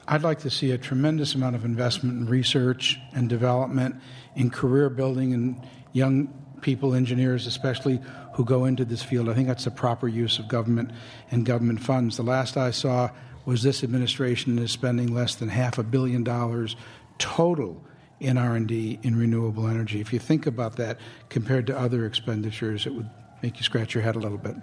I'd 0.08 0.24
like 0.24 0.39
to 0.39 0.49
see 0.49 0.72
a 0.72 0.78
tremendous 0.78 1.34
amount 1.36 1.56
of 1.56 1.64
investment 1.64 2.20
in 2.20 2.26
research 2.28 2.99
and 3.14 3.30
development, 3.30 3.95
in 4.36 4.49
career 4.49 4.89
building, 4.89 5.34
and 5.34 5.68
young 5.93 6.28
people, 6.62 6.93
engineers 6.93 7.47
especially, 7.47 8.01
who 8.34 8.43
go 8.43 8.66
into 8.66 8.84
this 8.84 9.01
field. 9.01 9.30
I 9.30 9.34
think 9.34 9.47
that's 9.47 9.64
the 9.64 9.72
proper 9.72 10.08
use 10.08 10.39
of 10.39 10.47
government 10.47 10.91
and 11.32 11.45
government 11.45 11.82
funds. 11.82 12.18
The 12.18 12.24
last 12.24 12.58
I 12.58 12.72
saw 12.72 13.12
was 13.45 13.64
this 13.64 13.84
administration 13.84 14.58
is 14.60 14.72
spending 14.72 15.14
less 15.14 15.36
than 15.36 15.49
half 15.49 15.78
a 15.78 15.84
billion 15.84 16.24
dollars 16.24 16.76
total 17.18 17.84
in 18.20 18.38
R&D 18.38 18.99
in 19.04 19.18
renewable 19.18 19.68
energy. 19.68 19.99
If 20.01 20.14
you 20.14 20.20
think 20.20 20.47
about 20.47 20.78
that 20.78 20.97
compared 21.30 21.68
to 21.68 21.78
other 21.78 22.06
expenditures, 22.06 22.86
it 22.86 22.93
would 22.93 23.10
make 23.41 23.58
you 23.58 23.64
scratch 23.64 23.93
your 23.93 24.04
head 24.04 24.16
a 24.16 24.20
little 24.20 24.38
bit. 24.38 24.56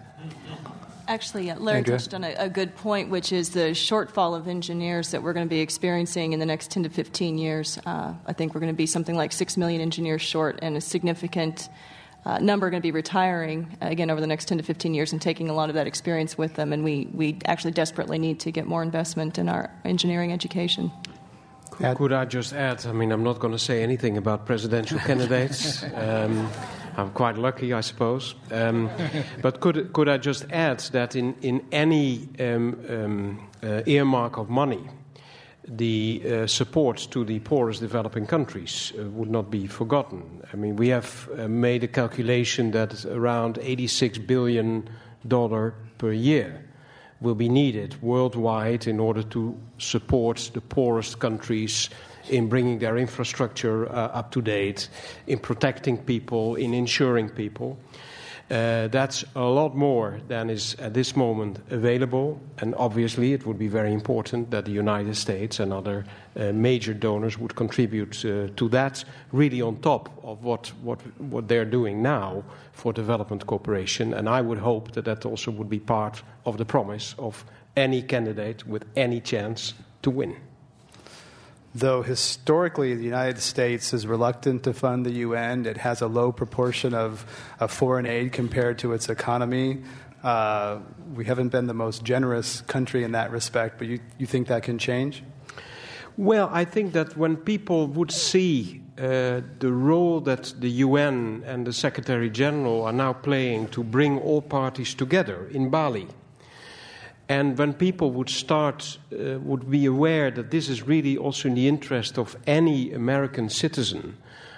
Actually, 1.11 1.51
uh, 1.51 1.59
Larry 1.59 1.79
Andrea? 1.79 1.99
touched 1.99 2.15
on 2.15 2.23
a, 2.23 2.35
a, 2.39 2.49
good 2.49 2.77
point, 2.77 3.11
which 3.11 3.33
is 3.33 3.51
the 3.51 3.73
shortfall 3.73 4.37
of 4.37 4.47
engineers 4.47 5.11
that 5.11 5.25
we're 5.25 5.33
going 5.33 5.45
to 5.45 5.51
be 5.51 5.59
experiencing 5.59 6.33
in 6.33 6.39
the 6.39 6.47
next 6.47 6.71
10 6.71 6.85
to 6.85 6.89
15 6.89 7.37
years. 7.37 7.81
Uh, 7.85 8.15
I 8.27 8.33
think 8.33 8.55
we're 8.55 8.61
going 8.61 8.73
to 8.73 8.77
be 8.77 8.87
something 8.87 9.17
like 9.17 9.33
6 9.33 9.57
million 9.57 9.81
engineers 9.81 10.23
short, 10.23 10.61
and 10.63 10.77
a 10.77 10.81
significant 10.81 11.69
uh, 12.25 12.39
number 12.39 12.69
are 12.69 12.71
going 12.71 12.81
to 12.81 12.87
be 12.87 12.93
retiring 12.93 13.77
uh, 13.83 13.87
again 13.87 14.09
over 14.09 14.21
the 14.21 14.27
next 14.29 14.45
10 14.45 14.59
to 14.59 14.63
15 14.63 14.95
years 14.95 15.11
and 15.11 15.21
taking 15.21 15.51
a 15.51 15.53
lot 15.53 15.69
of 15.69 15.75
that 15.75 15.89
experience 15.89 16.39
with 16.39 16.55
them. 16.55 16.73
And 16.73 16.85
we, 16.85 17.09
we 17.13 17.39
actually 17.45 17.73
desperately 17.73 18.21
need 18.21 18.39
to 18.41 18.53
get 18.53 18.69
more 18.69 18.85
investment 18.85 19.37
in 19.37 19.49
our 19.49 19.69
engineering 19.85 20.33
education. 20.33 20.93
Could 21.73 22.13
I 22.13 22.25
just 22.25 22.53
add? 22.53 22.87
I 22.87 22.93
mean, 22.93 23.11
I'm 23.11 23.25
not 23.25 23.41
going 23.41 23.53
to 23.53 23.59
say 23.59 23.83
anything 23.83 24.17
about 24.17 24.47
presidential 24.47 25.01
candidates. 25.01 25.85
Um, 25.95 26.49
I'm 27.01 27.11
quite 27.11 27.39
lucky, 27.39 27.73
I 27.73 27.81
suppose. 27.81 28.35
Um, 28.51 28.91
but 29.43 29.61
could, 29.61 29.93
could 29.93 30.09
I 30.09 30.19
just 30.19 30.47
add 30.51 30.81
that 30.93 31.17
in, 31.17 31.35
in 31.43 31.65
any 31.73 32.29
um, 32.39 32.79
um, 32.89 33.49
uh, 33.63 33.83
earmark 33.87 34.39
of 34.39 34.49
money, 34.49 34.89
the 35.67 36.23
uh, 36.25 36.47
support 36.47 36.99
to 37.11 37.25
the 37.25 37.39
poorest 37.41 37.81
developing 37.81 38.27
countries 38.27 38.93
uh, 38.99 39.05
would 39.05 39.31
not 39.31 39.51
be 39.51 39.67
forgotten. 39.67 40.43
I 40.53 40.57
mean, 40.57 40.77
we 40.77 40.89
have 40.89 41.29
uh, 41.39 41.49
made 41.49 41.85
a 41.85 41.89
calculation 41.89 42.73
that 42.73 43.05
around 43.05 43.57
$86 43.57 44.27
billion 44.27 44.89
per 45.99 46.13
year 46.13 46.65
will 47.21 47.35
be 47.35 47.49
needed 47.49 48.01
worldwide 48.03 48.87
in 48.87 48.99
order 48.99 49.23
to 49.23 49.57
support 49.79 50.51
the 50.55 50.61
poorest 50.61 51.19
countries 51.19 51.91
in 52.31 52.49
bringing 52.49 52.79
their 52.79 52.97
infrastructure 52.97 53.87
uh, 53.89 54.19
up 54.19 54.31
to 54.31 54.41
date, 54.41 54.89
in 55.27 55.39
protecting 55.39 55.99
people, 55.99 56.57
in 56.57 56.73
insuring 56.75 57.29
people. 57.29 57.79
Uh, 58.51 58.89
that's 58.89 59.25
a 59.37 59.45
lot 59.45 59.77
more 59.77 60.21
than 60.27 60.51
is 60.51 60.75
at 60.81 60.93
this 60.93 61.15
moment 61.15 61.61
available, 61.71 62.41
and 62.59 62.75
obviously 62.75 63.33
it 63.33 63.47
would 63.47 63.59
be 63.59 63.69
very 63.69 63.93
important 63.93 64.51
that 64.51 64.65
the 64.65 64.73
United 64.73 65.15
States 65.15 65.61
and 65.61 65.73
other 65.73 66.05
uh, 66.37 66.51
major 66.53 66.93
donors 66.93 67.39
would 67.39 67.55
contribute 67.55 68.25
uh, 68.25 68.49
to 68.57 68.69
that, 68.69 69.05
really 69.31 69.63
on 69.63 69.77
top 69.77 70.09
of 70.25 70.43
what, 70.43 70.67
what, 70.83 71.01
what 71.19 71.47
they're 71.47 71.65
doing 71.65 72.03
now 72.03 72.43
for 72.73 72.93
development 72.93 73.47
cooperation. 73.47 74.15
And 74.15 74.29
I 74.29 74.41
would 74.41 74.59
hope 74.59 74.93
that 74.93 75.05
that 75.05 75.25
also 75.25 75.53
would 75.53 75.71
be 75.71 75.79
part 75.79 76.21
of 76.45 76.59
the 76.59 76.65
promise 76.65 77.15
of 77.21 77.45
any 77.77 78.03
candidate 78.03 78.67
with 78.67 78.85
any 78.97 79.21
chance 79.21 79.75
to 80.03 80.11
win 80.11 80.37
though 81.75 82.03
historically 82.03 82.95
the 82.95 83.05
United 83.05 83.41
States 83.41 83.93
is 83.93 84.07
reluctant 84.07 84.65
to 84.65 84.73
fund 84.73 85.07
the 85.07 85.13
UN, 85.13 85.67
it 85.67 85.77
has 85.79 86.01
a 86.01 86.07
low 86.07 86.33
proportion 86.33 86.95
of, 86.95 87.25
of 87.61 87.71
foreign 87.71 88.07
aid 88.07 88.33
compared 88.33 88.79
to 88.81 88.93
its 88.93 89.09
economy. 89.09 89.83
Uh, 90.23 90.81
we 91.15 91.25
haven't 91.25 91.49
been 91.49 91.67
the 91.67 91.75
most 91.75 92.05
generous 92.05 92.61
country 92.63 93.05
in 93.05 93.13
that 93.13 93.31
respect, 93.31 93.79
but 93.79 93.87
you, 93.87 94.01
you 94.19 94.27
think 94.27 94.49
that 94.49 94.63
can 94.63 94.79
change? 94.79 95.23
Well, 96.17 96.51
I 96.53 96.65
think 96.65 96.93
that 96.93 97.17
when 97.17 97.37
people 97.37 97.87
would 97.87 98.11
see 98.11 98.83
uh, 98.99 99.41
the 99.61 99.73
role 99.73 100.21
that 100.21 100.53
the 100.59 100.69
UN 100.85 101.43
and 101.47 101.67
the 101.67 101.73
Secretary 101.73 102.29
General 102.29 102.85
are 102.85 102.93
now 102.93 103.15
playing 103.15 103.69
to 103.69 103.83
bring 103.83 104.19
all 104.19 104.43
parties 104.43 104.93
together 104.93 105.49
in 105.51 105.71
Bali, 105.71 106.09
and 107.31 107.57
when 107.57 107.75
people 107.75 108.11
would 108.11 108.29
start, 108.29 108.99
uh, 109.13 109.39
would 109.39 109.71
be 109.71 109.87
aware 109.87 110.33
that 110.33 110.51
this 110.51 110.69
is 110.69 110.83
really 110.83 111.17
also 111.17 111.47
in 111.47 111.55
the 111.55 111.69
interest 111.69 112.19
of 112.19 112.37
any 112.45 112.93
American 112.93 113.49
citizen, 113.49 114.17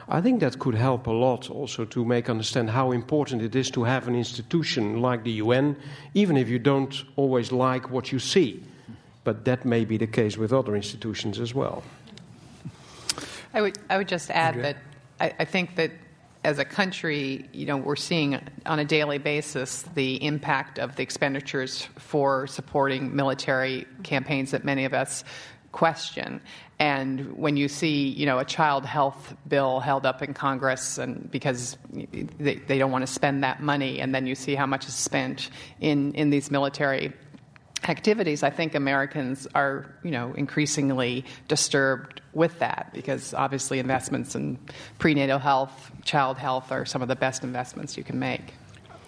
I 0.08 0.22
think 0.22 0.40
that 0.40 0.58
could 0.58 0.74
help 0.74 1.06
a 1.06 1.10
lot 1.10 1.50
also 1.50 1.84
to 1.84 2.02
make 2.02 2.30
understand 2.30 2.70
how 2.70 2.92
important 2.92 3.42
it 3.42 3.54
is 3.54 3.70
to 3.72 3.84
have 3.84 4.08
an 4.08 4.14
institution 4.14 5.02
like 5.02 5.22
the 5.22 5.32
UN, 5.32 5.76
even 6.14 6.38
if 6.38 6.48
you 6.48 6.58
don't 6.58 7.04
always 7.16 7.52
like 7.52 7.90
what 7.90 8.10
you 8.10 8.18
see. 8.18 8.62
But 9.22 9.44
that 9.44 9.66
may 9.66 9.84
be 9.84 9.98
the 9.98 10.06
case 10.06 10.38
with 10.38 10.50
other 10.50 10.74
institutions 10.74 11.38
as 11.38 11.54
well. 11.54 11.82
I 13.52 13.60
would, 13.60 13.78
I 13.90 13.98
would 13.98 14.08
just 14.08 14.30
add 14.30 14.54
that 14.62 14.78
I, 15.20 15.34
I 15.40 15.44
think 15.44 15.76
that 15.76 15.90
as 16.44 16.58
a 16.58 16.64
country, 16.64 17.48
you 17.52 17.66
know, 17.66 17.76
we're 17.76 17.94
seeing 17.96 18.40
on 18.66 18.78
a 18.78 18.84
daily 18.84 19.18
basis 19.18 19.82
the 19.94 20.22
impact 20.24 20.78
of 20.78 20.96
the 20.96 21.02
expenditures 21.02 21.88
for 21.98 22.46
supporting 22.46 23.14
military 23.14 23.86
campaigns 24.02 24.50
that 24.50 24.64
many 24.64 24.84
of 24.84 24.92
us 24.92 25.22
question. 25.70 26.40
And 26.78 27.36
when 27.36 27.56
you 27.56 27.68
see, 27.68 28.08
you 28.08 28.26
know, 28.26 28.38
a 28.38 28.44
child 28.44 28.84
health 28.84 29.34
bill 29.46 29.78
held 29.78 30.04
up 30.04 30.20
in 30.20 30.34
Congress, 30.34 30.98
and 30.98 31.30
because 31.30 31.76
they, 31.92 32.56
they 32.56 32.78
don't 32.78 32.90
want 32.90 33.06
to 33.06 33.12
spend 33.12 33.44
that 33.44 33.62
money, 33.62 34.00
and 34.00 34.12
then 34.12 34.26
you 34.26 34.34
see 34.34 34.56
how 34.56 34.66
much 34.66 34.86
is 34.88 34.94
spent 34.94 35.50
in, 35.80 36.12
in 36.14 36.30
these 36.30 36.50
military 36.50 37.12
activities, 37.88 38.42
I 38.42 38.50
think 38.50 38.74
Americans 38.74 39.46
are, 39.54 39.86
you 40.02 40.10
know, 40.10 40.32
increasingly 40.34 41.24
disturbed 41.46 42.21
with 42.34 42.58
that 42.58 42.90
because 42.92 43.34
obviously 43.34 43.78
investments 43.78 44.34
in 44.34 44.58
prenatal 44.98 45.38
health, 45.38 45.92
child 46.04 46.38
health 46.38 46.72
are 46.72 46.84
some 46.84 47.02
of 47.02 47.08
the 47.08 47.16
best 47.16 47.44
investments 47.44 47.96
you 47.96 48.04
can 48.04 48.18
make. 48.18 48.54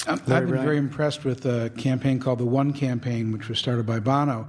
I've 0.07 0.27
been 0.27 0.49
very 0.49 0.77
impressed 0.77 1.25
with 1.25 1.47
a 1.47 1.71
campaign 1.71 2.19
called 2.19 2.39
the 2.39 2.45
One 2.45 2.75
Campaign, 2.75 3.33
which 3.33 3.49
was 3.49 3.59
started 3.59 3.87
by 3.87 4.01
Bono. 4.01 4.47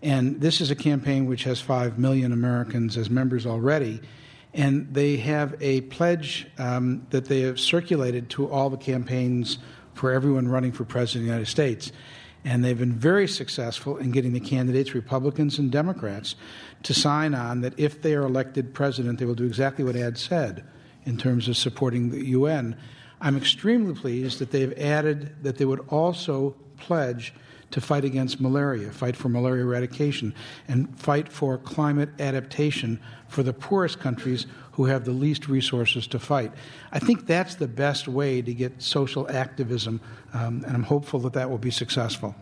And 0.00 0.40
this 0.40 0.60
is 0.60 0.70
a 0.70 0.76
campaign 0.76 1.26
which 1.26 1.44
has 1.44 1.60
5 1.60 1.98
million 1.98 2.32
Americans 2.32 2.96
as 2.96 3.10
members 3.10 3.46
already. 3.46 4.00
And 4.54 4.92
they 4.92 5.16
have 5.16 5.54
a 5.60 5.80
pledge 5.82 6.46
um, 6.58 7.06
that 7.10 7.24
they 7.24 7.40
have 7.40 7.58
circulated 7.58 8.28
to 8.30 8.50
all 8.50 8.70
the 8.70 8.76
campaigns 8.76 9.58
for 9.94 10.12
everyone 10.12 10.48
running 10.48 10.72
for 10.72 10.84
President 10.84 11.22
of 11.22 11.26
the 11.26 11.32
United 11.32 11.50
States. 11.50 11.92
And 12.44 12.64
they've 12.64 12.78
been 12.78 12.92
very 12.92 13.28
successful 13.28 13.96
in 13.98 14.10
getting 14.10 14.32
the 14.32 14.40
candidates, 14.40 14.94
Republicans 14.94 15.58
and 15.58 15.70
Democrats, 15.70 16.34
to 16.82 16.92
sign 16.92 17.34
on 17.34 17.60
that 17.60 17.78
if 17.78 18.02
they 18.02 18.14
are 18.14 18.22
elected 18.22 18.74
president, 18.74 19.18
they 19.18 19.24
will 19.24 19.34
do 19.34 19.44
exactly 19.44 19.84
what 19.84 19.94
Ad 19.94 20.18
said 20.18 20.64
in 21.04 21.16
terms 21.16 21.48
of 21.48 21.56
supporting 21.56 22.10
the 22.10 22.26
UN. 22.26 22.76
I'm 23.20 23.36
extremely 23.36 23.94
pleased 23.94 24.40
that 24.40 24.50
they've 24.50 24.76
added 24.78 25.36
that 25.42 25.58
they 25.58 25.64
would 25.64 25.86
also 25.88 26.56
pledge 26.76 27.32
to 27.70 27.80
fight 27.80 28.04
against 28.04 28.40
malaria, 28.40 28.90
fight 28.90 29.16
for 29.16 29.28
malaria 29.28 29.64
eradication, 29.64 30.34
and 30.68 30.94
fight 30.98 31.32
for 31.32 31.56
climate 31.58 32.10
adaptation 32.18 33.00
for 33.28 33.42
the 33.42 33.52
poorest 33.52 33.98
countries 33.98 34.46
who 34.72 34.86
have 34.86 35.04
the 35.04 35.12
least 35.12 35.48
resources 35.48 36.06
to 36.08 36.18
fight. 36.18 36.52
I 36.90 36.98
think 36.98 37.26
that's 37.26 37.56
the 37.56 37.68
best 37.68 38.08
way 38.08 38.42
to 38.42 38.54
get 38.54 38.82
social 38.82 39.30
activism, 39.30 40.00
um, 40.32 40.64
and 40.66 40.74
I'm 40.74 40.82
hopeful 40.84 41.20
that 41.20 41.34
that 41.34 41.50
will 41.50 41.58
be 41.58 41.70
successful. 41.70 42.34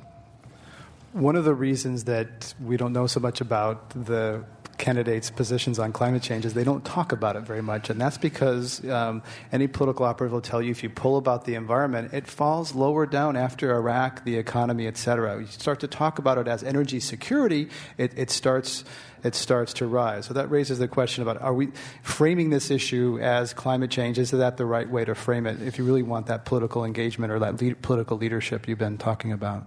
One 1.12 1.35
of 1.35 1.45
the 1.45 1.55
reasons 1.55 2.05
that 2.05 2.55
we 2.62 2.76
don't 2.76 2.93
know 2.93 3.09
so 3.09 3.18
much 3.18 3.41
about 3.41 3.91
the 3.91 4.45
candidates' 4.78 5.28
positions 5.28 5.78
on 5.78 5.93
climate 5.93 6.22
change 6.22 6.47
is 6.47 6.55
they 6.55 6.64
don't 6.64 6.85
talk 6.85 7.12
about 7.12 7.37
it 7.37 7.43
very 7.43 7.61
much, 7.61 7.91
and 7.91 8.01
that's 8.01 8.16
because 8.16 8.83
um, 8.89 9.22
any 9.53 9.66
political 9.66 10.07
operative 10.07 10.33
will 10.33 10.41
tell 10.41 10.62
you 10.62 10.70
if 10.70 10.83
you 10.83 10.89
pull 10.89 11.18
about 11.18 11.45
the 11.45 11.55
environment, 11.55 12.14
it 12.14 12.26
falls 12.26 12.74
lower 12.74 13.07
down 13.07 13.37
after 13.37 13.74
Iraq, 13.74 14.24
the 14.24 14.37
economy, 14.37 14.87
et 14.87 14.97
cetera. 14.97 15.41
You 15.41 15.47
start 15.47 15.81
to 15.81 15.89
talk 15.89 16.18
about 16.18 16.39
it 16.39 16.49
as 16.49 16.62
energy 16.62 17.01
security, 17.01 17.68
it, 17.99 18.16
it 18.16 18.31
starts 18.31 18.85
it 19.23 19.35
starts 19.35 19.75
to 19.75 19.87
rise. 19.87 20.27
So 20.27 20.35
that 20.35 20.51
raises 20.51 20.79
the 20.79 20.89
question 20.89 21.23
about 21.23 21.41
are 21.43 21.55
we 21.55 21.68
framing 22.03 22.51
this 22.51 22.71
issue 22.71 23.18
as 23.21 23.53
climate 23.53 23.91
change? 23.91 24.18
Is 24.18 24.31
that 24.31 24.57
the 24.57 24.66
right 24.66 24.89
way 24.89 25.05
to 25.05 25.14
frame 25.14 25.47
it 25.47 25.62
if 25.62 25.79
you 25.79 25.85
really 25.85 26.03
want 26.03 26.27
that 26.27 26.45
political 26.45 26.85
engagement 26.85 27.33
or 27.33 27.39
that 27.41 27.83
political 27.83 28.16
leadership 28.16 28.68
you've 28.68 28.79
been 28.79 28.99
talking 28.99 29.33
about? 29.33 29.66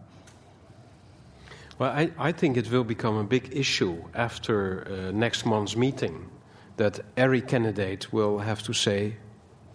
Well, 1.80 1.91
I, 1.91 2.12
I 2.20 2.32
think 2.32 2.58
it 2.58 2.70
will 2.70 2.84
become 2.84 3.18
a 3.18 3.24
big 3.24 3.49
issue 3.51 4.04
after 4.14 4.88
uh, 4.88 5.12
next 5.12 5.45
month's 5.45 5.76
meeting 5.76 6.30
that 6.78 6.99
every 7.18 7.41
candidate 7.41 8.14
will 8.14 8.39
have 8.39 8.62
to 8.64 8.74
say 8.74 9.16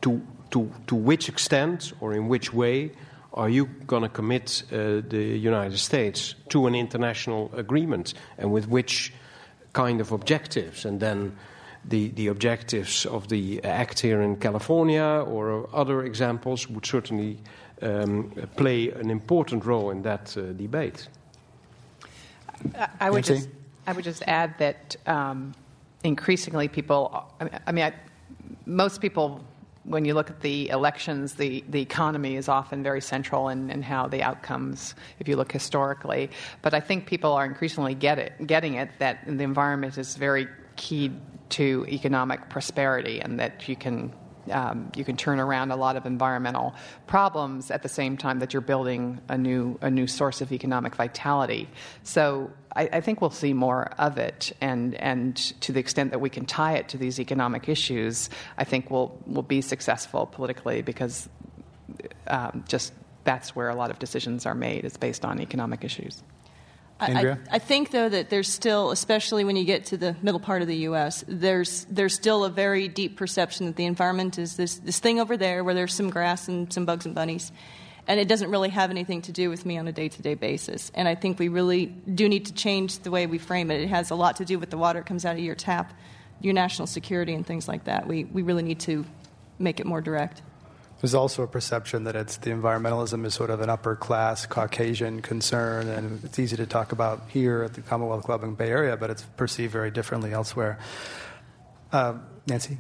to, 0.03 0.23
to, 0.51 0.73
to 0.87 0.95
which 0.95 1.29
extent 1.29 1.93
or 2.01 2.13
in 2.13 2.29
which 2.29 2.53
way 2.53 2.93
are 3.35 3.49
you 3.49 3.67
going 3.87 4.03
to 4.03 4.09
commit 4.09 4.63
uh, 4.73 5.01
the 5.09 5.39
United 5.39 5.79
States 5.79 6.35
to 6.49 6.67
an 6.67 6.75
international 6.75 7.51
agreement 7.55 8.15
and 8.37 8.53
with 8.53 8.69
which 8.69 9.13
kind 9.73 10.01
of 10.01 10.13
objectives? 10.13 10.85
And 10.85 11.01
then 11.01 11.37
the, 11.85 12.09
the 12.09 12.29
objectives 12.29 13.07
of 13.07 13.29
the 13.29 13.63
act 13.65 14.01
here 14.01 14.21
in 14.21 14.37
California 14.37 15.25
or 15.27 15.69
other 15.73 16.05
examples 16.05 16.69
would 16.69 16.85
certainly 16.85 17.39
um, 17.83 18.33
play 18.57 18.91
an 18.91 19.11
important 19.11 19.65
role 19.65 19.91
in 19.91 20.03
that 20.03 20.37
uh, 20.37 20.53
debate. 20.53 21.09
I 23.01 23.11
would 23.11 23.25
just 23.25 23.49
I 23.87 23.93
would 23.93 24.05
just 24.05 24.23
add 24.27 24.59
that 24.59 24.97
um, 25.07 25.55
increasingly 26.05 26.69
people. 26.69 27.25
I 27.67 27.73
mean, 27.73 27.85
I, 27.85 27.93
most 28.67 29.01
people. 29.01 29.41
When 29.89 30.05
you 30.05 30.15
look 30.15 30.31
at 30.31 30.41
the 30.41 30.69
elections, 30.69 31.35
the, 31.35 31.65
the 31.69 31.81
economy 31.81 32.37
is 32.37 32.49
often 32.49 32.83
very 32.83 33.01
central 33.01 33.49
in, 33.49 33.71
in 33.71 33.83
how 33.83 34.07
the 34.07 34.23
outcomes, 34.23 34.95
if 35.19 35.29
you 35.29 35.37
look 35.37 35.51
historically. 35.51 36.31
But 36.61 36.75
I 36.75 36.81
think 36.81 37.07
people 37.07 37.33
are 37.33 37.47
increasingly 37.47 37.95
get 37.95 38.19
it, 38.19 38.47
getting 38.47 38.75
it 38.75 38.91
that 38.99 39.25
the 39.27 39.45
environment 39.45 39.97
is 39.97 40.17
very 40.17 40.47
key 40.77 41.13
to 41.51 41.87
economic 41.89 42.51
prosperity 42.51 43.21
and 43.21 43.41
that 43.41 43.69
you 43.69 43.77
can 43.77 44.13
um, 44.51 44.91
you 44.95 45.05
can 45.05 45.17
turn 45.17 45.41
around 45.41 45.71
a 45.71 45.77
lot 45.77 45.97
of 45.97 46.07
environmental 46.07 46.75
problems 47.07 47.71
at 47.71 47.83
the 47.83 47.89
same 47.89 48.17
time 48.17 48.39
that 48.41 48.53
you're 48.53 48.61
building 48.61 49.21
a 49.29 49.39
new 49.39 49.79
a 49.81 49.91
new 49.91 50.07
source 50.07 50.41
of 50.41 50.53
economic 50.53 50.95
vitality. 50.95 51.69
So 52.03 52.51
I, 52.75 52.89
I, 52.93 53.01
think 53.01 53.21
we'll 53.21 53.31
see 53.31 53.53
more 53.53 53.93
of 53.99 54.19
it, 54.19 54.53
and 54.61 54.95
and 54.95 55.37
to 55.63 55.73
the 55.73 55.81
extent 55.81 56.11
that 56.11 56.21
we 56.21 56.31
can 56.31 56.45
tie 56.45 56.75
it 56.75 56.89
to 56.91 56.99
these 56.99 57.21
economic 57.21 57.69
issues, 57.69 58.31
I 58.57 58.65
think 58.65 58.91
we'll 58.91 59.17
we'll 59.27 59.43
be 59.43 59.61
successful 59.61 60.27
politically 60.27 60.83
because 60.83 61.29
um, 62.27 62.65
just 62.69 62.93
that's 63.25 63.55
where 63.55 63.69
a 63.69 63.75
lot 63.75 63.91
of 63.91 63.99
decisions 63.99 64.47
are 64.47 64.55
made. 64.55 64.85
It's 64.85 64.97
based 64.97 65.25
on 65.25 65.41
economic 65.41 65.85
issues. 65.85 66.23
I, 67.01 67.37
I, 67.53 67.59
think, 67.59 67.91
though, 67.91 68.09
that 68.09 68.29
there's 68.29 68.49
still, 68.49 68.91
especially 68.91 69.45
when 69.45 69.57
you 69.57 69.65
get 69.65 69.87
to 69.87 69.97
the 69.97 70.17
middle 70.21 70.41
part 70.41 70.63
of 70.63 70.69
the 70.69 70.77
U.S., 70.79 71.25
there's 71.29 71.87
there's 71.91 72.15
still 72.15 72.45
a 72.45 72.51
very 72.51 72.89
deep 72.89 73.17
perception 73.17 73.67
that 73.67 73.77
the 73.77 73.85
environment 73.85 74.39
is 74.39 74.57
this 74.57 74.77
this 74.77 74.99
thing 74.99 75.21
over 75.21 75.37
there 75.37 75.63
where 75.63 75.75
there's 75.75 75.95
some 75.95 76.11
grass 76.11 76.49
and 76.49 76.73
some 76.73 76.85
bugs 76.85 77.07
and 77.07 77.15
bunnies, 77.15 77.53
and 78.09 78.19
it 78.19 78.27
doesn't 78.27 78.51
really 78.51 78.71
have 78.71 78.91
anything 78.91 79.23
to 79.23 79.33
do 79.33 79.49
with 79.49 79.65
me 79.65 79.79
on 79.79 79.87
a 79.87 79.93
day 79.93 80.09
to 80.09 80.23
day 80.23 80.35
basis. 80.35 80.91
And 80.95 81.07
I 81.07 81.15
think 81.15 81.39
we 81.39 81.49
really 81.49 81.87
do 81.87 82.29
need 82.29 82.47
to 82.47 82.55
change 82.55 82.99
the 83.01 83.11
way 83.13 83.27
we 83.27 83.39
frame 83.39 83.71
it. 83.71 83.81
It 83.81 83.89
has 83.89 84.11
a 84.11 84.17
lot 84.17 84.37
to 84.37 84.45
do 84.45 84.59
with 84.59 84.71
the 84.71 84.79
water 84.79 85.01
that 85.01 85.07
comes 85.07 85.25
out 85.25 85.37
of 85.37 85.43
your 85.43 85.55
tap, 85.55 85.93
your 86.41 86.55
national 86.55 86.89
security, 86.89 87.35
and 87.35 87.47
things 87.47 87.69
like 87.69 87.85
that. 87.85 88.09
We 88.09 88.25
we 88.25 88.43
really 88.43 88.65
need 88.65 88.81
to 88.81 89.05
make 89.61 89.79
it 89.79 89.87
more 89.87 90.01
direct. 90.01 90.43
There's 91.01 91.15
also 91.15 91.45
a 91.45 91.47
perception 91.47 92.05
that 92.05 92.17
it's 92.17 92.39
the 92.39 92.51
environmentalism 92.51 93.25
is 93.25 93.35
sort 93.35 93.51
of 93.51 93.61
an 93.61 93.71
upper 93.71 93.95
class 93.95 94.47
Caucasian 94.47 95.23
concern, 95.23 95.89
and 95.89 96.25
it's 96.25 96.39
easy 96.39 96.57
to 96.57 96.67
talk 96.67 96.91
about 96.91 97.23
here 97.29 97.63
at 97.63 97.75
the 97.75 97.83
Commonwealth 97.83 98.25
Club 98.25 98.43
in 98.43 98.55
Bay 98.55 98.69
Area, 98.69 98.97
but 98.97 99.09
it's 99.09 99.23
perceived 99.37 99.73
very 99.73 99.93
differently 99.93 100.33
elsewhere. 100.33 100.79
Uh, 101.93 102.15
Nancy, 102.47 102.79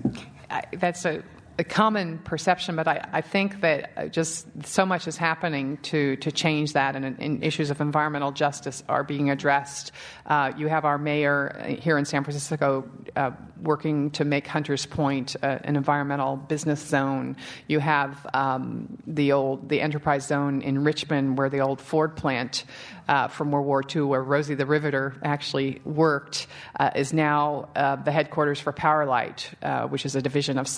I, 0.50 0.64
that's 0.72 1.04
a 1.04 1.22
a 1.58 1.64
common 1.64 2.18
perception, 2.18 2.76
but 2.76 2.86
I, 2.86 3.08
I, 3.12 3.20
think 3.20 3.62
that 3.62 3.90
uh, 3.96 4.06
just 4.06 4.46
so 4.64 4.86
much 4.86 5.08
is 5.08 5.16
happening 5.16 5.76
to, 5.78 6.14
to 6.16 6.30
change 6.30 6.74
that, 6.74 6.94
and, 6.94 7.04
and 7.04 7.42
issues 7.42 7.70
of 7.70 7.80
environmental 7.80 8.30
justice 8.30 8.84
are 8.88 9.02
being 9.02 9.28
addressed. 9.28 9.90
Uh, 10.24 10.52
you 10.56 10.68
have 10.68 10.84
our 10.84 10.98
mayor 10.98 11.56
uh, 11.58 11.66
here 11.66 11.98
in 11.98 12.04
San 12.04 12.22
Francisco 12.22 12.88
uh, 13.16 13.32
working 13.60 14.12
to 14.12 14.24
make 14.24 14.46
Hunters 14.46 14.86
Point 14.86 15.34
uh, 15.42 15.58
an 15.64 15.74
environmental 15.74 16.36
business 16.36 16.80
zone. 16.80 17.36
You 17.66 17.80
have 17.80 18.24
um, 18.32 18.96
the 19.08 19.32
old 19.32 19.68
the 19.68 19.80
enterprise 19.80 20.28
zone 20.28 20.62
in 20.62 20.84
Richmond, 20.84 21.38
where 21.38 21.50
the 21.50 21.58
old 21.58 21.80
Ford 21.80 22.14
plant 22.14 22.66
uh, 23.08 23.26
from 23.26 23.50
World 23.50 23.66
War 23.66 23.82
II, 23.82 24.02
where 24.02 24.22
Rosie 24.22 24.54
the 24.54 24.66
Riveter 24.66 25.16
actually 25.24 25.80
worked, 25.84 26.46
is 26.94 27.12
now 27.12 27.68
the 27.74 28.12
headquarters 28.12 28.60
for 28.60 28.72
Powerlight, 28.72 29.88
which 29.90 30.04
is 30.04 30.14
a 30.14 30.22
division 30.22 30.58
of 30.58 30.68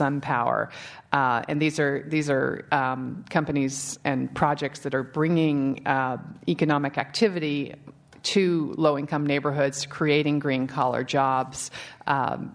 Uh, 1.13 1.43
and 1.49 1.61
these 1.61 1.79
are 1.81 2.05
these 2.09 2.31
are 2.31 2.67
um, 2.73 3.25
companies 3.31 3.99
and 4.05 4.33
projects 4.35 4.81
that 4.81 4.95
are 4.95 5.03
bringing 5.03 5.87
uh, 5.87 6.17
economic 6.49 6.99
activity 6.99 7.75
to 8.23 8.75
low 8.77 8.99
income 8.99 9.27
neighborhoods, 9.27 9.87
creating 9.87 10.39
green 10.39 10.67
collar 10.67 11.03
jobs. 11.03 11.71
Um, 12.07 12.55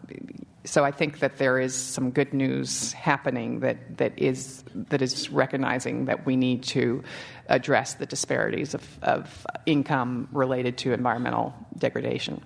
so 0.63 0.84
I 0.84 0.91
think 0.91 1.20
that 1.20 1.38
there 1.38 1.59
is 1.59 1.76
some 1.76 2.09
good 2.09 2.34
news 2.34 2.91
happening 2.93 3.59
that, 3.59 3.97
that 3.97 4.18
is 4.18 4.63
that 4.74 5.01
is 5.01 5.30
recognizing 5.30 6.05
that 6.05 6.26
we 6.26 6.36
need 6.36 6.63
to 6.63 7.03
address 7.47 7.95
the 7.95 8.05
disparities 8.05 8.74
of, 8.74 8.99
of 9.03 9.45
income 9.66 10.28
related 10.32 10.78
to 10.80 10.93
environmental 10.93 11.53
degradation. 11.78 12.41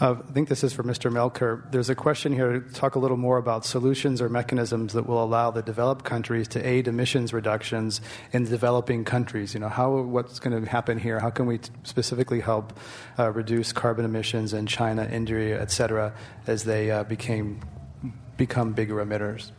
Uh, 0.00 0.16
I 0.28 0.32
think 0.32 0.48
this 0.48 0.64
is 0.64 0.72
for 0.72 0.82
Mr. 0.82 1.12
Melkert. 1.12 1.70
There's 1.70 1.90
a 1.90 1.94
question 1.94 2.32
here 2.32 2.60
to 2.60 2.72
talk 2.72 2.94
a 2.94 2.98
little 2.98 3.16
more 3.16 3.36
about 3.36 3.64
solutions 3.64 4.22
or 4.22 4.28
mechanisms 4.28 4.94
that 4.94 5.06
will 5.06 5.22
allow 5.22 5.50
the 5.50 5.62
developed 5.62 6.04
countries 6.04 6.48
to 6.48 6.66
aid 6.66 6.88
emissions 6.88 7.32
reductions 7.32 8.00
in 8.32 8.44
developing 8.44 9.04
countries. 9.04 9.54
You 9.54 9.60
know, 9.60 9.68
how 9.68 10.00
what's 10.00 10.38
going 10.38 10.60
to 10.60 10.68
happen 10.68 10.98
here? 10.98 11.20
How 11.20 11.30
can 11.30 11.46
we 11.46 11.58
t- 11.58 11.70
specifically 11.82 12.40
help 12.40 12.78
uh, 13.18 13.30
reduce 13.30 13.72
carbon 13.72 14.04
emissions 14.04 14.54
in 14.54 14.66
China, 14.66 15.04
India, 15.04 15.60
et 15.60 15.70
cetera, 15.70 16.14
as 16.46 16.64
they 16.64 16.90
uh, 16.90 17.04
became 17.04 17.60
become 18.36 18.72
bigger 18.72 18.96
emitters? 18.96 19.50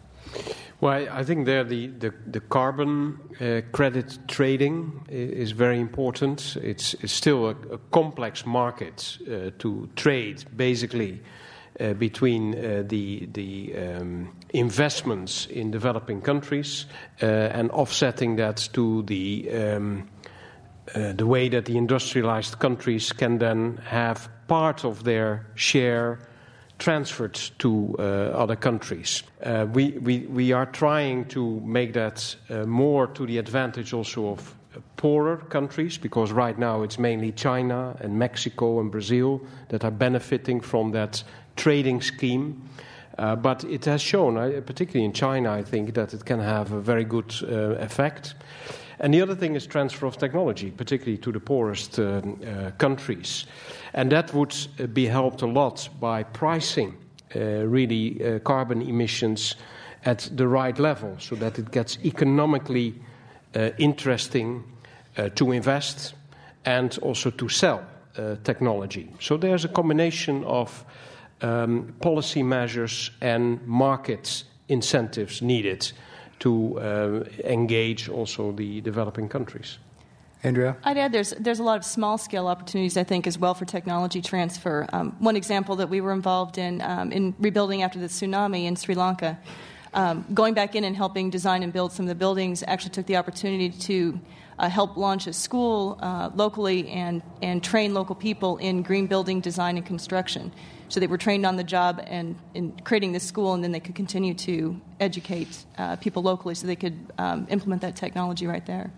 Well, 0.83 1.07
I 1.13 1.23
think 1.23 1.45
there 1.45 1.63
the, 1.63 1.87
the, 1.87 2.13
the 2.27 2.41
carbon 2.41 3.17
uh, 3.39 3.61
credit 3.71 4.17
trading 4.27 5.05
is 5.07 5.51
very 5.51 5.79
important. 5.79 6.57
It's, 6.61 6.93
it's 6.95 7.13
still 7.13 7.45
a, 7.45 7.55
a, 7.71 7.77
complex 7.93 8.45
market 8.45 9.17
uh, 9.21 9.51
to 9.59 9.89
trade, 9.95 10.43
basically, 10.57 11.21
uh, 11.79 11.93
between 11.93 12.53
uh, 12.53 12.83
the, 12.85 13.29
the 13.31 13.73
um, 13.77 14.35
investments 14.49 15.45
in 15.45 15.71
developing 15.71 16.19
countries 16.19 16.85
uh, 17.21 17.27
and 17.27 17.71
offsetting 17.71 18.35
that 18.35 18.67
to 18.73 19.03
the, 19.03 19.49
um, 19.51 20.09
uh, 20.93 21.13
the 21.13 21.25
way 21.25 21.47
that 21.47 21.63
the 21.63 21.77
industrialized 21.77 22.59
countries 22.59 23.13
can 23.13 23.37
then 23.37 23.77
have 23.85 24.27
part 24.49 24.83
of 24.83 25.05
their 25.05 25.45
share 25.55 26.19
transferred 26.79 27.39
to 27.59 27.95
uh, 27.97 28.01
other 28.01 28.55
countries. 28.55 29.23
Uh, 29.43 29.67
we, 29.71 29.91
we, 29.91 30.19
we 30.19 30.51
are 30.51 30.65
trying 30.65 31.25
to 31.25 31.59
make 31.61 31.93
that 31.93 32.35
uh, 32.49 32.65
more 32.65 33.07
to 33.07 33.25
the 33.25 33.37
advantage 33.37 33.93
also 33.93 34.29
of 34.29 34.55
poorer 34.97 35.37
countries 35.37 35.97
because 35.97 36.31
right 36.31 36.57
now 36.57 36.81
it's 36.81 36.97
mainly 36.97 37.31
China 37.31 37.95
and 37.99 38.17
Mexico 38.17 38.79
and 38.79 38.91
Brazil 38.91 39.41
that 39.69 39.83
are 39.83 39.91
benefiting 39.91 40.61
from 40.61 40.91
that 40.91 41.23
trading 41.55 42.01
scheme. 42.01 42.61
Uh, 43.17 43.35
but 43.35 43.63
it 43.65 43.85
has 43.85 44.01
shown, 44.01 44.35
particularly 44.63 45.05
in 45.05 45.13
China, 45.13 45.51
I 45.51 45.61
think, 45.61 45.93
that 45.93 46.13
it 46.13 46.25
can 46.25 46.39
have 46.39 46.71
a 46.71 46.81
very 46.81 47.03
good 47.03 47.33
uh, 47.43 47.75
effect. 47.77 48.33
And 49.03 49.13
the 49.13 49.21
other 49.21 49.35
thing 49.35 49.55
is 49.55 49.67
transfer 49.67 50.05
of 50.05 50.17
technology, 50.17 50.71
particularly 50.71 51.17
to 51.17 51.31
the 51.33 51.39
poorest 51.41 51.99
um, 51.99 52.37
countries. 52.77 53.45
And 53.93 54.09
that 54.13 54.33
would 54.33 54.55
uh, 54.79 54.87
be 54.87 55.07
helped 55.07 55.41
a 55.41 55.45
lot 55.45 55.89
by 55.99 56.23
pricing 56.23 56.95
uh, 57.35 57.67
really 57.67 58.23
uh, 58.23 58.39
carbon 58.39 58.81
emissions 58.81 59.55
at 60.05 60.29
the 60.37 60.47
right 60.47 60.79
level 60.79 61.17
so 61.19 61.35
that 61.35 61.59
it 61.59 61.71
gets 61.71 61.97
economically 62.05 62.95
uh, 63.55 63.71
interesting 63.77 64.63
uh, 65.17 65.27
to 65.35 65.51
invest 65.51 66.13
and 66.63 66.97
also 67.01 67.29
to 67.29 67.49
sell 67.49 67.83
uh, 68.17 68.35
technology. 68.45 69.09
So 69.19 69.35
there's 69.35 69.65
a 69.65 69.69
combination 69.69 70.45
of 70.45 70.85
um, 71.41 71.93
policy 71.99 72.41
measures 72.41 73.11
and 73.19 73.59
market 73.67 74.45
incentives 74.69 75.41
needed 75.41 75.91
to 76.43 76.79
uh, 76.79 77.23
engage 77.45 78.09
also 78.09 78.51
the 78.51 78.81
developing 78.81 79.29
countries. 79.29 79.77
Andrea? 80.43 80.75
I'd 80.83 80.97
add 80.97 81.13
there's, 81.13 81.31
there's 81.39 81.59
a 81.59 81.63
lot 81.63 81.77
of 81.77 81.85
small 81.85 82.17
scale 82.17 82.47
opportunities, 82.47 82.97
I 82.97 83.05
think, 83.05 83.27
as 83.27 83.37
well 83.37 83.53
for 83.53 83.63
technology 83.63 84.21
transfer. 84.21 84.85
Um, 84.91 85.15
one 85.19 85.37
example 85.37 85.77
that 85.77 85.89
we 85.89 86.01
were 86.01 86.11
involved 86.11 86.57
in 86.57 86.81
um, 86.81 87.13
in 87.13 87.33
rebuilding 87.39 87.81
after 87.81 87.97
the 87.97 88.07
tsunami 88.07 88.65
in 88.65 88.75
Sri 88.75 88.93
Lanka, 88.93 89.39
um, 89.93 90.25
going 90.33 90.53
back 90.53 90.75
in 90.75 90.83
and 90.83 90.97
helping 90.97 91.29
design 91.29 91.63
and 91.63 91.71
build 91.71 91.93
some 91.93 92.03
of 92.05 92.09
the 92.09 92.15
buildings, 92.25 92.61
actually 92.67 92.91
took 92.91 93.05
the 93.05 93.15
opportunity 93.15 93.69
to 93.69 94.19
uh, 94.59 94.67
help 94.67 94.97
launch 94.97 95.27
a 95.27 95.33
school 95.33 95.97
uh, 96.01 96.29
locally 96.35 96.89
and, 96.89 97.21
and 97.41 97.63
train 97.63 97.93
local 97.93 98.15
people 98.15 98.57
in 98.57 98.81
green 98.81 99.07
building 99.07 99.39
design 99.39 99.77
and 99.77 99.85
construction. 99.85 100.51
So 100.93 100.99
they 100.99 101.07
were 101.07 101.17
trained 101.17 101.43
on 101.43 101.55
the 101.55 101.63
job 101.63 101.99
and 102.05 102.35
in 102.53 102.71
creating 102.83 103.13
this 103.13 103.23
school, 103.23 103.55
and 103.55 103.63
then 103.63 103.71
they 103.71 103.79
could 103.79 103.95
continue 103.95 104.35
to 104.35 104.79
educate 104.99 105.65
uh, 105.75 105.95
people 105.95 106.21
locally 106.21 106.53
so 106.53 106.67
they 106.67 106.75
could 106.75 107.11
um, 107.17 107.47
implement 107.49 107.81
that 107.81 107.95
technology 107.95 108.45
right 108.45 108.63
there. 108.67 108.91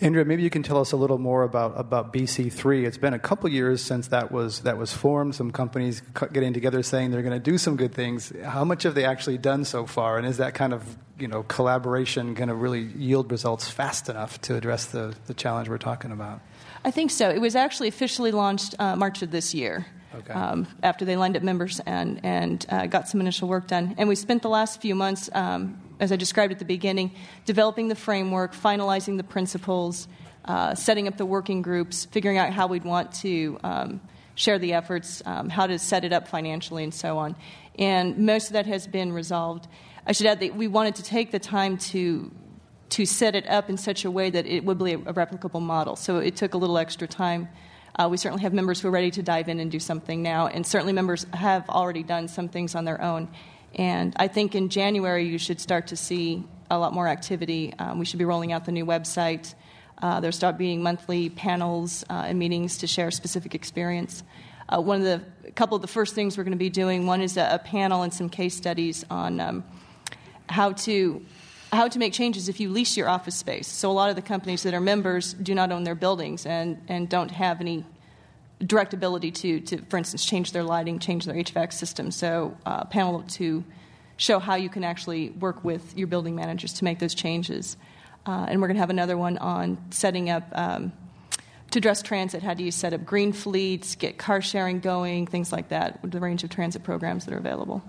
Andrea, 0.00 0.24
maybe 0.24 0.42
you 0.42 0.50
can 0.50 0.64
tell 0.64 0.80
us 0.80 0.90
a 0.90 0.96
little 0.96 1.18
more 1.18 1.44
about, 1.44 1.78
about 1.78 2.12
BC3. 2.12 2.84
It's 2.84 2.98
been 2.98 3.14
a 3.14 3.18
couple 3.20 3.48
years 3.48 3.80
since 3.80 4.08
that 4.08 4.32
was, 4.32 4.62
that 4.62 4.76
was 4.76 4.92
formed. 4.92 5.36
Some 5.36 5.52
companies 5.52 6.02
getting 6.32 6.52
together 6.52 6.82
saying 6.82 7.12
they're 7.12 7.22
going 7.22 7.32
to 7.32 7.38
do 7.38 7.58
some 7.58 7.76
good 7.76 7.94
things. 7.94 8.32
How 8.44 8.64
much 8.64 8.82
have 8.82 8.96
they 8.96 9.04
actually 9.04 9.38
done 9.38 9.64
so 9.64 9.86
far? 9.86 10.18
And 10.18 10.26
is 10.26 10.38
that 10.38 10.54
kind 10.54 10.74
of 10.74 10.96
you 11.16 11.28
know, 11.28 11.44
collaboration 11.44 12.34
going 12.34 12.48
to 12.48 12.56
really 12.56 12.82
yield 12.82 13.30
results 13.30 13.70
fast 13.70 14.08
enough 14.08 14.40
to 14.40 14.56
address 14.56 14.86
the, 14.86 15.14
the 15.28 15.34
challenge 15.34 15.68
we're 15.68 15.78
talking 15.78 16.10
about? 16.10 16.40
I 16.84 16.90
think 16.90 17.12
so. 17.12 17.30
It 17.30 17.40
was 17.40 17.54
actually 17.54 17.86
officially 17.86 18.32
launched 18.32 18.74
uh, 18.80 18.96
March 18.96 19.22
of 19.22 19.30
this 19.30 19.54
year. 19.54 19.86
Okay. 20.16 20.32
Um, 20.32 20.66
after 20.82 21.04
they 21.04 21.16
lined 21.16 21.36
up 21.36 21.42
members 21.42 21.80
and, 21.84 22.24
and 22.24 22.64
uh, 22.70 22.86
got 22.86 23.08
some 23.08 23.20
initial 23.20 23.48
work 23.48 23.66
done. 23.66 23.94
And 23.98 24.08
we 24.08 24.14
spent 24.14 24.42
the 24.42 24.48
last 24.48 24.80
few 24.80 24.94
months 24.94 25.28
um, 25.34 25.78
as 26.00 26.10
I 26.12 26.16
described 26.16 26.52
at 26.52 26.58
the 26.58 26.64
beginning, 26.64 27.12
developing 27.44 27.88
the 27.88 27.94
framework, 27.94 28.54
finalizing 28.54 29.16
the 29.16 29.24
principles, 29.24 30.08
uh, 30.44 30.74
setting 30.74 31.08
up 31.08 31.16
the 31.16 31.26
working 31.26 31.62
groups, 31.62 32.06
figuring 32.06 32.38
out 32.38 32.52
how 32.52 32.66
we'd 32.66 32.84
want 32.84 33.12
to 33.12 33.58
um, 33.62 34.00
share 34.34 34.58
the 34.58 34.72
efforts, 34.72 35.22
um, 35.26 35.48
how 35.48 35.66
to 35.66 35.78
set 35.78 36.04
it 36.04 36.12
up 36.12 36.28
financially, 36.28 36.84
and 36.84 36.94
so 36.94 37.18
on. 37.18 37.36
And 37.78 38.18
most 38.18 38.48
of 38.48 38.52
that 38.54 38.66
has 38.66 38.86
been 38.86 39.12
resolved. 39.12 39.68
I 40.06 40.12
should 40.12 40.26
add 40.26 40.40
that 40.40 40.56
we 40.56 40.68
wanted 40.68 40.94
to 40.96 41.02
take 41.02 41.30
the 41.30 41.38
time 41.38 41.76
to 41.78 42.30
to 42.88 43.04
set 43.04 43.34
it 43.34 43.48
up 43.48 43.68
in 43.68 43.76
such 43.76 44.04
a 44.04 44.10
way 44.10 44.30
that 44.30 44.46
it 44.46 44.64
would 44.64 44.78
be 44.78 44.92
a, 44.92 44.98
a 44.98 45.12
replicable 45.12 45.60
model. 45.60 45.96
So 45.96 46.18
it 46.18 46.36
took 46.36 46.54
a 46.54 46.56
little 46.56 46.78
extra 46.78 47.08
time. 47.08 47.48
Uh, 47.98 48.08
we 48.10 48.16
certainly 48.16 48.42
have 48.42 48.52
members 48.52 48.80
who 48.80 48.88
are 48.88 48.90
ready 48.90 49.10
to 49.10 49.22
dive 49.22 49.48
in 49.48 49.58
and 49.58 49.70
do 49.70 49.80
something 49.80 50.22
now, 50.22 50.46
and 50.48 50.66
certainly 50.66 50.92
members 50.92 51.26
have 51.32 51.68
already 51.68 52.02
done 52.02 52.28
some 52.28 52.48
things 52.48 52.74
on 52.74 52.84
their 52.84 53.00
own. 53.00 53.28
And 53.74 54.14
I 54.16 54.28
think 54.28 54.54
in 54.54 54.68
January 54.68 55.26
you 55.26 55.38
should 55.38 55.60
start 55.60 55.86
to 55.88 55.96
see 55.96 56.44
a 56.70 56.78
lot 56.78 56.92
more 56.92 57.08
activity. 57.08 57.72
Um, 57.78 57.98
we 57.98 58.04
should 58.04 58.18
be 58.18 58.24
rolling 58.24 58.52
out 58.52 58.64
the 58.64 58.72
new 58.72 58.84
website. 58.84 59.54
Uh, 60.02 60.20
there 60.20 60.30
start 60.32 60.58
being 60.58 60.82
monthly 60.82 61.30
panels 61.30 62.04
uh, 62.10 62.24
and 62.26 62.38
meetings 62.38 62.78
to 62.78 62.86
share 62.86 63.10
specific 63.10 63.54
experience. 63.54 64.22
Uh, 64.68 64.80
one 64.80 65.00
of 65.00 65.04
the 65.04 65.50
couple 65.52 65.76
of 65.76 65.80
the 65.80 65.88
first 65.88 66.14
things 66.14 66.36
we're 66.36 66.44
going 66.44 66.52
to 66.52 66.58
be 66.58 66.68
doing 66.68 67.06
one 67.06 67.22
is 67.22 67.36
a, 67.36 67.48
a 67.52 67.58
panel 67.58 68.02
and 68.02 68.12
some 68.12 68.28
case 68.28 68.54
studies 68.54 69.04
on 69.08 69.40
um, 69.40 69.64
how 70.48 70.72
to 70.72 71.24
how 71.72 71.88
to 71.88 71.98
make 71.98 72.12
changes 72.12 72.48
if 72.48 72.60
you 72.60 72.70
lease 72.70 72.96
your 72.96 73.08
office 73.08 73.34
space. 73.34 73.66
So 73.66 73.90
a 73.90 73.92
lot 73.92 74.10
of 74.10 74.16
the 74.16 74.22
companies 74.22 74.62
that 74.62 74.74
are 74.74 74.80
members 74.80 75.34
do 75.34 75.54
not 75.54 75.72
own 75.72 75.84
their 75.84 75.94
buildings 75.94 76.46
and, 76.46 76.80
and 76.88 77.08
don't 77.08 77.30
have 77.30 77.60
any 77.60 77.84
direct 78.64 78.94
ability 78.94 79.30
to, 79.32 79.60
to, 79.60 79.78
for 79.88 79.96
instance, 79.96 80.24
change 80.24 80.52
their 80.52 80.62
lighting, 80.62 80.98
change 80.98 81.26
their 81.26 81.34
HVAC 81.34 81.72
system. 81.72 82.10
So, 82.10 82.56
uh, 82.64 82.84
panel 82.84 83.22
to 83.22 83.64
show 84.16 84.38
how 84.38 84.54
you 84.54 84.68
can 84.68 84.82
actually 84.84 85.30
work 85.30 85.62
with 85.62 85.96
your 85.96 86.06
building 86.06 86.34
managers 86.34 86.72
to 86.74 86.84
make 86.84 86.98
those 86.98 87.14
changes. 87.14 87.76
Uh, 88.24 88.46
and 88.48 88.60
we're 88.60 88.68
going 88.68 88.76
to 88.76 88.80
have 88.80 88.90
another 88.90 89.16
one 89.16 89.38
on 89.38 89.78
setting 89.90 90.30
up 90.30 90.44
um, 90.52 90.92
to 91.70 91.78
address 91.78 92.00
transit. 92.02 92.42
How 92.42 92.54
do 92.54 92.64
you 92.64 92.70
set 92.70 92.94
up 92.94 93.04
green 93.04 93.32
fleets, 93.32 93.94
get 93.94 94.16
car 94.16 94.40
sharing 94.40 94.80
going, 94.80 95.26
things 95.26 95.52
like 95.52 95.68
that, 95.68 96.00
the 96.02 96.20
range 96.20 96.44
of 96.44 96.50
transit 96.50 96.82
programs 96.82 97.26
that 97.26 97.34
are 97.34 97.38
available. 97.38 97.82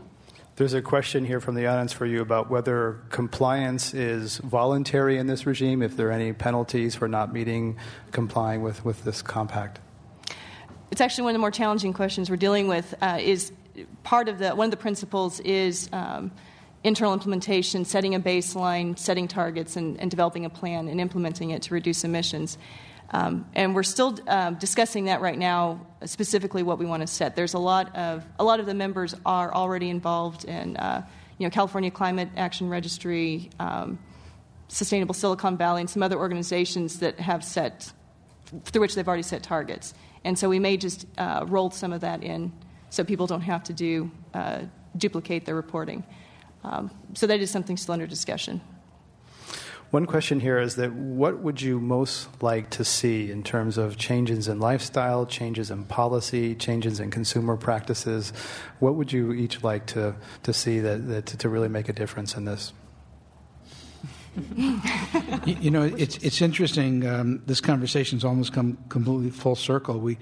There's 0.58 0.74
a 0.74 0.82
question 0.82 1.24
here 1.24 1.39
from 1.39 1.55
the 1.55 1.68
audience 1.68 1.93
for 1.93 2.05
you 2.05 2.22
about 2.22 2.49
whether 2.49 2.99
compliance 3.10 3.93
is 3.93 4.38
voluntary 4.39 5.18
in 5.18 5.28
this 5.28 5.45
regime, 5.45 5.82
if 5.82 5.95
there 5.95 6.10
are 6.10 6.12
any 6.12 6.34
penalties 6.34 6.95
for 6.95 7.08
not 7.08 7.32
meeting, 7.32 7.78
complying 8.12 8.62
with, 8.62 8.84
with 8.84 9.03
this 9.03 9.22
compact 9.22 9.80
it's 10.91 11.01
actually 11.01 11.26
one 11.26 11.32
of 11.32 11.36
the 11.36 11.39
more 11.39 11.51
challenging 11.51 11.93
questions 11.93 12.30
we're 12.30 12.38
dealing 12.38 12.68
with. 12.68 12.93
Uh, 13.01 13.20
is 13.22 13.51
part 14.03 14.30
of 14.30 14.39
the 14.39 14.55
one 14.55 14.66
of 14.66 14.72
the 14.72 14.78
principles 14.78 15.39
is 15.41 15.89
um, 15.93 16.32
internal 16.84 17.14
implementation, 17.14 17.86
setting 17.86 18.16
a 18.16 18.20
baseline, 18.20 18.97
setting 18.97 19.28
targets, 19.28 19.76
and, 19.76 19.99
and, 19.99 20.10
developing 20.10 20.45
a 20.45 20.49
plan 20.49 20.88
and 20.88 20.99
implementing 21.01 21.51
it 21.51 21.62
to 21.64 21.74
reduce 21.74 22.03
emissions. 22.03 22.58
Um, 23.12 23.45
and 23.53 23.74
we're 23.74 23.84
still 23.84 24.18
um, 24.28 24.55
discussing 24.55 25.05
that 25.05 25.22
right 25.22 25.38
now, 25.38 25.86
specifically 26.05 26.64
what 26.64 26.78
we 26.78 26.86
want 26.86 27.01
to 27.01 27.08
set. 27.08 27.36
There's 27.36 27.53
a 27.53 27.60
lot 27.60 27.95
of 27.95 28.26
a 28.38 28.43
lot 28.43 28.60
of 28.60 28.66
the 28.66 28.74
members 28.74 29.16
are 29.26 29.53
already 29.53 29.89
involved 29.89 30.43
in, 30.45 30.76
uh, 30.78 31.08
you 31.38 31.45
know, 31.45 31.49
California 31.49 31.89
Climate 31.89 32.30
Action 32.36 32.70
Registry, 32.70 33.49
um, 33.60 33.97
Sustainable 34.68 35.14
Silicon 35.14 35.55
Valley, 35.58 35.82
and 35.82 35.89
some 35.89 36.03
other 36.03 36.18
organizations 36.18 36.99
that 36.99 37.20
have 37.20 37.43
set 37.43 37.93
through 38.66 38.82
which 38.82 38.95
they've 38.95 39.08
already 39.08 39.24
set 39.24 39.43
targets. 39.43 39.93
And 40.24 40.38
so 40.38 40.49
we 40.49 40.60
may 40.60 40.78
just 40.78 41.05
uh, 41.18 41.45
roll 41.47 41.72
some 41.72 41.93
of 41.93 42.01
that 42.01 42.24
in 42.24 42.51
so 42.89 43.03
people 43.03 43.28
don't 43.28 43.41
have 43.41 43.64
to 43.66 43.74
do 43.74 44.12
uh, 44.34 44.64
duplicate 44.97 45.45
their 45.45 45.55
reporting. 45.55 46.03
Um, 46.64 46.91
so 47.14 47.28
that 47.28 47.39
is 47.39 47.51
something 47.51 47.78
still 47.78 47.93
under 47.93 48.08
discussion. 48.08 48.62
One 49.91 50.05
question 50.05 50.41
here 50.41 50.59
is 50.59 50.75
that 50.75 50.91
what 50.91 51.39
would 51.39 51.61
you 51.61 51.79
most 51.79 52.27
like 52.43 52.69
to 52.71 52.83
see 52.83 53.31
in 53.31 53.41
terms 53.41 53.77
of 53.77 53.97
changes 53.97 54.49
in 54.49 54.59
lifestyle, 54.59 55.25
changes 55.25 55.71
in 55.71 55.85
policy, 55.85 56.55
changes 56.55 56.99
in 56.99 57.09
consumer 57.09 57.55
practices? 57.55 58.33
What 58.79 58.95
would 58.95 59.13
you 59.13 59.31
each 59.31 59.63
like 59.63 59.85
to, 59.88 60.15
to 60.43 60.51
see 60.51 60.81
that, 60.81 61.07
that 61.07 61.25
to 61.27 61.47
really 61.47 61.69
make 61.69 61.88
a 61.88 61.93
difference 61.93 62.35
in 62.35 62.43
this? 62.43 62.73
you, 64.55 64.81
you, 65.45 65.71
know, 65.71 65.83
it's 65.83 66.17
it's 66.17 66.41
interesting. 66.41 67.07
Um, 67.07 67.41
this 67.47 67.61
conversation's 67.61 68.23
almost 68.23 68.53
come 68.53 68.77
completely 68.89 69.31
full 69.31 69.55
circle. 69.55 69.99
We, 69.99 70.17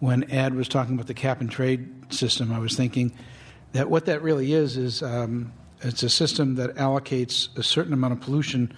when 0.00 0.28
Ed 0.30 0.54
was 0.54 0.66
talking 0.66 0.94
about 0.94 1.06
the 1.06 1.14
cap 1.14 1.40
and 1.40 1.50
trade 1.50 2.12
system, 2.12 2.52
I 2.52 2.58
was 2.58 2.74
thinking 2.74 3.12
that 3.72 3.90
what 3.90 4.06
that 4.06 4.22
really 4.22 4.54
is 4.54 4.76
is 4.76 5.02
um, 5.02 5.52
it's 5.82 6.02
a 6.02 6.08
system 6.08 6.56
that 6.56 6.74
allocates 6.76 7.56
a 7.56 7.62
certain 7.62 7.92
amount 7.92 8.14
of 8.14 8.20
pollution 8.20 8.74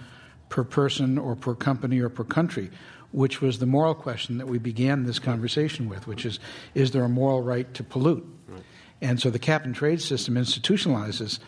per 0.48 0.64
person 0.64 1.18
or 1.18 1.34
per 1.34 1.54
company 1.54 2.00
or 2.00 2.08
per 2.08 2.24
country, 2.24 2.70
which 3.12 3.40
was 3.40 3.58
the 3.58 3.66
moral 3.66 3.94
question 3.94 4.38
that 4.38 4.46
we 4.46 4.58
began 4.58 5.04
this 5.04 5.18
conversation 5.18 5.88
with, 5.88 6.06
which 6.06 6.24
is 6.24 6.38
is 6.74 6.90
there 6.90 7.04
a 7.04 7.08
moral 7.08 7.42
right 7.42 7.72
to 7.74 7.82
pollute? 7.82 8.26
Right. 8.48 8.62
And 9.00 9.20
so 9.20 9.30
the 9.30 9.38
cap 9.38 9.64
and 9.64 9.74
trade 9.74 10.00
system 10.00 10.34
institutionalizes 10.34 11.38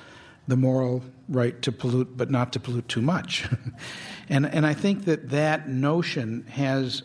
the 0.47 0.57
moral 0.57 1.03
right 1.29 1.61
to 1.63 1.71
pollute, 1.71 2.17
but 2.17 2.31
not 2.31 2.53
to 2.55 2.61
pollute 2.61 2.89
too 2.89 3.03
much. 3.03 3.47
and, 4.29 4.47
and 4.47 4.67
I 4.67 4.75
think 4.75 5.05
that 5.05 5.29
that 5.31 5.69
notion 5.69 6.47
has 6.49 7.03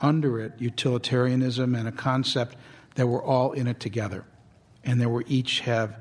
under 0.00 0.40
it 0.40 0.52
utilitarianism 0.58 1.74
and 1.74 1.88
a 1.88 1.92
concept 1.92 2.56
that 2.96 3.06
we're 3.06 3.24
all 3.24 3.52
in 3.52 3.66
it 3.66 3.80
together 3.80 4.24
and 4.84 5.00
that 5.00 5.08
we 5.08 5.24
each 5.24 5.60
have 5.60 5.98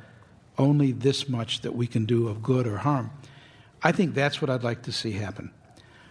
only 0.58 0.92
this 0.92 1.30
much 1.30 1.62
that 1.62 1.76
we 1.76 1.88
can 1.88 2.06
do 2.06 2.28
of 2.28 2.44
good 2.44 2.68
or 2.68 2.78
harm. 2.78 3.12
I 3.84 3.92
think 3.92 4.14
that's 4.14 4.42
what 4.42 4.50
I'd 4.50 4.64
like 4.64 4.84
to 4.84 4.92
see 4.92 5.12
happen. 5.12 5.52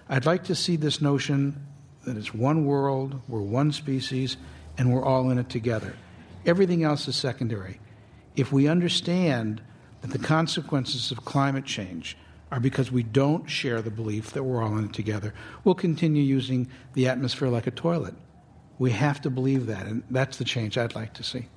I'd 0.09 0.27
like 0.27 0.45
to 0.45 0.55
see 0.55 0.77
this 0.77 1.01
notion 1.01 1.67
that 2.05 2.17
it's 2.17 2.35
one 2.35 2.67
world, 2.67 3.21
we're 3.29 3.43
one 3.43 3.73
species, 3.73 4.37
and 4.77 4.93
we're 4.93 5.05
all 5.05 5.31
in 5.31 5.39
it 5.39 5.49
together. 5.49 5.95
Everything 6.47 6.83
else 6.83 7.07
is 7.07 7.17
secondary. 7.17 7.79
If 8.35 8.53
we 8.53 8.67
understand 8.67 9.61
that 10.01 10.11
the 10.11 10.19
consequences 10.19 11.11
of 11.11 11.25
climate 11.25 11.65
change 11.65 12.17
are 12.51 12.61
because 12.61 12.91
we 12.91 13.03
don't 13.03 13.49
share 13.49 13.81
the 13.81 13.91
belief 13.91 14.33
that 14.33 14.43
we're 14.43 14.63
all 14.63 14.77
in 14.77 14.87
it 14.87 14.93
together. 14.93 15.33
We'll 15.63 15.75
continue 15.75 16.23
using 16.23 16.69
the 16.95 17.09
atmosphere 17.09 17.49
like 17.49 17.67
a 17.67 17.71
toilet. 17.71 18.15
We 18.79 18.91
have 18.93 19.21
to 19.23 19.31
believe 19.31 19.67
that, 19.67 19.87
and 19.87 20.03
that's 20.11 20.39
the 20.39 20.45
change 20.45 20.77
I'd 20.77 20.95
like 20.95 21.15
to 21.15 21.23
see. 21.23 21.49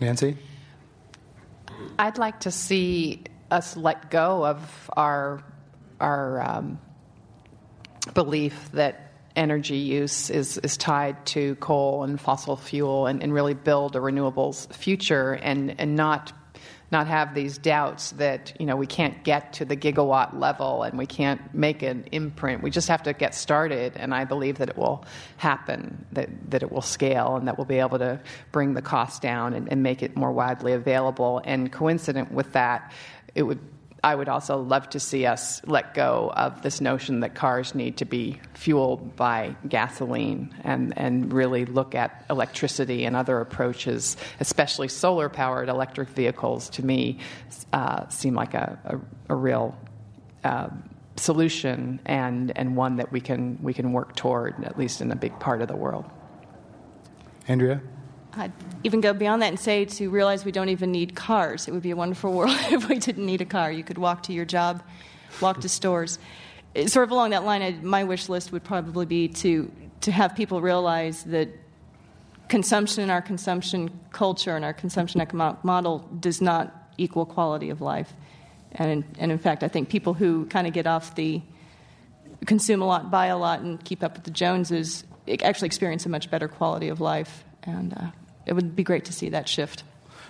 Nancy? 0.00 0.36
I'd 1.98 2.18
like 2.18 2.40
to 2.40 2.50
see 2.50 3.22
us 3.50 3.76
let 3.76 4.10
go 4.10 4.44
of 4.44 4.90
our, 4.96 5.42
our 6.00 6.42
um, 6.42 6.78
belief 8.14 8.70
that 8.72 9.12
energy 9.36 9.76
use 9.76 10.30
is, 10.30 10.58
is 10.58 10.76
tied 10.76 11.24
to 11.24 11.54
coal 11.56 12.04
and 12.04 12.20
fossil 12.20 12.56
fuel 12.56 13.06
and, 13.06 13.22
and 13.22 13.32
really 13.32 13.54
build 13.54 13.96
a 13.96 13.98
renewables 13.98 14.72
future 14.72 15.32
and, 15.32 15.80
and 15.80 15.96
not 15.96 16.32
not 16.92 17.06
have 17.06 17.34
these 17.34 17.58
doubts 17.58 18.10
that 18.12 18.52
you 18.58 18.66
know 18.66 18.74
we 18.74 18.86
can't 18.86 19.22
get 19.22 19.52
to 19.54 19.64
the 19.64 19.76
gigawatt 19.76 20.38
level 20.38 20.82
and 20.82 20.98
we 20.98 21.06
can't 21.06 21.54
make 21.54 21.82
an 21.82 22.04
imprint. 22.10 22.62
We 22.62 22.70
just 22.70 22.88
have 22.88 23.04
to 23.04 23.12
get 23.12 23.34
started, 23.34 23.96
and 23.96 24.14
I 24.14 24.24
believe 24.24 24.58
that 24.58 24.68
it 24.68 24.76
will 24.76 25.04
happen, 25.36 26.04
that 26.12 26.28
that 26.50 26.62
it 26.62 26.72
will 26.72 26.82
scale, 26.82 27.36
and 27.36 27.46
that 27.46 27.58
we'll 27.58 27.64
be 27.64 27.78
able 27.78 27.98
to 27.98 28.20
bring 28.50 28.74
the 28.74 28.82
cost 28.82 29.22
down 29.22 29.54
and, 29.54 29.70
and 29.70 29.82
make 29.82 30.02
it 30.02 30.16
more 30.16 30.32
widely 30.32 30.72
available. 30.72 31.40
And 31.44 31.70
coincident 31.70 32.32
with 32.32 32.52
that, 32.52 32.92
it 33.34 33.42
would 33.42 33.60
I 34.02 34.14
would 34.14 34.28
also 34.28 34.62
love 34.62 34.88
to 34.90 35.00
see 35.00 35.26
us 35.26 35.60
let 35.66 35.94
go 35.94 36.32
of 36.34 36.62
this 36.62 36.80
notion 36.80 37.20
that 37.20 37.34
cars 37.34 37.74
need 37.74 37.98
to 37.98 38.04
be 38.04 38.40
fueled 38.54 39.14
by 39.14 39.56
gasoline 39.68 40.54
and, 40.64 40.96
and 40.96 41.32
really 41.32 41.66
look 41.66 41.94
at 41.94 42.24
electricity 42.30 43.04
and 43.04 43.14
other 43.14 43.40
approaches, 43.40 44.16
especially 44.40 44.88
solar 44.88 45.28
powered 45.28 45.68
electric 45.68 46.08
vehicles, 46.08 46.70
to 46.70 46.84
me, 46.84 47.18
uh, 47.72 48.08
seem 48.08 48.34
like 48.34 48.54
a, 48.54 48.78
a, 48.84 49.34
a 49.34 49.36
real. 49.36 49.76
Uh, 50.42 50.68
solution 51.16 52.00
and, 52.06 52.56
and 52.56 52.74
one 52.74 52.96
that 52.96 53.12
we 53.12 53.20
can, 53.20 53.58
we 53.62 53.74
can 53.74 53.92
work 53.92 54.16
toward, 54.16 54.64
at 54.64 54.78
least 54.78 55.02
in 55.02 55.12
a 55.12 55.16
big 55.16 55.38
part 55.38 55.60
of 55.60 55.68
the 55.68 55.76
world. 55.76 56.06
Andrea? 57.46 57.82
I'd 58.34 58.52
even 58.84 59.00
go 59.00 59.12
beyond 59.12 59.42
that 59.42 59.48
and 59.48 59.58
say 59.58 59.84
to 59.84 60.10
realize 60.10 60.44
we 60.44 60.52
don't 60.52 60.68
even 60.68 60.92
need 60.92 61.14
cars. 61.14 61.68
It 61.68 61.72
would 61.72 61.82
be 61.82 61.90
a 61.90 61.96
wonderful 61.96 62.32
world 62.34 62.56
if 62.70 62.88
we 62.88 62.98
didn't 62.98 63.26
need 63.26 63.40
a 63.40 63.46
car. 63.46 63.70
You 63.70 63.84
could 63.84 63.98
walk 63.98 64.24
to 64.24 64.32
your 64.32 64.44
job, 64.44 64.82
walk 65.40 65.60
to 65.60 65.68
stores. 65.68 66.18
Sort 66.86 67.04
of 67.04 67.10
along 67.10 67.30
that 67.30 67.44
line, 67.44 67.62
I'd, 67.62 67.82
my 67.82 68.04
wish 68.04 68.28
list 68.28 68.52
would 68.52 68.62
probably 68.62 69.06
be 69.06 69.28
to, 69.28 69.70
to 70.02 70.12
have 70.12 70.36
people 70.36 70.60
realize 70.60 71.24
that 71.24 71.48
consumption, 72.48 73.02
in 73.02 73.10
our 73.10 73.22
consumption 73.22 73.90
culture, 74.12 74.54
and 74.54 74.64
our 74.64 74.72
consumption 74.72 75.20
economic 75.20 75.64
model 75.64 75.98
does 76.20 76.40
not 76.40 76.92
equal 76.96 77.26
quality 77.26 77.70
of 77.70 77.80
life. 77.80 78.12
And, 78.72 79.04
and 79.18 79.32
in 79.32 79.38
fact, 79.38 79.64
I 79.64 79.68
think 79.68 79.88
people 79.88 80.14
who 80.14 80.46
kind 80.46 80.66
of 80.66 80.72
get 80.72 80.86
off 80.86 81.16
the 81.16 81.42
consume 82.46 82.82
a 82.82 82.86
lot, 82.86 83.10
buy 83.10 83.26
a 83.26 83.36
lot, 83.36 83.60
and 83.60 83.82
keep 83.84 84.02
up 84.02 84.14
with 84.14 84.24
the 84.24 84.30
Joneses 84.30 85.04
actually 85.42 85.66
experience 85.66 86.06
a 86.06 86.08
much 86.08 86.30
better 86.30 86.48
quality 86.48 86.88
of 86.88 87.00
life. 87.00 87.44
And 87.62 87.94
uh, 87.94 88.10
it 88.46 88.54
would 88.54 88.74
be 88.74 88.82
great 88.82 89.04
to 89.06 89.12
see 89.12 89.28
that 89.30 89.48
shift. 89.48 89.84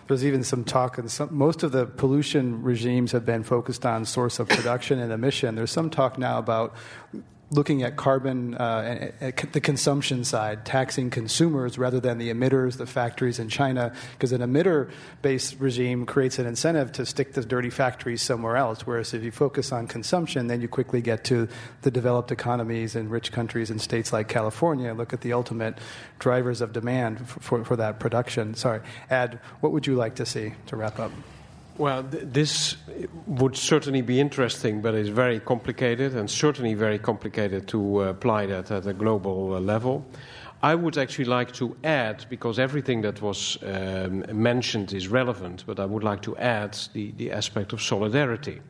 There's 0.09 0.25
even 0.25 0.43
some 0.43 0.65
talk, 0.65 0.99
and 0.99 1.11
some, 1.11 1.29
most 1.33 1.63
of 1.63 1.71
the 1.71 1.87
pollution 1.87 2.63
regimes 2.63 3.13
have 3.13 3.25
been 3.25 3.45
focused 3.45 3.87
on 3.87 4.05
source 4.05 4.41
of 4.41 4.49
production 4.49 4.99
and 4.99 5.13
emission. 5.13 5.55
There's 5.55 5.71
some 5.71 5.89
talk 5.89 6.19
now 6.19 6.39
about 6.39 6.75
looking 7.51 7.83
at 7.83 7.97
carbon, 7.97 8.55
uh, 8.55 9.11
at 9.21 9.53
the 9.53 9.61
consumption 9.61 10.23
side, 10.25 10.65
taxing 10.65 11.11
consumers 11.11 11.79
rather 11.79 11.99
than 11.99 12.19
the 12.19 12.33
emitters, 12.33 12.77
the 12.77 12.87
factories 12.87 13.39
in 13.39 13.49
China, 13.49 13.93
because 14.13 14.33
an 14.33 14.41
emitter 14.41 14.91
based 15.21 15.59
regime 15.59 16.07
creates 16.07 16.39
an 16.39 16.47
incentive 16.47 16.93
to 16.93 17.05
stick 17.05 17.33
the 17.33 17.43
dirty 17.43 17.71
factories 17.71 18.23
somewhere 18.23 18.57
else. 18.57 18.87
Whereas 18.87 19.15
if 19.15 19.25
you 19.25 19.33
focus 19.33 19.73
on 19.73 19.89
consumption, 19.89 20.47
then 20.47 20.61
you 20.61 20.69
quickly 20.69 21.01
get 21.01 21.25
to 21.25 21.49
the 21.83 21.91
developed 21.91 22.31
economies 22.31 22.95
and 22.95 23.11
rich 23.11 23.33
countries 23.33 23.71
and 23.71 23.81
states 23.81 24.13
like 24.13 24.29
California. 24.29 24.95
Look 24.95 25.13
at 25.13 25.23
the 25.23 25.33
ultimate 25.33 25.79
drivers 26.21 26.61
of 26.61 26.73
demand 26.73 27.29
for, 27.29 27.41
for, 27.41 27.65
for 27.65 27.77
that 27.77 27.99
production. 27.99 28.55
Sorry. 28.55 28.81
Ad, 29.11 29.41
what 29.61 29.73
would 29.73 29.87
you 29.87 29.97
like 29.97 30.15
to 30.17 30.27
see 30.27 30.55
to 30.67 30.77
wrap 30.77 31.01
up? 31.01 31.11
Well, 31.81 32.05
th- 32.05 32.25
this 32.27 32.77
would 33.27 33.57
certainly 33.57 34.03
be 34.03 34.21
interesting, 34.21 34.83
but 34.83 34.95
it's 34.95 35.09
very 35.09 35.41
complicated 35.41 36.15
and 36.15 36.31
certainly 36.31 36.75
very 36.75 36.99
complicated 36.99 37.69
to 37.69 38.03
uh, 38.03 38.09
apply 38.11 38.45
that 38.49 38.71
at 38.71 38.87
a 38.87 38.93
global 38.93 39.55
uh, 39.55 39.61
level. 39.61 40.05
I 40.63 40.75
would 40.75 40.99
actually 40.99 41.25
like 41.25 41.53
to 41.53 41.75
add, 41.83 42.27
because 42.29 42.59
everything 42.59 43.01
that 43.01 43.23
was 43.23 43.57
um, 43.63 44.27
mentioned 44.31 44.93
is 44.93 45.09
relevant, 45.09 45.65
but 45.67 45.81
I 45.81 45.87
would 45.87 46.05
like 46.05 46.21
to 46.25 46.37
add 46.37 46.77
the, 46.93 47.13
the 47.13 47.33
aspect 47.33 47.73
of 47.73 47.81
solidarity. 47.81 48.61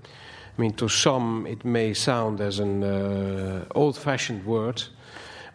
I 0.56 0.60
mean, 0.60 0.74
to 0.74 0.88
some, 0.88 1.48
it 1.48 1.64
may 1.64 1.94
sound 1.94 2.40
as 2.40 2.60
an 2.60 2.84
uh, 2.84 3.64
old 3.74 3.98
fashioned 3.98 4.46
word, 4.46 4.84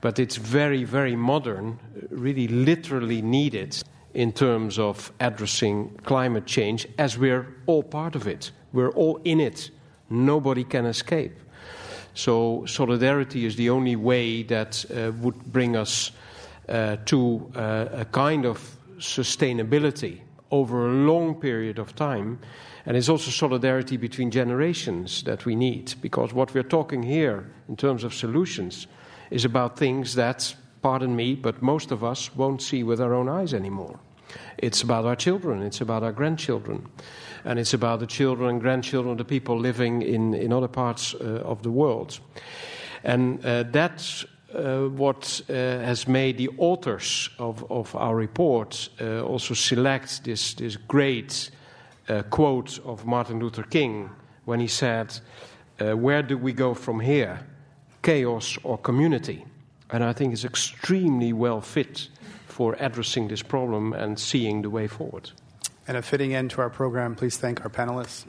but 0.01 0.19
it's 0.19 0.35
very, 0.35 0.83
very 0.83 1.15
modern, 1.15 1.79
really 2.09 2.49
literally 2.49 3.21
needed 3.21 3.81
in 4.15 4.31
terms 4.31 4.79
of 4.79 5.11
addressing 5.19 5.89
climate 6.03 6.45
change, 6.45 6.87
as 6.97 7.17
we're 7.17 7.45
all 7.65 7.83
part 7.83 8.15
of 8.15 8.27
it. 8.27 8.51
We're 8.71 8.91
all 8.91 9.19
in 9.23 9.39
it. 9.39 9.69
Nobody 10.09 10.63
can 10.63 10.85
escape. 10.85 11.37
So, 12.13 12.65
solidarity 12.65 13.45
is 13.45 13.57
the 13.57 13.69
only 13.69 13.97
way 13.97 14.43
that 14.43 14.85
uh, 14.89 15.11
would 15.21 15.51
bring 15.51 15.75
us 15.75 16.11
uh, 16.69 16.95
to 17.05 17.51
uh, 17.55 17.87
a 17.91 18.05
kind 18.05 18.45
of 18.45 18.77
sustainability 18.97 20.21
over 20.49 20.87
a 20.87 20.93
long 20.93 21.35
period 21.35 21.77
of 21.77 21.93
time. 21.95 22.39
And 22.85 22.95
it's 22.95 23.09
also 23.09 23.31
solidarity 23.31 23.97
between 23.97 24.31
generations 24.31 25.23
that 25.23 25.45
we 25.45 25.55
need, 25.55 25.93
because 26.01 26.33
what 26.33 26.53
we're 26.53 26.63
talking 26.63 27.03
here 27.03 27.51
in 27.67 27.75
terms 27.75 28.05
of 28.05 28.13
solutions 28.13 28.87
is 29.29 29.43
about 29.43 29.77
things 29.77 30.15
that 30.15 30.55
pardon 30.81 31.15
me, 31.15 31.35
but 31.35 31.61
most 31.61 31.91
of 31.91 32.03
us 32.03 32.33
won't 32.35 32.61
see 32.61 32.83
with 32.83 33.01
our 33.01 33.13
own 33.13 33.27
eyes 33.27 33.53
anymore. 33.53 33.99
It's 34.57 34.81
about 34.81 35.05
our 35.05 35.15
children, 35.15 35.61
it's 35.61 35.81
about 35.81 36.03
our 36.03 36.11
grandchildren, 36.11 36.87
and 37.43 37.59
it's 37.59 37.73
about 37.73 37.99
the 37.99 38.07
children 38.07 38.49
and 38.49 38.61
grandchildren 38.61 39.11
of 39.11 39.17
the 39.17 39.25
people 39.25 39.59
living 39.59 40.01
in, 40.01 40.33
in 40.33 40.53
other 40.53 40.67
parts 40.67 41.13
uh, 41.13 41.41
of 41.43 41.61
the 41.63 41.71
world. 41.71 42.19
And 43.03 43.45
uh, 43.45 43.63
that's 43.71 44.25
uh, 44.55 44.87
what 44.87 45.41
uh, 45.49 45.53
has 45.53 46.07
made 46.07 46.37
the 46.37 46.49
authors 46.57 47.29
of, 47.39 47.69
of 47.69 47.95
our 47.95 48.15
report 48.15 48.89
uh, 49.01 49.21
also 49.21 49.53
select 49.53 50.23
this, 50.23 50.53
this 50.53 50.77
great 50.77 51.51
uh, 52.07 52.23
quote 52.23 52.79
of 52.85 53.05
Martin 53.05 53.39
Luther 53.39 53.63
King 53.63 54.09
when 54.45 54.59
he 54.59 54.67
said, 54.67 55.19
Where 55.77 56.23
do 56.23 56.37
we 56.37 56.53
go 56.53 56.73
from 56.73 56.99
here? 56.99 57.45
Chaos 58.01 58.57
or 58.63 58.77
community? 58.77 59.43
And 59.89 60.03
I 60.03 60.13
think 60.13 60.33
it's 60.33 60.45
extremely 60.45 61.33
well 61.33 61.61
fit 61.61 62.07
for 62.55 62.77
addressing 62.79 63.27
this 63.27 63.41
problem 63.41 63.91
and 63.91 64.17
seeing 64.17 64.61
the 64.61 64.69
way 64.69 64.87
forward. 64.87 65.29
And 65.89 65.97
a 65.97 66.01
fitting 66.01 66.33
end 66.33 66.51
to 66.51 66.61
our 66.61 66.69
program, 66.69 67.13
please 67.13 67.35
thank 67.35 67.59
our 67.65 67.69
panelists. 67.69 68.23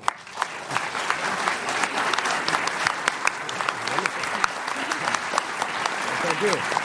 Thank 6.24 6.72
you. 6.72 6.75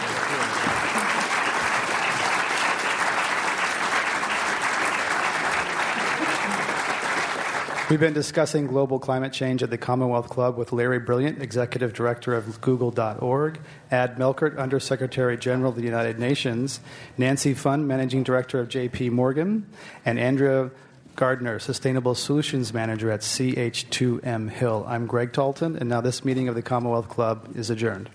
We've 7.92 8.00
been 8.00 8.14
discussing 8.14 8.68
global 8.68 9.00
climate 9.00 9.34
change 9.34 9.62
at 9.62 9.70
the 9.70 9.78
Commonwealth 9.78 10.30
Club 10.30 10.56
with 10.56 10.72
Larry 10.72 10.98
Brilliant, 10.98 11.42
Executive 11.42 11.92
Director 11.92 12.34
of 12.34 12.62
Google.org, 12.62 13.60
Ad 13.92 14.16
Melkert, 14.16 14.58
Undersecretary 14.58 15.36
General 15.36 15.72
of 15.72 15.76
the 15.76 15.82
United 15.82 16.18
Nations, 16.18 16.80
Nancy 17.18 17.54
Pfund, 17.54 17.84
Managing 17.84 18.24
Director 18.24 18.62
of 18.62 18.70
JP 18.70 19.12
Morgan, 19.12 19.68
and 20.06 20.18
Andrea 20.18 20.72
Gardner, 21.18 21.60
Sustainable 21.60 22.16
Solutions 22.16 22.74
Manager 22.74 23.12
at 23.12 23.20
CH2M 23.20 24.52
Hill. 24.52 24.86
I'm 24.88 25.06
Greg 25.06 25.34
Dalton, 25.34 25.76
and 25.76 25.90
now 25.90 26.00
this 26.00 26.24
meeting 26.24 26.48
of 26.48 26.56
the 26.56 26.62
Commonwealth 26.62 27.10
Club 27.10 27.58
is 27.58 27.70
adjourned. 27.70 28.10